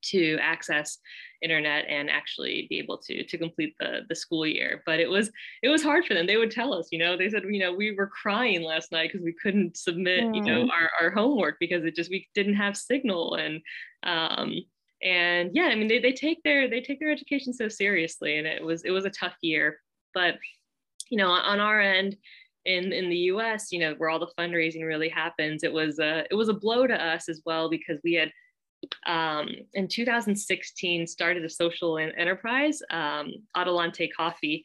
to 0.00 0.38
access 0.40 0.98
internet 1.42 1.84
and 1.88 2.10
actually 2.10 2.66
be 2.68 2.78
able 2.78 2.98
to 2.98 3.24
to 3.24 3.38
complete 3.38 3.74
the 3.78 4.00
the 4.08 4.14
school 4.14 4.46
year 4.46 4.82
but 4.86 4.98
it 5.00 5.08
was 5.08 5.30
it 5.62 5.68
was 5.68 5.82
hard 5.82 6.04
for 6.04 6.14
them 6.14 6.26
they 6.26 6.36
would 6.36 6.50
tell 6.50 6.72
us 6.72 6.88
you 6.90 6.98
know 6.98 7.16
they 7.16 7.28
said 7.28 7.42
you 7.48 7.58
know 7.58 7.72
we 7.72 7.94
were 7.94 8.06
crying 8.06 8.62
last 8.62 8.90
night 8.92 9.10
because 9.10 9.24
we 9.24 9.34
couldn't 9.42 9.76
submit 9.76 10.34
you 10.34 10.42
know 10.42 10.64
mm. 10.64 10.68
our, 10.70 10.90
our 11.00 11.10
homework 11.10 11.56
because 11.60 11.84
it 11.84 11.94
just 11.94 12.10
we 12.10 12.28
didn't 12.34 12.54
have 12.54 12.76
signal 12.76 13.34
and 13.34 13.60
um 14.02 14.54
and 15.02 15.50
yeah 15.54 15.64
i 15.66 15.74
mean 15.74 15.88
they, 15.88 15.98
they 15.98 16.12
take 16.12 16.42
their 16.42 16.68
they 16.68 16.80
take 16.80 16.98
their 16.98 17.10
education 17.10 17.52
so 17.52 17.68
seriously 17.68 18.38
and 18.38 18.46
it 18.46 18.62
was 18.62 18.84
it 18.84 18.90
was 18.90 19.04
a 19.04 19.10
tough 19.10 19.36
year 19.42 19.78
but 20.14 20.34
you 21.10 21.16
know 21.16 21.30
on 21.30 21.60
our 21.60 21.80
end 21.80 22.16
in 22.64 22.92
in 22.92 23.08
the 23.08 23.16
us 23.16 23.70
you 23.70 23.78
know 23.78 23.94
where 23.98 24.10
all 24.10 24.18
the 24.18 24.30
fundraising 24.38 24.84
really 24.84 25.08
happens 25.08 25.62
it 25.62 25.72
was 25.72 25.98
a 25.98 26.24
it 26.30 26.34
was 26.34 26.48
a 26.48 26.54
blow 26.54 26.86
to 26.86 26.94
us 26.94 27.28
as 27.28 27.40
well 27.46 27.70
because 27.70 27.98
we 28.04 28.14
had 28.14 28.30
um, 29.06 29.48
in 29.74 29.88
2016 29.88 31.06
started 31.08 31.44
a 31.44 31.50
social 31.50 31.98
enterprise 31.98 32.80
um, 32.90 33.32
adelante 33.56 34.08
coffee 34.08 34.64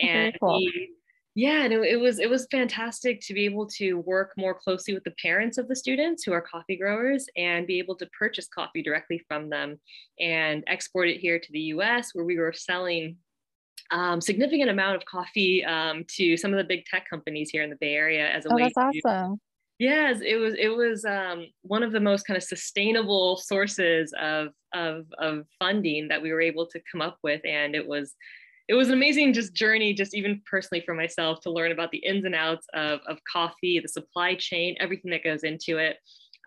and 0.00 0.36
cool. 0.38 0.58
we 0.58 0.90
yeah, 1.34 1.66
no, 1.66 1.82
it 1.82 1.98
was 1.98 2.20
it 2.20 2.30
was 2.30 2.46
fantastic 2.50 3.20
to 3.22 3.34
be 3.34 3.44
able 3.44 3.66
to 3.78 3.94
work 3.94 4.32
more 4.36 4.54
closely 4.54 4.94
with 4.94 5.02
the 5.02 5.14
parents 5.20 5.58
of 5.58 5.66
the 5.66 5.74
students 5.74 6.22
who 6.22 6.32
are 6.32 6.40
coffee 6.40 6.76
growers 6.76 7.26
and 7.36 7.66
be 7.66 7.80
able 7.80 7.96
to 7.96 8.06
purchase 8.16 8.46
coffee 8.46 8.82
directly 8.82 9.20
from 9.26 9.50
them 9.50 9.80
and 10.20 10.62
export 10.68 11.08
it 11.08 11.18
here 11.18 11.40
to 11.40 11.52
the 11.52 11.60
U.S. 11.60 12.10
where 12.12 12.24
we 12.24 12.38
were 12.38 12.52
selling 12.52 13.16
um, 13.90 14.20
significant 14.20 14.70
amount 14.70 14.94
of 14.96 15.04
coffee 15.06 15.64
um, 15.64 16.04
to 16.16 16.36
some 16.36 16.52
of 16.52 16.56
the 16.56 16.64
big 16.64 16.84
tech 16.84 17.08
companies 17.10 17.50
here 17.50 17.64
in 17.64 17.70
the 17.70 17.76
Bay 17.80 17.94
Area 17.94 18.28
as 18.28 18.46
a 18.46 18.52
oh, 18.52 18.54
way. 18.54 18.70
That's 18.74 18.74
to, 18.74 19.08
awesome. 19.08 19.40
Yes, 19.80 20.20
it 20.24 20.36
was 20.36 20.54
it 20.56 20.68
was 20.68 21.04
um, 21.04 21.46
one 21.62 21.82
of 21.82 21.90
the 21.90 21.98
most 21.98 22.28
kind 22.28 22.36
of 22.36 22.44
sustainable 22.44 23.38
sources 23.38 24.14
of, 24.20 24.50
of 24.72 25.06
of 25.18 25.46
funding 25.58 26.06
that 26.08 26.22
we 26.22 26.32
were 26.32 26.40
able 26.40 26.66
to 26.68 26.80
come 26.90 27.02
up 27.02 27.18
with, 27.24 27.40
and 27.44 27.74
it 27.74 27.84
was 27.84 28.14
it 28.68 28.74
was 28.74 28.88
an 28.88 28.94
amazing 28.94 29.32
just 29.32 29.54
journey, 29.54 29.92
just 29.92 30.14
even 30.14 30.40
personally 30.50 30.82
for 30.84 30.94
myself 30.94 31.40
to 31.42 31.50
learn 31.50 31.72
about 31.72 31.90
the 31.90 31.98
ins 31.98 32.24
and 32.24 32.34
outs 32.34 32.66
of, 32.72 33.00
of 33.06 33.18
coffee, 33.30 33.78
the 33.78 33.88
supply 33.88 34.34
chain, 34.34 34.74
everything 34.80 35.10
that 35.10 35.24
goes 35.24 35.44
into 35.44 35.78
it. 35.78 35.98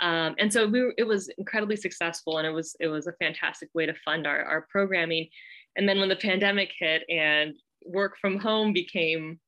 Um, 0.02 0.36
and 0.40 0.52
so 0.52 0.68
we 0.68 0.82
were, 0.82 0.94
it 0.98 1.04
was 1.04 1.30
incredibly 1.38 1.76
successful 1.76 2.38
and 2.38 2.48
it 2.48 2.52
was 2.52 2.76
it 2.80 2.88
was 2.88 3.08
a 3.08 3.14
fantastic 3.14 3.70
way 3.74 3.86
to 3.86 3.94
fund 4.06 4.28
our, 4.28 4.44
our 4.44 4.68
programming. 4.70 5.28
And 5.76 5.88
then 5.88 6.00
when 6.00 6.10
the 6.10 6.16
pandemic 6.16 6.72
hit 6.78 7.04
and 7.10 7.54
work 7.86 8.18
from 8.20 8.40
home 8.40 8.74
became 8.74 9.40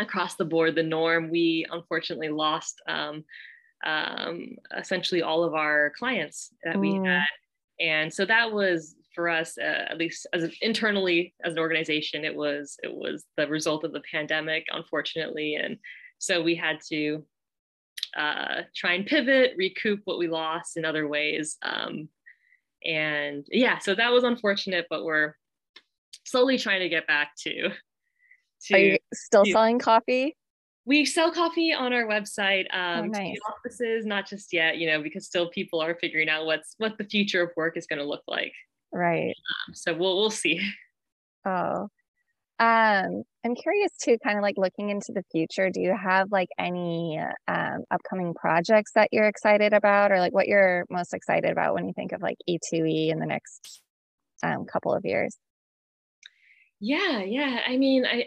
across 0.00 0.34
the 0.34 0.44
board 0.44 0.74
the 0.74 0.82
norm, 0.82 1.30
we 1.30 1.66
unfortunately 1.70 2.28
lost 2.28 2.80
um, 2.88 3.24
um, 3.84 4.56
essentially 4.76 5.22
all 5.22 5.44
of 5.44 5.54
our 5.54 5.92
clients 5.96 6.50
that 6.64 6.78
we 6.78 6.90
mm. 6.90 7.06
had. 7.06 7.26
And 7.80 8.12
so 8.12 8.24
that 8.26 8.52
was 8.52 8.94
for 9.14 9.28
us, 9.28 9.58
uh, 9.58 9.86
at 9.90 9.98
least 9.98 10.26
as 10.32 10.48
internally 10.60 11.34
as 11.44 11.52
an 11.52 11.58
organization, 11.58 12.24
it 12.24 12.34
was 12.34 12.76
it 12.82 12.94
was 12.94 13.24
the 13.36 13.46
result 13.46 13.84
of 13.84 13.92
the 13.92 14.02
pandemic, 14.10 14.66
unfortunately, 14.70 15.54
and 15.54 15.78
so 16.18 16.42
we 16.42 16.54
had 16.54 16.80
to 16.88 17.24
uh, 18.16 18.62
try 18.74 18.92
and 18.92 19.06
pivot, 19.06 19.54
recoup 19.56 20.00
what 20.04 20.18
we 20.18 20.28
lost 20.28 20.76
in 20.76 20.84
other 20.84 21.08
ways. 21.08 21.56
Um, 21.62 22.08
and 22.84 23.46
yeah, 23.50 23.78
so 23.78 23.94
that 23.94 24.12
was 24.12 24.24
unfortunate, 24.24 24.86
but 24.90 25.04
we're 25.04 25.34
slowly 26.24 26.58
trying 26.58 26.80
to 26.80 26.88
get 26.88 27.06
back 27.06 27.32
to. 27.40 27.70
to 28.66 28.74
Are 28.74 28.78
you 28.78 28.98
still 29.14 29.44
to, 29.44 29.52
selling 29.52 29.78
coffee? 29.78 30.36
We 30.84 31.04
sell 31.04 31.30
coffee 31.30 31.72
on 31.72 31.92
our 31.92 32.04
website. 32.04 32.66
Um, 32.72 33.04
oh, 33.04 33.06
nice. 33.06 33.36
to 33.36 33.40
offices, 33.52 34.06
not 34.06 34.26
just 34.28 34.52
yet, 34.52 34.78
you 34.78 34.86
know, 34.86 35.02
because 35.02 35.26
still 35.26 35.50
people 35.50 35.80
are 35.80 35.94
figuring 36.00 36.28
out 36.28 36.46
what's 36.46 36.74
what 36.78 36.98
the 36.98 37.04
future 37.04 37.42
of 37.42 37.50
work 37.56 37.76
is 37.76 37.86
going 37.86 37.98
to 37.98 38.04
look 38.04 38.22
like. 38.26 38.52
Right. 38.92 39.34
Um, 39.68 39.74
so 39.74 39.94
we'll 39.94 40.16
we'll 40.16 40.30
see. 40.30 40.60
Oh, 41.46 41.88
um, 42.60 43.22
I'm 43.42 43.54
curious 43.54 43.90
too, 43.96 44.18
kind 44.22 44.36
of 44.36 44.42
like 44.42 44.58
looking 44.58 44.90
into 44.90 45.12
the 45.12 45.24
future. 45.32 45.70
Do 45.70 45.80
you 45.80 45.96
have 45.96 46.30
like 46.30 46.50
any 46.58 47.18
um, 47.48 47.84
upcoming 47.90 48.34
projects 48.34 48.92
that 48.94 49.08
you're 49.12 49.28
excited 49.28 49.72
about, 49.72 50.12
or 50.12 50.18
like 50.18 50.34
what 50.34 50.46
you're 50.46 50.84
most 50.90 51.14
excited 51.14 51.50
about 51.50 51.72
when 51.72 51.86
you 51.86 51.94
think 51.94 52.12
of 52.12 52.20
like 52.20 52.36
E2E 52.46 53.10
in 53.10 53.18
the 53.18 53.24
next 53.24 53.80
um, 54.42 54.66
couple 54.66 54.92
of 54.92 55.06
years? 55.06 55.38
Yeah, 56.80 57.22
yeah. 57.22 57.60
I 57.66 57.78
mean, 57.78 58.04
I 58.04 58.26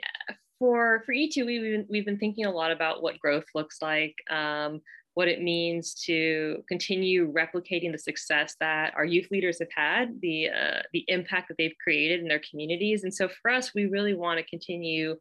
for 0.57 1.03
for 1.05 1.13
E2E 1.13 1.45
we've 1.45 1.61
been, 1.61 1.85
we've 1.87 2.05
been 2.05 2.17
thinking 2.17 2.45
a 2.45 2.51
lot 2.51 2.71
about 2.71 3.03
what 3.03 3.19
growth 3.19 3.45
looks 3.53 3.83
like. 3.83 4.15
Um, 4.31 4.81
what 5.15 5.27
it 5.27 5.41
means 5.41 5.93
to 5.93 6.63
continue 6.67 7.31
replicating 7.31 7.91
the 7.91 7.97
success 7.97 8.55
that 8.59 8.93
our 8.95 9.05
youth 9.05 9.27
leaders 9.29 9.59
have 9.59 9.71
had, 9.75 10.19
the 10.21 10.49
uh, 10.49 10.81
the 10.91 11.05
impact 11.07 11.47
that 11.49 11.57
they've 11.57 11.75
created 11.83 12.21
in 12.21 12.27
their 12.27 12.41
communities. 12.49 13.03
And 13.03 13.13
so 13.13 13.29
for 13.41 13.51
us, 13.51 13.73
we 13.75 13.85
really 13.85 14.15
want 14.15 14.39
to 14.39 14.45
continue 14.45 15.15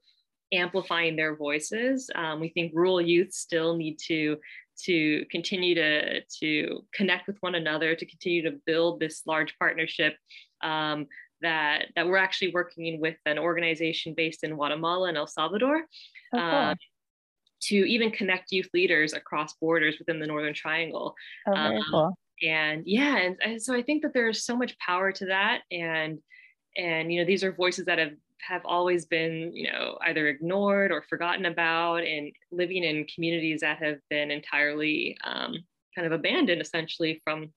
amplifying 0.53 1.17
their 1.17 1.37
voices. 1.37 2.11
Um, 2.15 2.41
we 2.41 2.49
think 2.51 2.73
rural 2.75 3.01
youth 3.01 3.33
still 3.33 3.77
need 3.77 3.99
to 4.07 4.39
to 4.85 5.25
continue 5.31 5.75
to 5.75 6.23
to 6.41 6.85
connect 6.95 7.27
with 7.27 7.37
one 7.41 7.55
another, 7.55 7.95
to 7.95 8.07
continue 8.07 8.43
to 8.43 8.59
build 8.65 8.99
this 8.99 9.23
large 9.27 9.57
partnership. 9.59 10.17
Um, 10.63 11.07
that, 11.43 11.87
that 11.97 12.07
we're 12.07 12.19
actually 12.19 12.53
working 12.53 13.01
with 13.01 13.17
an 13.27 13.37
organization 13.37 14.15
based 14.17 14.45
in 14.45 14.55
Guatemala 14.55 15.09
and 15.09 15.17
El 15.17 15.27
Salvador. 15.27 15.83
Cool. 16.33 16.41
um, 16.41 16.77
to 17.63 17.77
even 17.77 18.11
connect 18.11 18.53
youth 18.53 18.69
leaders 18.75 19.13
across 19.13 19.55
borders 19.55 19.97
within 19.99 20.19
the 20.19 20.27
Northern 20.27 20.55
Triangle. 20.55 21.15
Oh, 21.47 21.53
very 21.53 21.77
um, 21.77 21.85
cool. 21.91 22.19
And 22.43 22.83
yeah, 22.87 23.19
and, 23.19 23.37
and 23.43 23.63
so 23.63 23.75
I 23.75 23.83
think 23.83 24.03
that 24.03 24.13
there's 24.13 24.45
so 24.45 24.57
much 24.57 24.77
power 24.79 25.13
to 25.13 25.27
that. 25.27 25.63
And 25.71 26.19
and 26.77 27.13
you 27.13 27.21
know, 27.21 27.27
these 27.27 27.45
are 27.45 27.53
voices 27.53 27.85
that 27.87 27.99
have 27.99 28.13
have 28.41 28.63
always 28.65 29.07
been, 29.07 29.55
you 29.55 29.71
know, 29.71 29.99
either 30.07 30.27
ignored 30.27 30.91
or 30.91 31.05
forgotten 31.09 31.47
about, 31.47 32.03
and 32.03 32.33
living 32.51 32.83
in 32.83 33.07
communities 33.07 33.61
that 33.61 33.79
have 33.79 33.99
been 34.11 34.31
entirely 34.33 35.17
um, 35.23 35.55
kind 35.95 36.07
of 36.07 36.13
abandoned, 36.13 36.61
essentially 36.61 37.21
from 37.23 37.51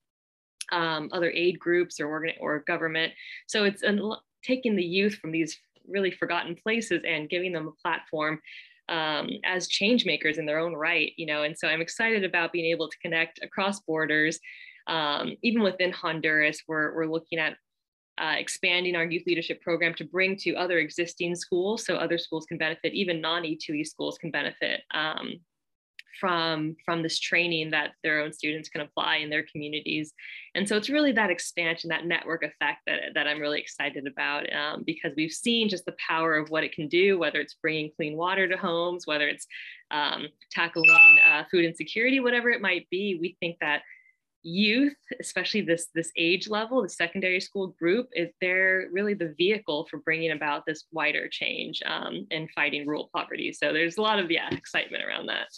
um, 0.70 1.10
other 1.12 1.30
aid 1.30 1.58
groups 1.58 1.98
or 1.98 2.06
organ 2.06 2.34
or 2.40 2.60
government. 2.60 3.12
So 3.48 3.64
it's 3.64 3.82
an, 3.82 4.00
taking 4.44 4.76
the 4.76 4.84
youth 4.84 5.16
from 5.16 5.32
these 5.32 5.58
really 5.88 6.10
forgotten 6.10 6.54
places 6.54 7.02
and 7.06 7.28
giving 7.28 7.52
them 7.52 7.68
a 7.68 7.82
platform 7.82 8.40
um, 8.88 9.28
as 9.44 9.68
change 9.68 10.06
makers 10.06 10.38
in 10.38 10.46
their 10.46 10.58
own 10.58 10.74
right, 10.74 11.12
you 11.16 11.26
know. 11.26 11.42
And 11.42 11.56
so 11.56 11.68
I'm 11.68 11.80
excited 11.80 12.24
about 12.24 12.52
being 12.52 12.66
able 12.66 12.88
to 12.88 12.98
connect 12.98 13.42
across 13.42 13.80
borders. 13.80 14.38
Um, 14.86 15.36
even 15.42 15.62
within 15.62 15.92
Honduras, 15.92 16.62
we're, 16.68 16.94
we're 16.94 17.06
looking 17.06 17.38
at 17.38 17.56
uh, 18.18 18.34
expanding 18.38 18.96
our 18.96 19.04
youth 19.04 19.24
leadership 19.26 19.60
program 19.60 19.94
to 19.94 20.04
bring 20.04 20.36
to 20.36 20.54
other 20.54 20.78
existing 20.78 21.34
schools 21.34 21.84
so 21.84 21.96
other 21.96 22.18
schools 22.18 22.46
can 22.46 22.56
benefit, 22.56 22.94
even 22.94 23.20
non 23.20 23.42
E2E 23.42 23.86
schools 23.86 24.16
can 24.18 24.30
benefit 24.30 24.82
um, 24.94 25.34
from 26.18 26.76
from 26.84 27.02
this 27.02 27.18
training 27.18 27.70
that 27.70 27.92
their 28.02 28.20
own 28.20 28.32
students 28.32 28.68
can 28.68 28.80
apply 28.80 29.16
in 29.16 29.30
their 29.30 29.44
communities. 29.50 30.12
And 30.54 30.68
so 30.68 30.76
it's 30.76 30.88
really 30.88 31.12
that 31.12 31.30
expansion 31.30 31.88
that 31.90 32.06
network 32.06 32.42
effect 32.42 32.80
that, 32.86 33.00
that 33.14 33.26
i'm 33.26 33.40
really 33.40 33.60
excited 33.60 34.06
about 34.06 34.50
um, 34.52 34.82
because 34.86 35.12
we've 35.16 35.32
seen 35.32 35.68
just 35.68 35.84
the 35.84 35.94
power 36.06 36.36
of 36.36 36.50
what 36.50 36.64
it 36.64 36.72
can 36.72 36.88
do 36.88 37.18
whether 37.18 37.40
it's 37.40 37.54
bringing 37.54 37.90
clean 37.96 38.16
water 38.16 38.48
to 38.48 38.56
homes 38.56 39.06
whether 39.06 39.28
it's 39.28 39.46
um, 39.90 40.26
tackling 40.50 41.18
uh, 41.26 41.44
food 41.50 41.64
insecurity 41.64 42.20
whatever 42.20 42.50
it 42.50 42.60
might 42.60 42.88
be. 42.90 43.18
We 43.20 43.36
think 43.40 43.58
that 43.60 43.82
youth 44.42 44.94
especially 45.20 45.60
this 45.60 45.88
this 45.92 46.12
age 46.16 46.48
level 46.48 46.80
the 46.80 46.88
secondary 46.88 47.40
school 47.40 47.74
group 47.80 48.08
is 48.12 48.28
they're 48.40 48.86
really 48.92 49.12
the 49.12 49.34
vehicle 49.36 49.88
for 49.90 49.98
bringing 49.98 50.30
about 50.30 50.64
this 50.64 50.84
wider 50.92 51.26
change 51.28 51.82
um, 51.84 52.24
and 52.30 52.48
fighting 52.54 52.86
rural 52.86 53.10
poverty. 53.12 53.52
So 53.52 53.72
there's 53.72 53.96
a 53.96 54.02
lot 54.02 54.20
of 54.20 54.30
yeah 54.30 54.48
excitement 54.54 55.02
around 55.04 55.26
that 55.26 55.48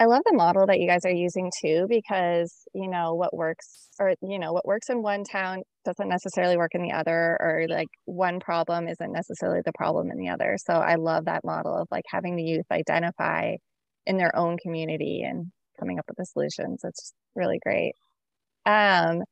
I 0.00 0.06
love 0.06 0.22
the 0.24 0.36
model 0.36 0.66
that 0.66 0.80
you 0.80 0.88
guys 0.88 1.04
are 1.04 1.10
using 1.10 1.50
too, 1.62 1.86
because 1.88 2.52
you 2.74 2.88
know 2.88 3.14
what 3.14 3.36
works 3.36 3.88
or 4.00 4.14
you 4.22 4.38
know 4.40 4.52
what 4.52 4.66
works 4.66 4.88
in 4.90 5.02
one 5.02 5.22
town 5.24 5.62
doesn't 5.84 6.08
necessarily 6.08 6.56
work 6.56 6.72
in 6.74 6.82
the 6.82 6.92
other, 6.92 7.36
or 7.40 7.66
like 7.68 7.88
one 8.04 8.40
problem 8.40 8.88
isn't 8.88 9.12
necessarily 9.12 9.60
the 9.64 9.72
problem 9.76 10.10
in 10.10 10.18
the 10.18 10.30
other. 10.30 10.56
So 10.64 10.74
I 10.74 10.96
love 10.96 11.26
that 11.26 11.44
model 11.44 11.76
of 11.76 11.86
like 11.90 12.04
having 12.10 12.36
the 12.36 12.42
youth 12.42 12.66
identify 12.72 13.54
in 14.06 14.16
their 14.16 14.34
own 14.36 14.56
community 14.62 15.22
and 15.22 15.46
coming 15.78 15.98
up 15.98 16.06
with 16.08 16.16
the 16.16 16.26
solutions. 16.26 16.80
It's 16.84 17.12
really 17.36 17.58
great. 17.64 17.92
Um, 18.66 19.22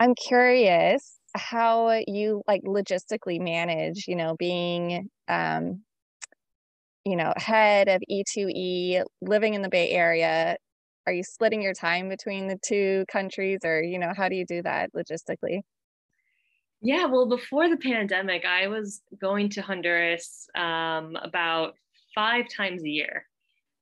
I'm 0.00 0.14
curious 0.14 1.18
how 1.36 2.00
you 2.06 2.42
like 2.48 2.62
logistically 2.64 3.40
manage, 3.40 4.04
you 4.08 4.16
know, 4.16 4.34
being 4.38 5.08
um, 5.28 5.82
you 7.04 7.16
know, 7.16 7.32
head 7.36 7.88
of 7.88 8.02
E2E, 8.10 9.02
living 9.22 9.54
in 9.54 9.62
the 9.62 9.68
Bay 9.68 9.90
Area, 9.90 10.56
are 11.06 11.12
you 11.12 11.22
splitting 11.22 11.62
your 11.62 11.74
time 11.74 12.08
between 12.08 12.46
the 12.46 12.58
two 12.64 13.04
countries 13.10 13.60
or, 13.64 13.82
you 13.82 13.98
know, 13.98 14.12
how 14.16 14.28
do 14.28 14.36
you 14.36 14.44
do 14.44 14.62
that 14.62 14.92
logistically? 14.92 15.62
Yeah, 16.82 17.06
well, 17.06 17.26
before 17.26 17.68
the 17.68 17.76
pandemic, 17.76 18.44
I 18.44 18.68
was 18.68 19.02
going 19.20 19.50
to 19.50 19.62
Honduras 19.62 20.46
um, 20.54 21.16
about 21.22 21.74
five 22.14 22.46
times 22.54 22.82
a 22.82 22.88
year. 22.88 23.26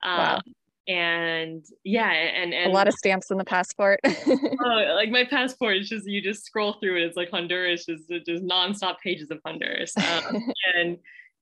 Um, 0.03 0.19
wow. 0.19 0.41
And 0.89 1.65
yeah, 1.85 2.11
and, 2.11 2.55
and 2.55 2.71
a 2.71 2.75
lot 2.75 2.89
of 2.89 2.95
stamps 2.95 3.31
in 3.31 3.37
the 3.37 3.45
passport. 3.45 4.01
oh, 4.07 4.95
like 4.95 5.11
my 5.11 5.25
passport 5.25 5.77
is 5.77 5.89
just 5.91 6.07
you 6.07 6.23
just 6.23 6.47
scroll 6.47 6.77
through 6.81 6.97
it. 6.97 7.03
It's 7.03 7.17
like 7.17 7.29
Honduras, 7.31 7.85
just 7.85 8.09
just 8.09 8.43
nonstop 8.43 8.97
pages 9.05 9.31
of 9.31 9.39
Honduras. 9.45 9.93
Um, 9.99 10.51
and 10.75 10.97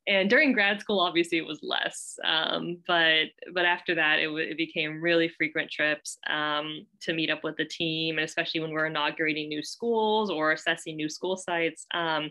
and 0.07 0.31
during 0.31 0.53
grad 0.53 0.81
school 0.81 1.01
obviously 1.01 1.39
it 1.39 1.47
was 1.47 1.61
less 1.63 2.19
um, 2.25 2.79
but 2.87 3.27
but 3.53 3.65
after 3.65 3.95
that 3.95 4.19
it, 4.19 4.29
it 4.29 4.57
became 4.57 5.01
really 5.01 5.29
frequent 5.29 5.71
trips 5.71 6.19
um, 6.29 6.87
to 7.01 7.13
meet 7.13 7.31
up 7.31 7.43
with 7.45 7.57
the 7.57 7.65
team 7.65 8.19
and 8.19 8.25
especially 8.25 8.61
when 8.61 8.71
we're 8.71 8.87
inaugurating 8.87 9.49
new 9.49 9.63
schools 9.63 10.31
or 10.31 10.53
assessing 10.53 10.97
new 10.97 11.09
school 11.09 11.37
sites. 11.37 11.87
Um, 11.93 12.31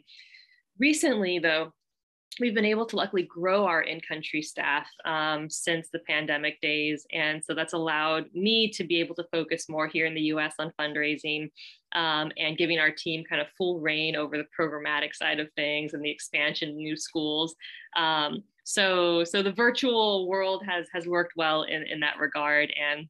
recently 0.80 1.40
though 1.40 1.74
we've 2.40 2.54
been 2.54 2.66
able 2.66 2.86
to 2.86 2.96
luckily 2.96 3.24
grow 3.24 3.66
our 3.66 3.82
in-country 3.82 4.42
staff 4.42 4.88
um, 5.06 5.50
since 5.50 5.90
the 5.90 6.00
pandemic 6.00 6.60
days. 6.62 7.06
And 7.14 7.44
so 7.44 7.54
that's 7.54 7.74
allowed 7.74 8.26
me 8.34 8.70
to 8.72 8.84
be 8.84 9.00
able 9.00 9.16
to 9.16 9.26
focus 9.32 9.70
more 9.70 9.88
here 9.88 10.06
in 10.06 10.14
the 10.14 10.22
us 10.22 10.54
on 10.60 10.74
fundraising 10.80 11.50
um, 11.94 12.32
and 12.38 12.58
giving 12.58 12.80
our 12.80 12.92
team 12.92 13.24
kind 13.28 13.42
of 13.42 13.48
full 13.58 13.80
reign 13.80 14.16
over 14.16 14.38
the 14.38 14.48
programmatic 14.60 15.14
side 15.14 15.40
of 15.40 15.48
things 15.56 15.94
and 15.94 16.04
the 16.04 16.12
expansion 16.12 16.70
of 16.70 16.76
new 16.76 16.98
schools. 16.98 17.56
Um, 17.96 18.44
so 18.64 19.24
so 19.24 19.44
the 19.44 19.52
virtual 19.52 20.28
world 20.28 20.64
has 20.68 20.88
has 20.94 21.06
worked 21.06 21.34
well 21.38 21.64
in, 21.64 21.84
in 21.84 22.00
that 22.02 22.20
regard. 22.20 22.74
And 22.76 23.08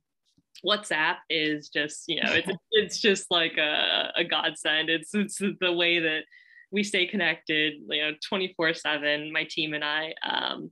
WhatsApp 0.64 1.18
is 1.30 1.70
just, 1.70 2.04
you 2.08 2.22
know, 2.22 2.32
it's 2.34 2.50
it's 2.72 3.00
just 3.00 3.32
like 3.32 3.58
a, 3.58 4.12
a 4.16 4.24
godsend. 4.24 4.90
It's 4.90 5.14
it's 5.14 5.40
the 5.40 5.74
way 5.74 6.00
that 6.00 6.24
we 6.72 6.84
stay 6.84 7.06
connected, 7.06 7.74
you 7.90 8.02
know, 8.02 8.12
24 8.28 8.74
seven, 8.74 9.32
my 9.32 9.44
team 9.50 9.74
and 9.74 9.84
I. 9.84 10.14
Um, 10.24 10.72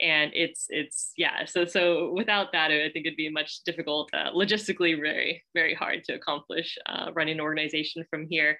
and 0.00 0.30
it's, 0.34 0.66
it's, 0.70 1.12
yeah. 1.16 1.44
So, 1.44 1.66
so 1.66 2.12
without 2.14 2.52
that, 2.52 2.70
I 2.70 2.88
think 2.90 3.06
it'd 3.06 3.16
be 3.16 3.28
much 3.28 3.62
difficult, 3.64 4.10
uh, 4.14 4.30
logistically 4.32 4.98
very, 5.00 5.42
very 5.54 5.74
hard 5.74 6.04
to 6.04 6.14
accomplish 6.14 6.78
uh, 6.86 7.10
running 7.14 7.34
an 7.34 7.40
organization 7.40 8.04
from 8.08 8.26
here. 8.28 8.58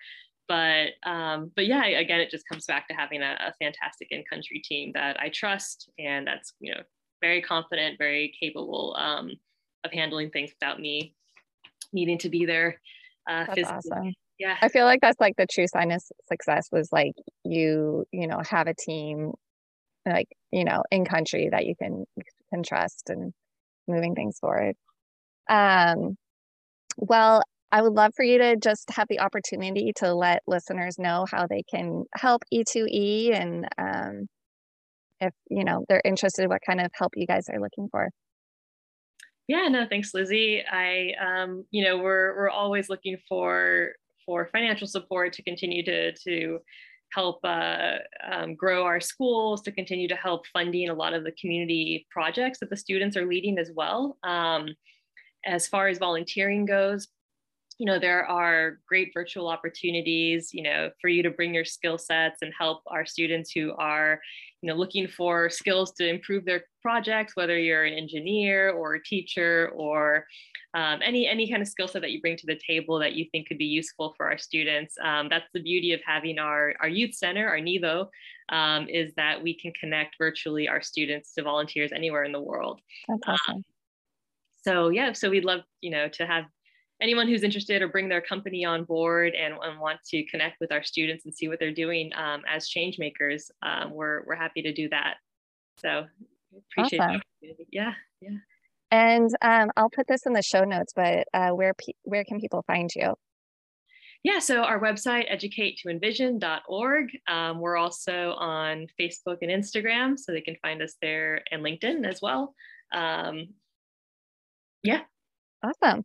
But, 0.48 0.90
um, 1.04 1.52
but 1.54 1.66
yeah, 1.66 1.84
again, 1.84 2.20
it 2.20 2.30
just 2.30 2.46
comes 2.48 2.66
back 2.66 2.88
to 2.88 2.94
having 2.94 3.22
a, 3.22 3.36
a 3.40 3.54
fantastic 3.62 4.08
in-country 4.10 4.62
team 4.64 4.90
that 4.94 5.18
I 5.18 5.30
trust 5.30 5.88
and 5.98 6.26
that's, 6.26 6.52
you 6.60 6.74
know, 6.74 6.82
very 7.22 7.40
confident, 7.40 7.98
very 7.98 8.34
capable 8.38 8.96
um, 8.98 9.30
of 9.84 9.92
handling 9.92 10.30
things 10.30 10.50
without 10.58 10.80
me 10.80 11.14
needing 11.92 12.18
to 12.18 12.28
be 12.28 12.44
there 12.44 12.80
uh, 13.28 13.44
that's 13.46 13.54
physically. 13.54 13.90
awesome 13.90 14.14
yeah. 14.40 14.56
I 14.62 14.68
feel 14.68 14.86
like 14.86 15.00
that's 15.00 15.20
like 15.20 15.34
the 15.36 15.46
true 15.46 15.66
sign 15.66 15.92
of 15.92 16.02
success 16.28 16.68
was 16.72 16.88
like 16.90 17.12
you 17.44 18.04
you 18.10 18.26
know 18.26 18.40
have 18.48 18.66
a 18.66 18.74
team 18.74 19.32
like 20.06 20.28
you 20.50 20.64
know 20.64 20.82
in 20.90 21.04
country 21.04 21.50
that 21.52 21.66
you 21.66 21.74
can 21.76 22.04
can 22.52 22.62
trust 22.62 23.10
and 23.10 23.32
moving 23.86 24.14
things 24.14 24.38
forward. 24.40 24.74
Um 25.48 26.16
well 26.96 27.42
i 27.72 27.80
would 27.80 27.92
love 27.92 28.12
for 28.14 28.24
you 28.24 28.38
to 28.38 28.56
just 28.56 28.90
have 28.90 29.06
the 29.08 29.20
opportunity 29.20 29.92
to 29.96 30.12
let 30.12 30.42
listeners 30.46 30.98
know 30.98 31.24
how 31.30 31.46
they 31.46 31.62
can 31.72 32.04
help 32.16 32.42
e2e 32.52 33.32
and 33.32 33.66
um 33.78 34.26
if 35.20 35.32
you 35.48 35.64
know 35.64 35.84
they're 35.88 36.02
interested 36.04 36.48
what 36.48 36.60
kind 36.66 36.80
of 36.80 36.90
help 36.94 37.12
you 37.16 37.26
guys 37.26 37.48
are 37.48 37.60
looking 37.60 37.88
for. 37.90 38.08
Yeah 39.48 39.68
no 39.68 39.86
thanks 39.88 40.12
lizzie. 40.14 40.62
I 40.70 41.12
um 41.20 41.64
you 41.70 41.84
know 41.84 41.98
we're 41.98 42.36
we're 42.36 42.50
always 42.50 42.88
looking 42.88 43.18
for 43.28 43.92
for 44.30 44.48
financial 44.52 44.86
support 44.86 45.32
to 45.32 45.42
continue 45.42 45.82
to 45.82 46.12
to 46.12 46.60
help 47.12 47.40
uh, 47.42 47.94
um, 48.30 48.54
grow 48.54 48.84
our 48.84 49.00
schools, 49.00 49.60
to 49.60 49.72
continue 49.72 50.06
to 50.06 50.14
help 50.14 50.46
funding 50.52 50.88
a 50.88 50.94
lot 50.94 51.12
of 51.12 51.24
the 51.24 51.32
community 51.32 52.06
projects 52.12 52.60
that 52.60 52.70
the 52.70 52.76
students 52.76 53.16
are 53.16 53.26
leading 53.26 53.58
as 53.58 53.72
well. 53.74 54.16
Um, 54.22 54.68
as 55.44 55.66
far 55.66 55.88
as 55.88 55.98
volunteering 55.98 56.64
goes, 56.64 57.08
you 57.80 57.86
know, 57.86 57.98
there 57.98 58.24
are 58.24 58.78
great 58.86 59.10
virtual 59.12 59.48
opportunities, 59.48 60.54
you 60.54 60.62
know, 60.62 60.90
for 61.00 61.08
you 61.08 61.24
to 61.24 61.30
bring 61.30 61.52
your 61.52 61.64
skill 61.64 61.98
sets 61.98 62.42
and 62.42 62.52
help 62.56 62.82
our 62.86 63.04
students 63.04 63.50
who 63.50 63.72
are, 63.78 64.20
you 64.62 64.68
know, 64.68 64.76
looking 64.76 65.08
for 65.08 65.50
skills 65.50 65.90
to 65.94 66.06
improve 66.06 66.44
their 66.44 66.62
projects, 66.82 67.34
whether 67.34 67.58
you're 67.58 67.84
an 67.84 67.94
engineer 67.94 68.70
or 68.70 68.94
a 68.94 69.02
teacher 69.02 69.72
or 69.74 70.26
um, 70.74 71.00
any 71.04 71.26
any 71.26 71.50
kind 71.50 71.62
of 71.62 71.68
skill 71.68 71.88
set 71.88 72.02
that 72.02 72.12
you 72.12 72.20
bring 72.20 72.36
to 72.36 72.46
the 72.46 72.58
table 72.64 72.98
that 73.00 73.14
you 73.14 73.26
think 73.32 73.48
could 73.48 73.58
be 73.58 73.64
useful 73.64 74.14
for 74.16 74.26
our 74.26 74.38
students. 74.38 74.94
Um, 75.02 75.28
that's 75.28 75.48
the 75.52 75.62
beauty 75.62 75.92
of 75.92 76.00
having 76.06 76.38
our, 76.38 76.74
our 76.80 76.88
youth 76.88 77.14
center, 77.14 77.48
our 77.48 77.58
NIDO, 77.58 78.08
um, 78.50 78.88
is 78.88 79.12
that 79.14 79.42
we 79.42 79.58
can 79.58 79.72
connect 79.72 80.16
virtually 80.18 80.68
our 80.68 80.80
students 80.80 81.34
to 81.34 81.42
volunteers 81.42 81.92
anywhere 81.92 82.24
in 82.24 82.32
the 82.32 82.40
world. 82.40 82.80
That's 83.08 83.20
um, 83.26 83.34
awesome. 83.34 83.64
so 84.62 84.88
yeah, 84.90 85.12
so 85.12 85.28
we'd 85.30 85.44
love, 85.44 85.62
you 85.80 85.90
know, 85.90 86.08
to 86.08 86.26
have 86.26 86.44
anyone 87.00 87.26
who's 87.26 87.42
interested 87.42 87.82
or 87.82 87.88
bring 87.88 88.08
their 88.08 88.20
company 88.20 88.64
on 88.64 88.84
board 88.84 89.34
and, 89.34 89.54
and 89.62 89.80
want 89.80 89.98
to 90.04 90.22
connect 90.26 90.60
with 90.60 90.70
our 90.70 90.82
students 90.82 91.24
and 91.24 91.34
see 91.34 91.48
what 91.48 91.58
they're 91.58 91.72
doing 91.72 92.12
um, 92.14 92.42
as 92.48 92.68
change 92.68 92.98
makers, 92.98 93.50
um, 93.62 93.90
we're, 93.90 94.22
we're 94.26 94.34
happy 94.34 94.62
to 94.62 94.72
do 94.72 94.88
that. 94.90 95.16
So 95.78 96.06
appreciate 96.56 97.00
awesome. 97.00 97.22
Yeah, 97.70 97.94
yeah. 98.20 98.36
And 98.90 99.30
um, 99.40 99.70
I'll 99.76 99.90
put 99.90 100.08
this 100.08 100.26
in 100.26 100.32
the 100.32 100.42
show 100.42 100.64
notes, 100.64 100.92
but 100.94 101.26
uh, 101.32 101.50
where 101.50 101.74
pe- 101.74 101.92
where 102.02 102.24
can 102.24 102.40
people 102.40 102.64
find 102.66 102.90
you? 102.94 103.14
Yeah, 104.22 104.38
so 104.38 104.62
our 104.62 104.78
website, 104.78 105.32
educate2envision.org. 105.32 107.08
Um, 107.26 107.58
we're 107.58 107.78
also 107.78 108.34
on 108.36 108.86
Facebook 109.00 109.38
and 109.40 109.50
Instagram, 109.50 110.18
so 110.18 110.32
they 110.32 110.42
can 110.42 110.56
find 110.60 110.82
us 110.82 110.96
there 111.00 111.42
and 111.50 111.64
LinkedIn 111.64 112.06
as 112.06 112.20
well. 112.20 112.54
Um, 112.92 113.54
yeah. 114.82 115.02
Awesome. 115.62 116.04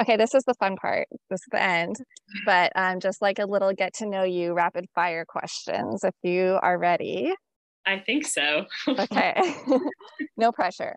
Okay, 0.00 0.16
this 0.16 0.34
is 0.34 0.42
the 0.44 0.54
fun 0.54 0.76
part. 0.76 1.06
This 1.30 1.40
is 1.40 1.48
the 1.52 1.62
end, 1.62 1.96
but 2.44 2.72
um, 2.74 3.00
just 3.00 3.22
like 3.22 3.38
a 3.38 3.46
little 3.46 3.72
get 3.72 3.94
to 3.94 4.06
know 4.06 4.24
you 4.24 4.52
rapid 4.52 4.86
fire 4.94 5.24
questions 5.24 6.02
if 6.02 6.14
you 6.22 6.58
are 6.62 6.78
ready. 6.78 7.32
I 7.86 8.00
think 8.00 8.26
so. 8.26 8.66
okay, 8.88 9.54
no 10.36 10.50
pressure 10.50 10.96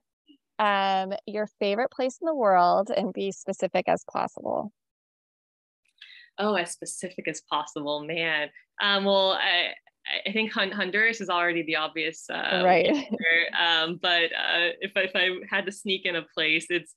um, 0.60 1.14
your 1.26 1.48
favorite 1.60 1.90
place 1.90 2.18
in 2.22 2.26
the 2.26 2.36
world 2.36 2.92
and 2.96 3.14
be 3.14 3.32
specific 3.32 3.88
as 3.88 4.04
possible. 4.12 4.72
Oh, 6.38 6.54
as 6.54 6.72
specific 6.72 7.28
as 7.28 7.42
possible, 7.50 8.06
man. 8.06 8.50
Um, 8.82 9.06
well, 9.06 9.32
I, 9.32 9.74
I 10.26 10.32
think 10.32 10.52
Honduras 10.54 11.22
is 11.22 11.30
already 11.30 11.64
the 11.64 11.78
obvious, 11.78 12.30
uh, 12.30 12.62
right? 12.64 12.88
Um, 13.60 14.00
but 14.02 14.32
uh, 14.32 14.72
if 14.80 14.92
if 14.96 15.12
I 15.16 15.30
had 15.50 15.66
to 15.66 15.72
sneak 15.72 16.06
in 16.06 16.16
a 16.16 16.24
place, 16.34 16.68
it's 16.70 16.96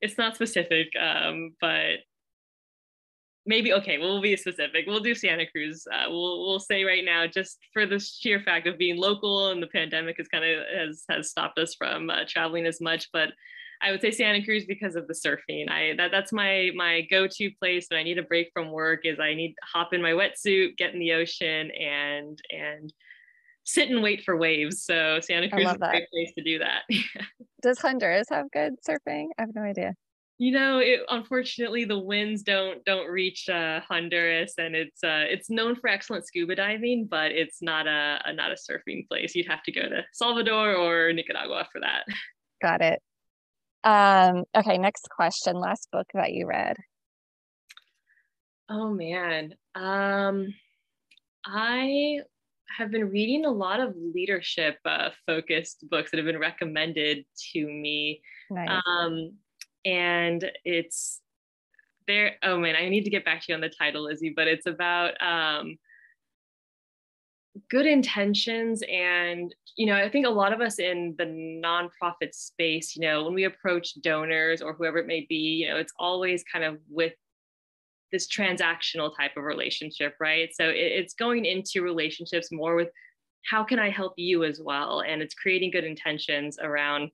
it's 0.00 0.18
not 0.18 0.34
specific, 0.34 0.88
um, 1.00 1.54
but 1.60 1.98
maybe 3.46 3.72
okay 3.72 3.98
we'll 3.98 4.20
be 4.20 4.36
specific. 4.36 4.84
We'll 4.86 5.00
do 5.00 5.14
santa 5.14 5.46
cruz 5.50 5.86
uh, 5.92 6.06
we'll 6.08 6.46
we'll 6.46 6.60
say 6.60 6.84
right 6.84 7.04
now 7.04 7.26
just 7.26 7.58
for 7.72 7.86
the 7.86 7.98
sheer 7.98 8.40
fact 8.40 8.66
of 8.66 8.78
being 8.78 8.96
local 8.96 9.50
and 9.50 9.62
the 9.62 9.66
pandemic 9.68 10.16
has 10.18 10.28
kind 10.28 10.44
of 10.44 10.64
has 10.74 11.04
has 11.08 11.30
stopped 11.30 11.58
us 11.58 11.74
from 11.74 12.10
uh, 12.10 12.24
traveling 12.28 12.66
as 12.66 12.80
much 12.80 13.08
but 13.12 13.30
i 13.82 13.90
would 13.90 14.00
say 14.00 14.10
santa 14.10 14.44
cruz 14.44 14.64
because 14.66 14.94
of 14.96 15.06
the 15.06 15.14
surfing. 15.14 15.70
I 15.70 15.94
that, 15.96 16.10
that's 16.10 16.32
my 16.32 16.70
my 16.74 17.02
go-to 17.10 17.50
place 17.58 17.86
when 17.88 18.00
i 18.00 18.02
need 18.02 18.18
a 18.18 18.22
break 18.22 18.50
from 18.52 18.70
work 18.70 19.00
is 19.04 19.18
i 19.18 19.34
need 19.34 19.54
to 19.54 19.66
hop 19.72 19.94
in 19.94 20.02
my 20.02 20.12
wetsuit 20.12 20.76
get 20.76 20.92
in 20.92 21.00
the 21.00 21.12
ocean 21.12 21.70
and 21.70 22.40
and 22.50 22.92
sit 23.64 23.90
and 23.90 24.02
wait 24.02 24.22
for 24.24 24.36
waves. 24.36 24.82
So 24.82 25.20
santa 25.20 25.48
cruz 25.48 25.66
is 25.66 25.74
a 25.74 25.78
great 25.78 26.10
place 26.10 26.32
to 26.36 26.42
do 26.42 26.58
that. 26.58 26.82
Does 27.62 27.78
honduras 27.78 28.26
have 28.30 28.50
good 28.50 28.74
surfing? 28.86 29.26
I 29.38 29.42
have 29.42 29.54
no 29.54 29.62
idea 29.62 29.94
you 30.40 30.52
know 30.52 30.78
it, 30.78 31.00
unfortunately 31.10 31.84
the 31.84 31.98
winds 31.98 32.42
don't 32.42 32.82
don't 32.86 33.10
reach 33.10 33.46
uh, 33.50 33.78
honduras 33.86 34.54
and 34.56 34.74
it's 34.74 35.04
uh, 35.04 35.24
it's 35.28 35.50
known 35.50 35.76
for 35.76 35.88
excellent 35.90 36.26
scuba 36.26 36.54
diving 36.54 37.06
but 37.06 37.30
it's 37.30 37.60
not 37.60 37.86
a, 37.86 38.18
a, 38.24 38.32
not 38.32 38.50
a 38.50 38.54
surfing 38.54 39.06
place. 39.06 39.34
You'd 39.34 39.48
have 39.48 39.62
to 39.64 39.72
go 39.72 39.82
to 39.82 40.02
salvador 40.14 40.74
or 40.74 41.12
nicaragua 41.12 41.68
for 41.70 41.82
that. 41.82 42.04
Got 42.62 42.80
it. 42.80 43.02
Um 43.84 44.44
okay 44.56 44.78
next 44.78 45.10
question 45.10 45.56
last 45.56 45.88
book 45.92 46.06
that 46.14 46.32
you 46.32 46.46
read. 46.46 46.78
Oh 48.70 48.94
man. 48.94 49.54
Um 49.74 50.46
i 51.44 52.20
have 52.78 52.90
been 52.90 53.10
reading 53.10 53.44
a 53.44 53.50
lot 53.50 53.80
of 53.80 53.94
leadership 53.96 54.78
uh, 54.86 55.10
focused 55.26 55.84
books 55.90 56.10
that 56.10 56.16
have 56.16 56.26
been 56.26 56.38
recommended 56.38 57.26
to 57.52 57.66
me. 57.66 58.22
Nice. 58.48 58.80
um 58.86 59.32
and 59.84 60.50
it's 60.64 61.20
there. 62.06 62.36
Oh 62.42 62.58
man, 62.58 62.76
I 62.76 62.88
need 62.88 63.04
to 63.04 63.10
get 63.10 63.24
back 63.24 63.40
to 63.42 63.46
you 63.48 63.54
on 63.54 63.60
the 63.60 63.68
title, 63.68 64.04
Lizzie, 64.04 64.32
but 64.34 64.48
it's 64.48 64.66
about 64.66 65.14
um, 65.22 65.78
good 67.68 67.86
intentions 67.86 68.82
and 68.90 69.54
you 69.76 69.86
know 69.86 69.94
i 69.94 70.08
think 70.08 70.26
a 70.26 70.30
lot 70.30 70.52
of 70.52 70.60
us 70.60 70.78
in 70.78 71.14
the 71.18 71.24
nonprofit 71.24 72.32
space 72.32 72.94
you 72.94 73.02
know 73.02 73.24
when 73.24 73.34
we 73.34 73.44
approach 73.44 73.94
donors 74.02 74.62
or 74.62 74.72
whoever 74.72 74.98
it 74.98 75.06
may 75.06 75.26
be 75.28 75.34
you 75.34 75.68
know 75.68 75.76
it's 75.76 75.92
always 75.98 76.44
kind 76.44 76.64
of 76.64 76.78
with 76.88 77.12
this 78.12 78.28
transactional 78.28 79.14
type 79.16 79.32
of 79.36 79.44
relationship 79.44 80.14
right 80.20 80.50
so 80.52 80.64
it's 80.72 81.14
going 81.14 81.44
into 81.44 81.82
relationships 81.82 82.52
more 82.52 82.76
with 82.76 82.88
how 83.46 83.64
can 83.64 83.78
i 83.78 83.90
help 83.90 84.12
you 84.16 84.44
as 84.44 84.60
well 84.62 85.02
and 85.06 85.20
it's 85.20 85.34
creating 85.34 85.70
good 85.70 85.84
intentions 85.84 86.58
around 86.60 87.10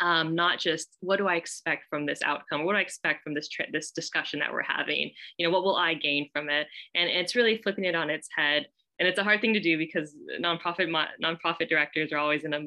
um, 0.00 0.34
not 0.34 0.58
just 0.58 0.96
what 1.00 1.18
do 1.18 1.28
I 1.28 1.36
expect 1.36 1.84
from 1.88 2.06
this 2.06 2.20
outcome? 2.24 2.64
What 2.64 2.72
do 2.72 2.78
I 2.78 2.82
expect 2.82 3.22
from 3.22 3.34
this 3.34 3.48
this 3.72 3.90
discussion 3.90 4.40
that 4.40 4.52
we're 4.52 4.62
having? 4.62 5.10
You 5.38 5.46
know, 5.46 5.52
what 5.52 5.64
will 5.64 5.76
I 5.76 5.94
gain 5.94 6.28
from 6.32 6.48
it? 6.48 6.66
And, 6.94 7.08
and 7.08 7.20
it's 7.20 7.36
really 7.36 7.58
flipping 7.62 7.84
it 7.84 7.94
on 7.94 8.10
its 8.10 8.28
head. 8.36 8.66
And 9.00 9.08
it's 9.08 9.18
a 9.18 9.24
hard 9.24 9.40
thing 9.40 9.54
to 9.54 9.60
do 9.60 9.76
because 9.76 10.14
nonprofit 10.40 10.88
nonprofit 11.22 11.68
directors 11.68 12.12
are 12.12 12.18
always 12.18 12.44
in 12.44 12.54
a, 12.54 12.60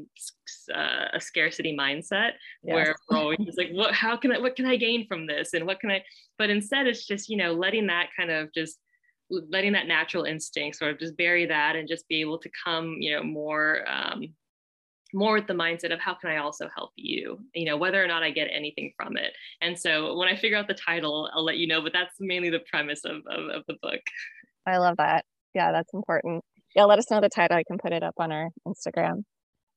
uh, 0.73 1.07
a 1.13 1.21
scarcity 1.21 1.75
mindset 1.77 2.31
yes. 2.63 2.73
where 2.73 2.95
we're 3.09 3.17
always 3.17 3.39
just 3.45 3.57
like, 3.57 3.69
what? 3.71 3.93
How 3.93 4.17
can 4.17 4.33
I? 4.33 4.39
What 4.39 4.57
can 4.57 4.65
I 4.65 4.75
gain 4.75 5.07
from 5.07 5.25
this? 5.25 5.53
And 5.53 5.65
what 5.65 5.79
can 5.79 5.89
I? 5.89 6.03
But 6.37 6.49
instead, 6.49 6.85
it's 6.85 7.05
just 7.05 7.29
you 7.29 7.37
know 7.37 7.53
letting 7.53 7.87
that 7.87 8.09
kind 8.17 8.29
of 8.29 8.53
just 8.53 8.77
letting 9.29 9.73
that 9.73 9.87
natural 9.87 10.23
instinct 10.23 10.77
sort 10.77 10.91
of 10.91 10.99
just 10.99 11.17
bury 11.17 11.45
that 11.45 11.75
and 11.75 11.87
just 11.87 12.07
be 12.07 12.21
able 12.21 12.39
to 12.39 12.49
come 12.63 12.95
you 12.99 13.15
know 13.15 13.23
more 13.23 13.85
um, 13.87 14.27
more 15.13 15.33
with 15.33 15.47
the 15.47 15.53
mindset 15.53 15.93
of 15.93 15.99
how 15.99 16.13
can 16.13 16.29
I 16.29 16.37
also 16.37 16.69
help 16.75 16.91
you, 16.95 17.39
you 17.53 17.65
know, 17.65 17.77
whether 17.77 18.03
or 18.03 18.07
not 18.07 18.23
I 18.23 18.31
get 18.31 18.49
anything 18.51 18.91
from 18.97 19.17
it. 19.17 19.33
And 19.61 19.77
so 19.77 20.15
when 20.15 20.27
I 20.27 20.35
figure 20.35 20.57
out 20.57 20.67
the 20.67 20.73
title, 20.73 21.29
I'll 21.33 21.45
let 21.45 21.57
you 21.57 21.67
know, 21.67 21.81
but 21.81 21.93
that's 21.93 22.15
mainly 22.19 22.49
the 22.49 22.61
premise 22.69 23.05
of, 23.05 23.17
of, 23.29 23.49
of 23.49 23.63
the 23.67 23.75
book. 23.81 24.01
I 24.65 24.77
love 24.77 24.97
that. 24.97 25.25
Yeah, 25.53 25.71
that's 25.71 25.93
important. 25.93 26.43
Yeah, 26.75 26.83
let 26.85 26.99
us 26.99 27.09
know 27.09 27.21
the 27.21 27.29
title. 27.29 27.57
I 27.57 27.63
can 27.63 27.77
put 27.77 27.93
it 27.93 28.03
up 28.03 28.15
on 28.17 28.31
our 28.31 28.49
Instagram. 28.67 29.23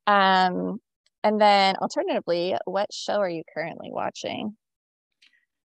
Um, 0.06 0.78
and 1.22 1.40
then 1.40 1.76
alternatively, 1.76 2.56
what 2.64 2.92
show 2.92 3.16
are 3.16 3.28
you 3.28 3.42
currently 3.54 3.90
watching? 3.90 4.56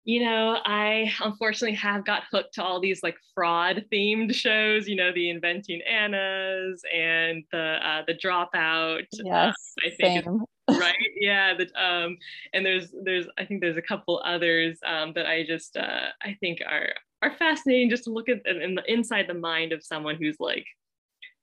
You 0.05 0.25
know, 0.25 0.59
I 0.65 1.13
unfortunately 1.23 1.77
have 1.77 2.05
got 2.05 2.25
hooked 2.31 2.55
to 2.55 2.65
all 2.65 2.81
these 2.81 3.03
like 3.03 3.17
fraud 3.35 3.85
themed 3.93 4.35
shows, 4.35 4.89
you 4.89 4.97
know, 4.97 5.13
the 5.13 5.31
Inventing 5.31 5.81
Annas 5.83 6.83
and 6.95 7.45
the 7.53 7.79
uh, 7.83 8.03
the 8.07 8.15
Dropout. 8.15 9.03
Uh, 9.03 9.23
yes, 9.25 9.55
uh, 9.85 9.87
I 9.87 9.91
think 9.97 10.25
same. 10.25 10.45
right. 10.81 10.95
Yeah. 11.21 11.55
The, 11.55 11.65
um, 11.83 12.17
and 12.53 12.65
there's 12.65 12.95
there's 13.05 13.27
I 13.39 13.45
think 13.45 13.61
there's 13.61 13.77
a 13.77 13.83
couple 13.83 14.21
others 14.25 14.79
um, 14.87 15.13
that 15.15 15.27
I 15.27 15.45
just 15.45 15.77
uh, 15.77 16.09
I 16.23 16.37
think 16.41 16.61
are 16.67 16.89
are 17.23 17.37
fascinating 17.37 17.91
just 17.91 18.05
to 18.05 18.11
look 18.11 18.29
at 18.29 18.47
in 18.47 18.75
the 18.75 18.93
inside 18.93 19.27
the 19.29 19.35
mind 19.35 19.73
of 19.73 19.85
someone 19.85 20.17
who's 20.17 20.37
like 20.39 20.67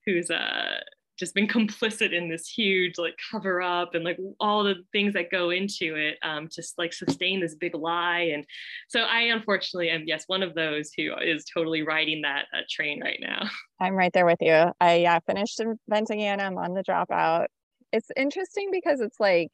who's 0.06 0.30
uh 0.30 0.80
just 1.18 1.34
been 1.34 1.48
complicit 1.48 2.12
in 2.12 2.30
this 2.30 2.48
huge 2.48 2.98
like 2.98 3.16
cover 3.32 3.62
up 3.62 3.96
and 3.96 4.04
like 4.04 4.18
all 4.40 4.64
the 4.64 4.76
things 4.92 5.14
that 5.14 5.32
go 5.32 5.50
into 5.50 5.96
it 5.96 6.18
um, 6.24 6.48
to 6.50 6.64
like 6.78 6.94
sustain 6.94 7.40
this 7.40 7.56
big 7.56 7.76
lie. 7.76 8.32
And 8.34 8.46
so 8.90 9.02
i 9.02 9.22
unfortunately 9.22 9.90
am 9.90 10.04
yes 10.06 10.26
one 10.28 10.44
of 10.44 10.56
those 10.56 10.92
who 10.96 11.16
is 11.18 11.46
totally 11.46 11.82
riding 11.84 12.22
that 12.22 12.46
uh, 12.54 12.62
train 12.70 13.02
right 13.02 13.20
now. 13.22 13.50
I'm 13.80 13.96
right 13.96 14.12
there 14.14 14.26
with 14.26 14.42
you. 14.42 14.72
I 14.80 14.96
yeah 14.96 15.20
finished 15.26 15.60
inventing 15.60 16.22
anna 16.22 16.44
i'm 16.44 16.58
on 16.58 16.74
the 16.74 16.84
dropout. 16.84 17.48
It's 17.92 18.10
interesting 18.16 18.70
because 18.72 19.02
it's 19.02 19.20
like 19.20 19.52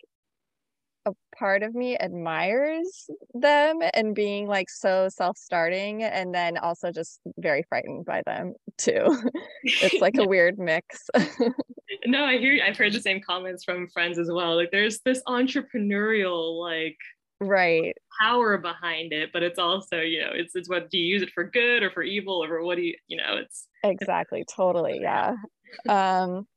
a 1.06 1.14
part 1.38 1.64
of 1.64 1.74
me 1.74 1.98
admires 1.98 3.10
them 3.34 3.80
and 3.94 4.14
being 4.14 4.48
like 4.48 4.70
so 4.70 5.10
self-starting 5.10 6.04
and 6.04 6.34
then 6.34 6.58
also 6.58 6.92
just 6.92 7.20
very 7.38 7.64
frightened 7.70 8.06
by 8.06 8.22
them 8.26 8.54
too. 8.78 9.06
It's 9.64 10.02
like 10.02 10.18
a 10.18 10.28
weird 10.28 10.58
mix. 10.58 11.08
No 12.06 12.24
i 12.24 12.38
hear 12.38 12.60
i've 12.66 12.78
heard 12.78 12.94
the 12.94 13.02
same 13.02 13.22
comments 13.22 13.64
from 13.64 13.88
friends 13.90 14.18
as 14.18 14.30
well 14.32 14.56
like 14.56 14.72
there's 14.72 15.02
this 15.02 15.22
entrepreneurial 15.28 16.60
like 16.60 16.98
right. 17.42 17.94
power 18.20 18.58
behind 18.58 19.12
it 19.12 19.30
but 19.34 19.44
it's 19.44 19.60
also 19.60 20.00
you 20.00 20.22
know 20.22 20.32
it's 20.34 20.56
it's 20.56 20.70
what 20.70 20.90
do 20.90 20.98
you 20.98 21.06
use 21.06 21.22
it 21.22 21.30
for 21.32 21.44
good 21.44 21.84
or 21.84 21.92
for 21.92 22.02
evil 22.02 22.44
or 22.44 22.64
what 22.64 22.76
do 22.76 22.82
you 22.82 22.96
you 23.08 23.18
know 23.18 23.36
it's 23.36 23.68
exactly 23.84 24.44
totally 24.50 25.00
yeah. 25.02 25.36
Um 25.88 26.48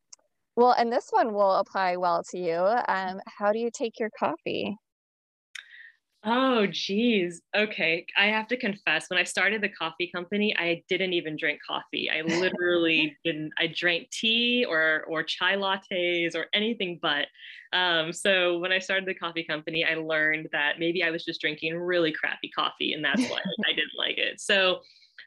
well, 0.56 0.72
and 0.72 0.92
this 0.92 1.08
one 1.10 1.34
will 1.34 1.56
apply 1.56 1.96
well 1.96 2.22
to 2.30 2.38
you. 2.38 2.54
Um, 2.54 3.20
how 3.26 3.52
do 3.52 3.58
you 3.58 3.70
take 3.72 3.98
your 3.98 4.10
coffee? 4.18 4.76
Oh, 6.26 6.66
geez. 6.66 7.42
Okay. 7.54 8.06
I 8.16 8.26
have 8.28 8.48
to 8.48 8.56
confess, 8.56 9.10
when 9.10 9.18
I 9.18 9.24
started 9.24 9.60
the 9.60 9.68
coffee 9.68 10.10
company, 10.14 10.56
I 10.56 10.82
didn't 10.88 11.12
even 11.12 11.36
drink 11.36 11.60
coffee. 11.66 12.08
I 12.10 12.22
literally 12.40 13.14
didn't. 13.24 13.52
I 13.58 13.66
drank 13.66 14.10
tea 14.10 14.64
or 14.66 15.04
or 15.06 15.22
chai 15.22 15.56
lattes 15.56 16.34
or 16.34 16.46
anything 16.54 16.98
but. 17.02 17.26
Um, 17.74 18.10
so 18.12 18.58
when 18.58 18.72
I 18.72 18.78
started 18.78 19.06
the 19.06 19.14
coffee 19.14 19.44
company, 19.44 19.84
I 19.84 19.96
learned 19.96 20.48
that 20.52 20.78
maybe 20.78 21.02
I 21.02 21.10
was 21.10 21.24
just 21.24 21.42
drinking 21.42 21.76
really 21.76 22.12
crappy 22.12 22.48
coffee, 22.48 22.94
and 22.94 23.04
that's 23.04 23.28
why 23.28 23.40
I 23.66 23.72
didn't 23.72 23.98
like 23.98 24.16
it. 24.16 24.40
So 24.40 24.80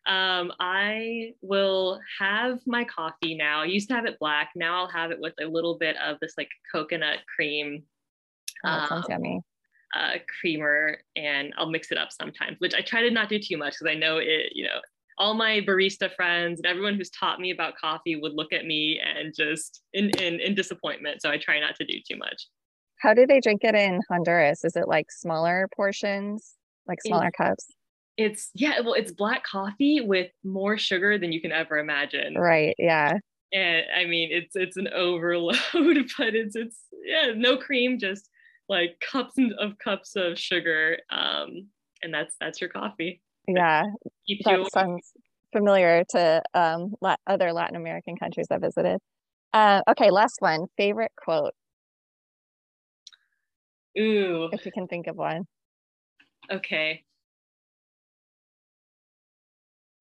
um, 0.07 0.53
I 0.59 1.33
will 1.41 1.99
have 2.19 2.59
my 2.65 2.85
coffee 2.85 3.35
now. 3.35 3.61
I 3.61 3.65
used 3.65 3.89
to 3.89 3.95
have 3.95 4.05
it 4.05 4.17
black. 4.19 4.51
Now 4.55 4.77
I'll 4.77 4.89
have 4.89 5.11
it 5.11 5.19
with 5.19 5.33
a 5.41 5.45
little 5.45 5.77
bit 5.77 5.97
of 5.97 6.17
this 6.21 6.33
like 6.37 6.49
coconut 6.71 7.19
cream. 7.35 7.83
Oh, 8.65 8.69
um, 8.69 8.87
sounds 8.87 9.05
yummy. 9.09 9.41
Uh, 9.95 10.13
creamer, 10.39 10.97
and 11.15 11.53
I'll 11.57 11.69
mix 11.69 11.91
it 11.91 11.97
up 11.97 12.11
sometimes, 12.11 12.57
which 12.59 12.73
I 12.73 12.81
try 12.81 13.01
to 13.01 13.11
not 13.11 13.29
do 13.29 13.39
too 13.39 13.57
much 13.57 13.73
because 13.73 13.87
I 13.89 13.95
know 13.95 14.17
it, 14.17 14.51
you 14.53 14.63
know, 14.65 14.79
all 15.17 15.33
my 15.33 15.61
barista 15.61 16.13
friends 16.13 16.59
and 16.59 16.65
everyone 16.65 16.95
who's 16.95 17.09
taught 17.09 17.39
me 17.39 17.51
about 17.51 17.77
coffee 17.77 18.15
would 18.15 18.33
look 18.33 18.53
at 18.53 18.65
me 18.65 19.01
and 19.03 19.33
just 19.35 19.81
in, 19.93 20.09
in, 20.19 20.39
in 20.39 20.55
disappointment. 20.55 21.21
So 21.21 21.29
I 21.29 21.37
try 21.37 21.59
not 21.59 21.75
to 21.77 21.85
do 21.85 21.95
too 22.09 22.17
much. 22.17 22.47
How 22.99 23.13
do 23.13 23.25
they 23.25 23.39
drink 23.39 23.63
it 23.63 23.75
in 23.75 24.01
Honduras? 24.09 24.63
Is 24.63 24.75
it 24.75 24.87
like 24.87 25.11
smaller 25.11 25.67
portions, 25.75 26.53
like 26.87 26.99
smaller 27.05 27.25
in, 27.27 27.31
cups? 27.31 27.67
It's 28.17 28.49
yeah 28.55 28.81
well 28.81 28.93
it's 28.93 29.11
black 29.11 29.43
coffee 29.43 30.01
with 30.01 30.31
more 30.43 30.77
sugar 30.77 31.17
than 31.17 31.31
you 31.31 31.39
can 31.39 31.51
ever 31.51 31.77
imagine. 31.77 32.35
Right 32.35 32.75
yeah. 32.77 33.13
And 33.53 33.85
i 33.95 34.05
mean 34.05 34.29
it's 34.31 34.55
it's 34.55 34.75
an 34.75 34.87
overload 34.93 35.55
but 35.73 36.35
it's 36.35 36.55
it's 36.55 36.79
yeah 37.05 37.31
no 37.35 37.57
cream 37.57 37.99
just 37.99 38.29
like 38.67 38.99
cups 38.99 39.35
of 39.59 39.77
cups 39.77 40.15
of 40.15 40.37
sugar 40.37 40.97
um 41.09 41.67
and 42.03 42.13
that's 42.13 42.35
that's 42.41 42.59
your 42.59 42.69
coffee. 42.69 43.21
Yeah. 43.47 43.83
That 44.45 44.59
you- 44.59 44.67
sounds 44.73 45.11
familiar 45.53 46.03
to 46.09 46.41
um 46.53 46.93
other 47.25 47.53
latin 47.53 47.77
american 47.77 48.17
countries 48.17 48.47
i 48.51 48.57
visited. 48.57 48.99
Uh, 49.53 49.81
okay 49.89 50.11
last 50.11 50.35
one 50.39 50.65
favorite 50.75 51.13
quote? 51.15 51.53
Ooh. 53.97 54.49
If 54.51 54.65
you 54.65 54.71
can 54.73 54.87
think 54.87 55.07
of 55.07 55.15
one. 55.15 55.45
Okay 56.51 57.05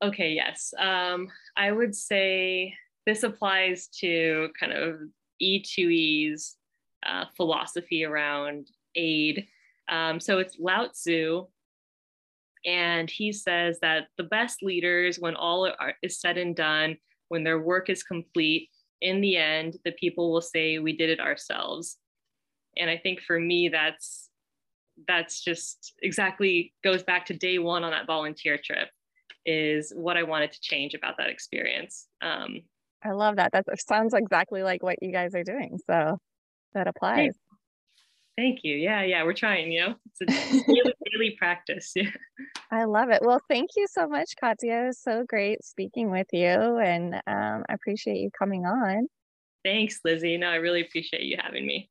Okay, 0.04 0.32
yes. 0.32 0.74
Um, 0.78 1.28
I 1.56 1.72
would 1.72 1.94
say 1.94 2.74
this 3.06 3.22
applies 3.22 3.88
to 4.00 4.48
kind 4.58 4.72
of 4.72 4.96
E2E's 5.42 6.56
uh, 7.04 7.24
philosophy 7.36 8.04
around 8.04 8.68
aid. 8.94 9.46
Um, 9.88 10.20
so 10.20 10.38
it's 10.38 10.56
Lao 10.58 10.88
Tzu, 10.88 11.46
and 12.66 13.08
he 13.08 13.32
says 13.32 13.78
that 13.80 14.08
the 14.18 14.24
best 14.24 14.62
leaders, 14.62 15.18
when 15.18 15.36
all 15.36 15.66
are, 15.78 15.94
is 16.02 16.20
said 16.20 16.36
and 16.36 16.54
done, 16.54 16.96
when 17.28 17.44
their 17.44 17.60
work 17.60 17.88
is 17.88 18.02
complete, 18.02 18.68
in 19.00 19.20
the 19.20 19.36
end, 19.36 19.76
the 19.84 19.92
people 19.92 20.32
will 20.32 20.42
say, 20.42 20.78
"We 20.78 20.96
did 20.96 21.10
it 21.10 21.20
ourselves." 21.20 21.98
And 22.76 22.90
I 22.90 22.98
think 22.98 23.20
for 23.20 23.38
me, 23.38 23.68
that's 23.68 24.28
that's 25.06 25.42
just 25.42 25.92
exactly 26.02 26.74
goes 26.82 27.02
back 27.02 27.26
to 27.26 27.34
day 27.34 27.58
one 27.58 27.84
on 27.84 27.92
that 27.92 28.06
volunteer 28.06 28.58
trip 28.62 28.88
is 29.46 29.92
what 29.96 30.16
I 30.16 30.24
wanted 30.24 30.52
to 30.52 30.60
change 30.60 30.94
about 30.94 31.16
that 31.18 31.30
experience. 31.30 32.06
Um, 32.20 32.62
I 33.02 33.12
love 33.12 33.36
that. 33.36 33.52
That 33.52 33.64
sounds 33.80 34.14
exactly 34.14 34.62
like 34.62 34.82
what 34.82 34.96
you 35.00 35.12
guys 35.12 35.34
are 35.34 35.44
doing. 35.44 35.78
So 35.86 36.18
that 36.74 36.88
applies. 36.88 37.34
Thank 38.36 38.64
you. 38.64 38.76
Yeah, 38.76 39.02
yeah, 39.02 39.22
we're 39.24 39.32
trying, 39.32 39.72
you 39.72 39.80
know, 39.80 39.94
it's 40.20 40.20
a 40.20 40.26
daily, 40.66 40.92
daily 41.10 41.36
practice. 41.38 41.92
Yeah. 41.96 42.10
I 42.70 42.84
love 42.84 43.08
it. 43.10 43.22
Well, 43.22 43.40
thank 43.48 43.70
you 43.76 43.86
so 43.88 44.06
much, 44.06 44.34
Katia. 44.38 44.82
It 44.82 44.86
was 44.88 44.98
so 44.98 45.24
great 45.26 45.64
speaking 45.64 46.10
with 46.10 46.26
you, 46.32 46.48
and 46.78 47.14
um, 47.14 47.64
I 47.68 47.72
appreciate 47.72 48.18
you 48.18 48.30
coming 48.38 48.66
on. 48.66 49.06
Thanks, 49.64 50.00
Lizzie. 50.04 50.36
No, 50.36 50.48
I 50.48 50.56
really 50.56 50.82
appreciate 50.82 51.22
you 51.22 51.38
having 51.40 51.66
me. 51.66 51.88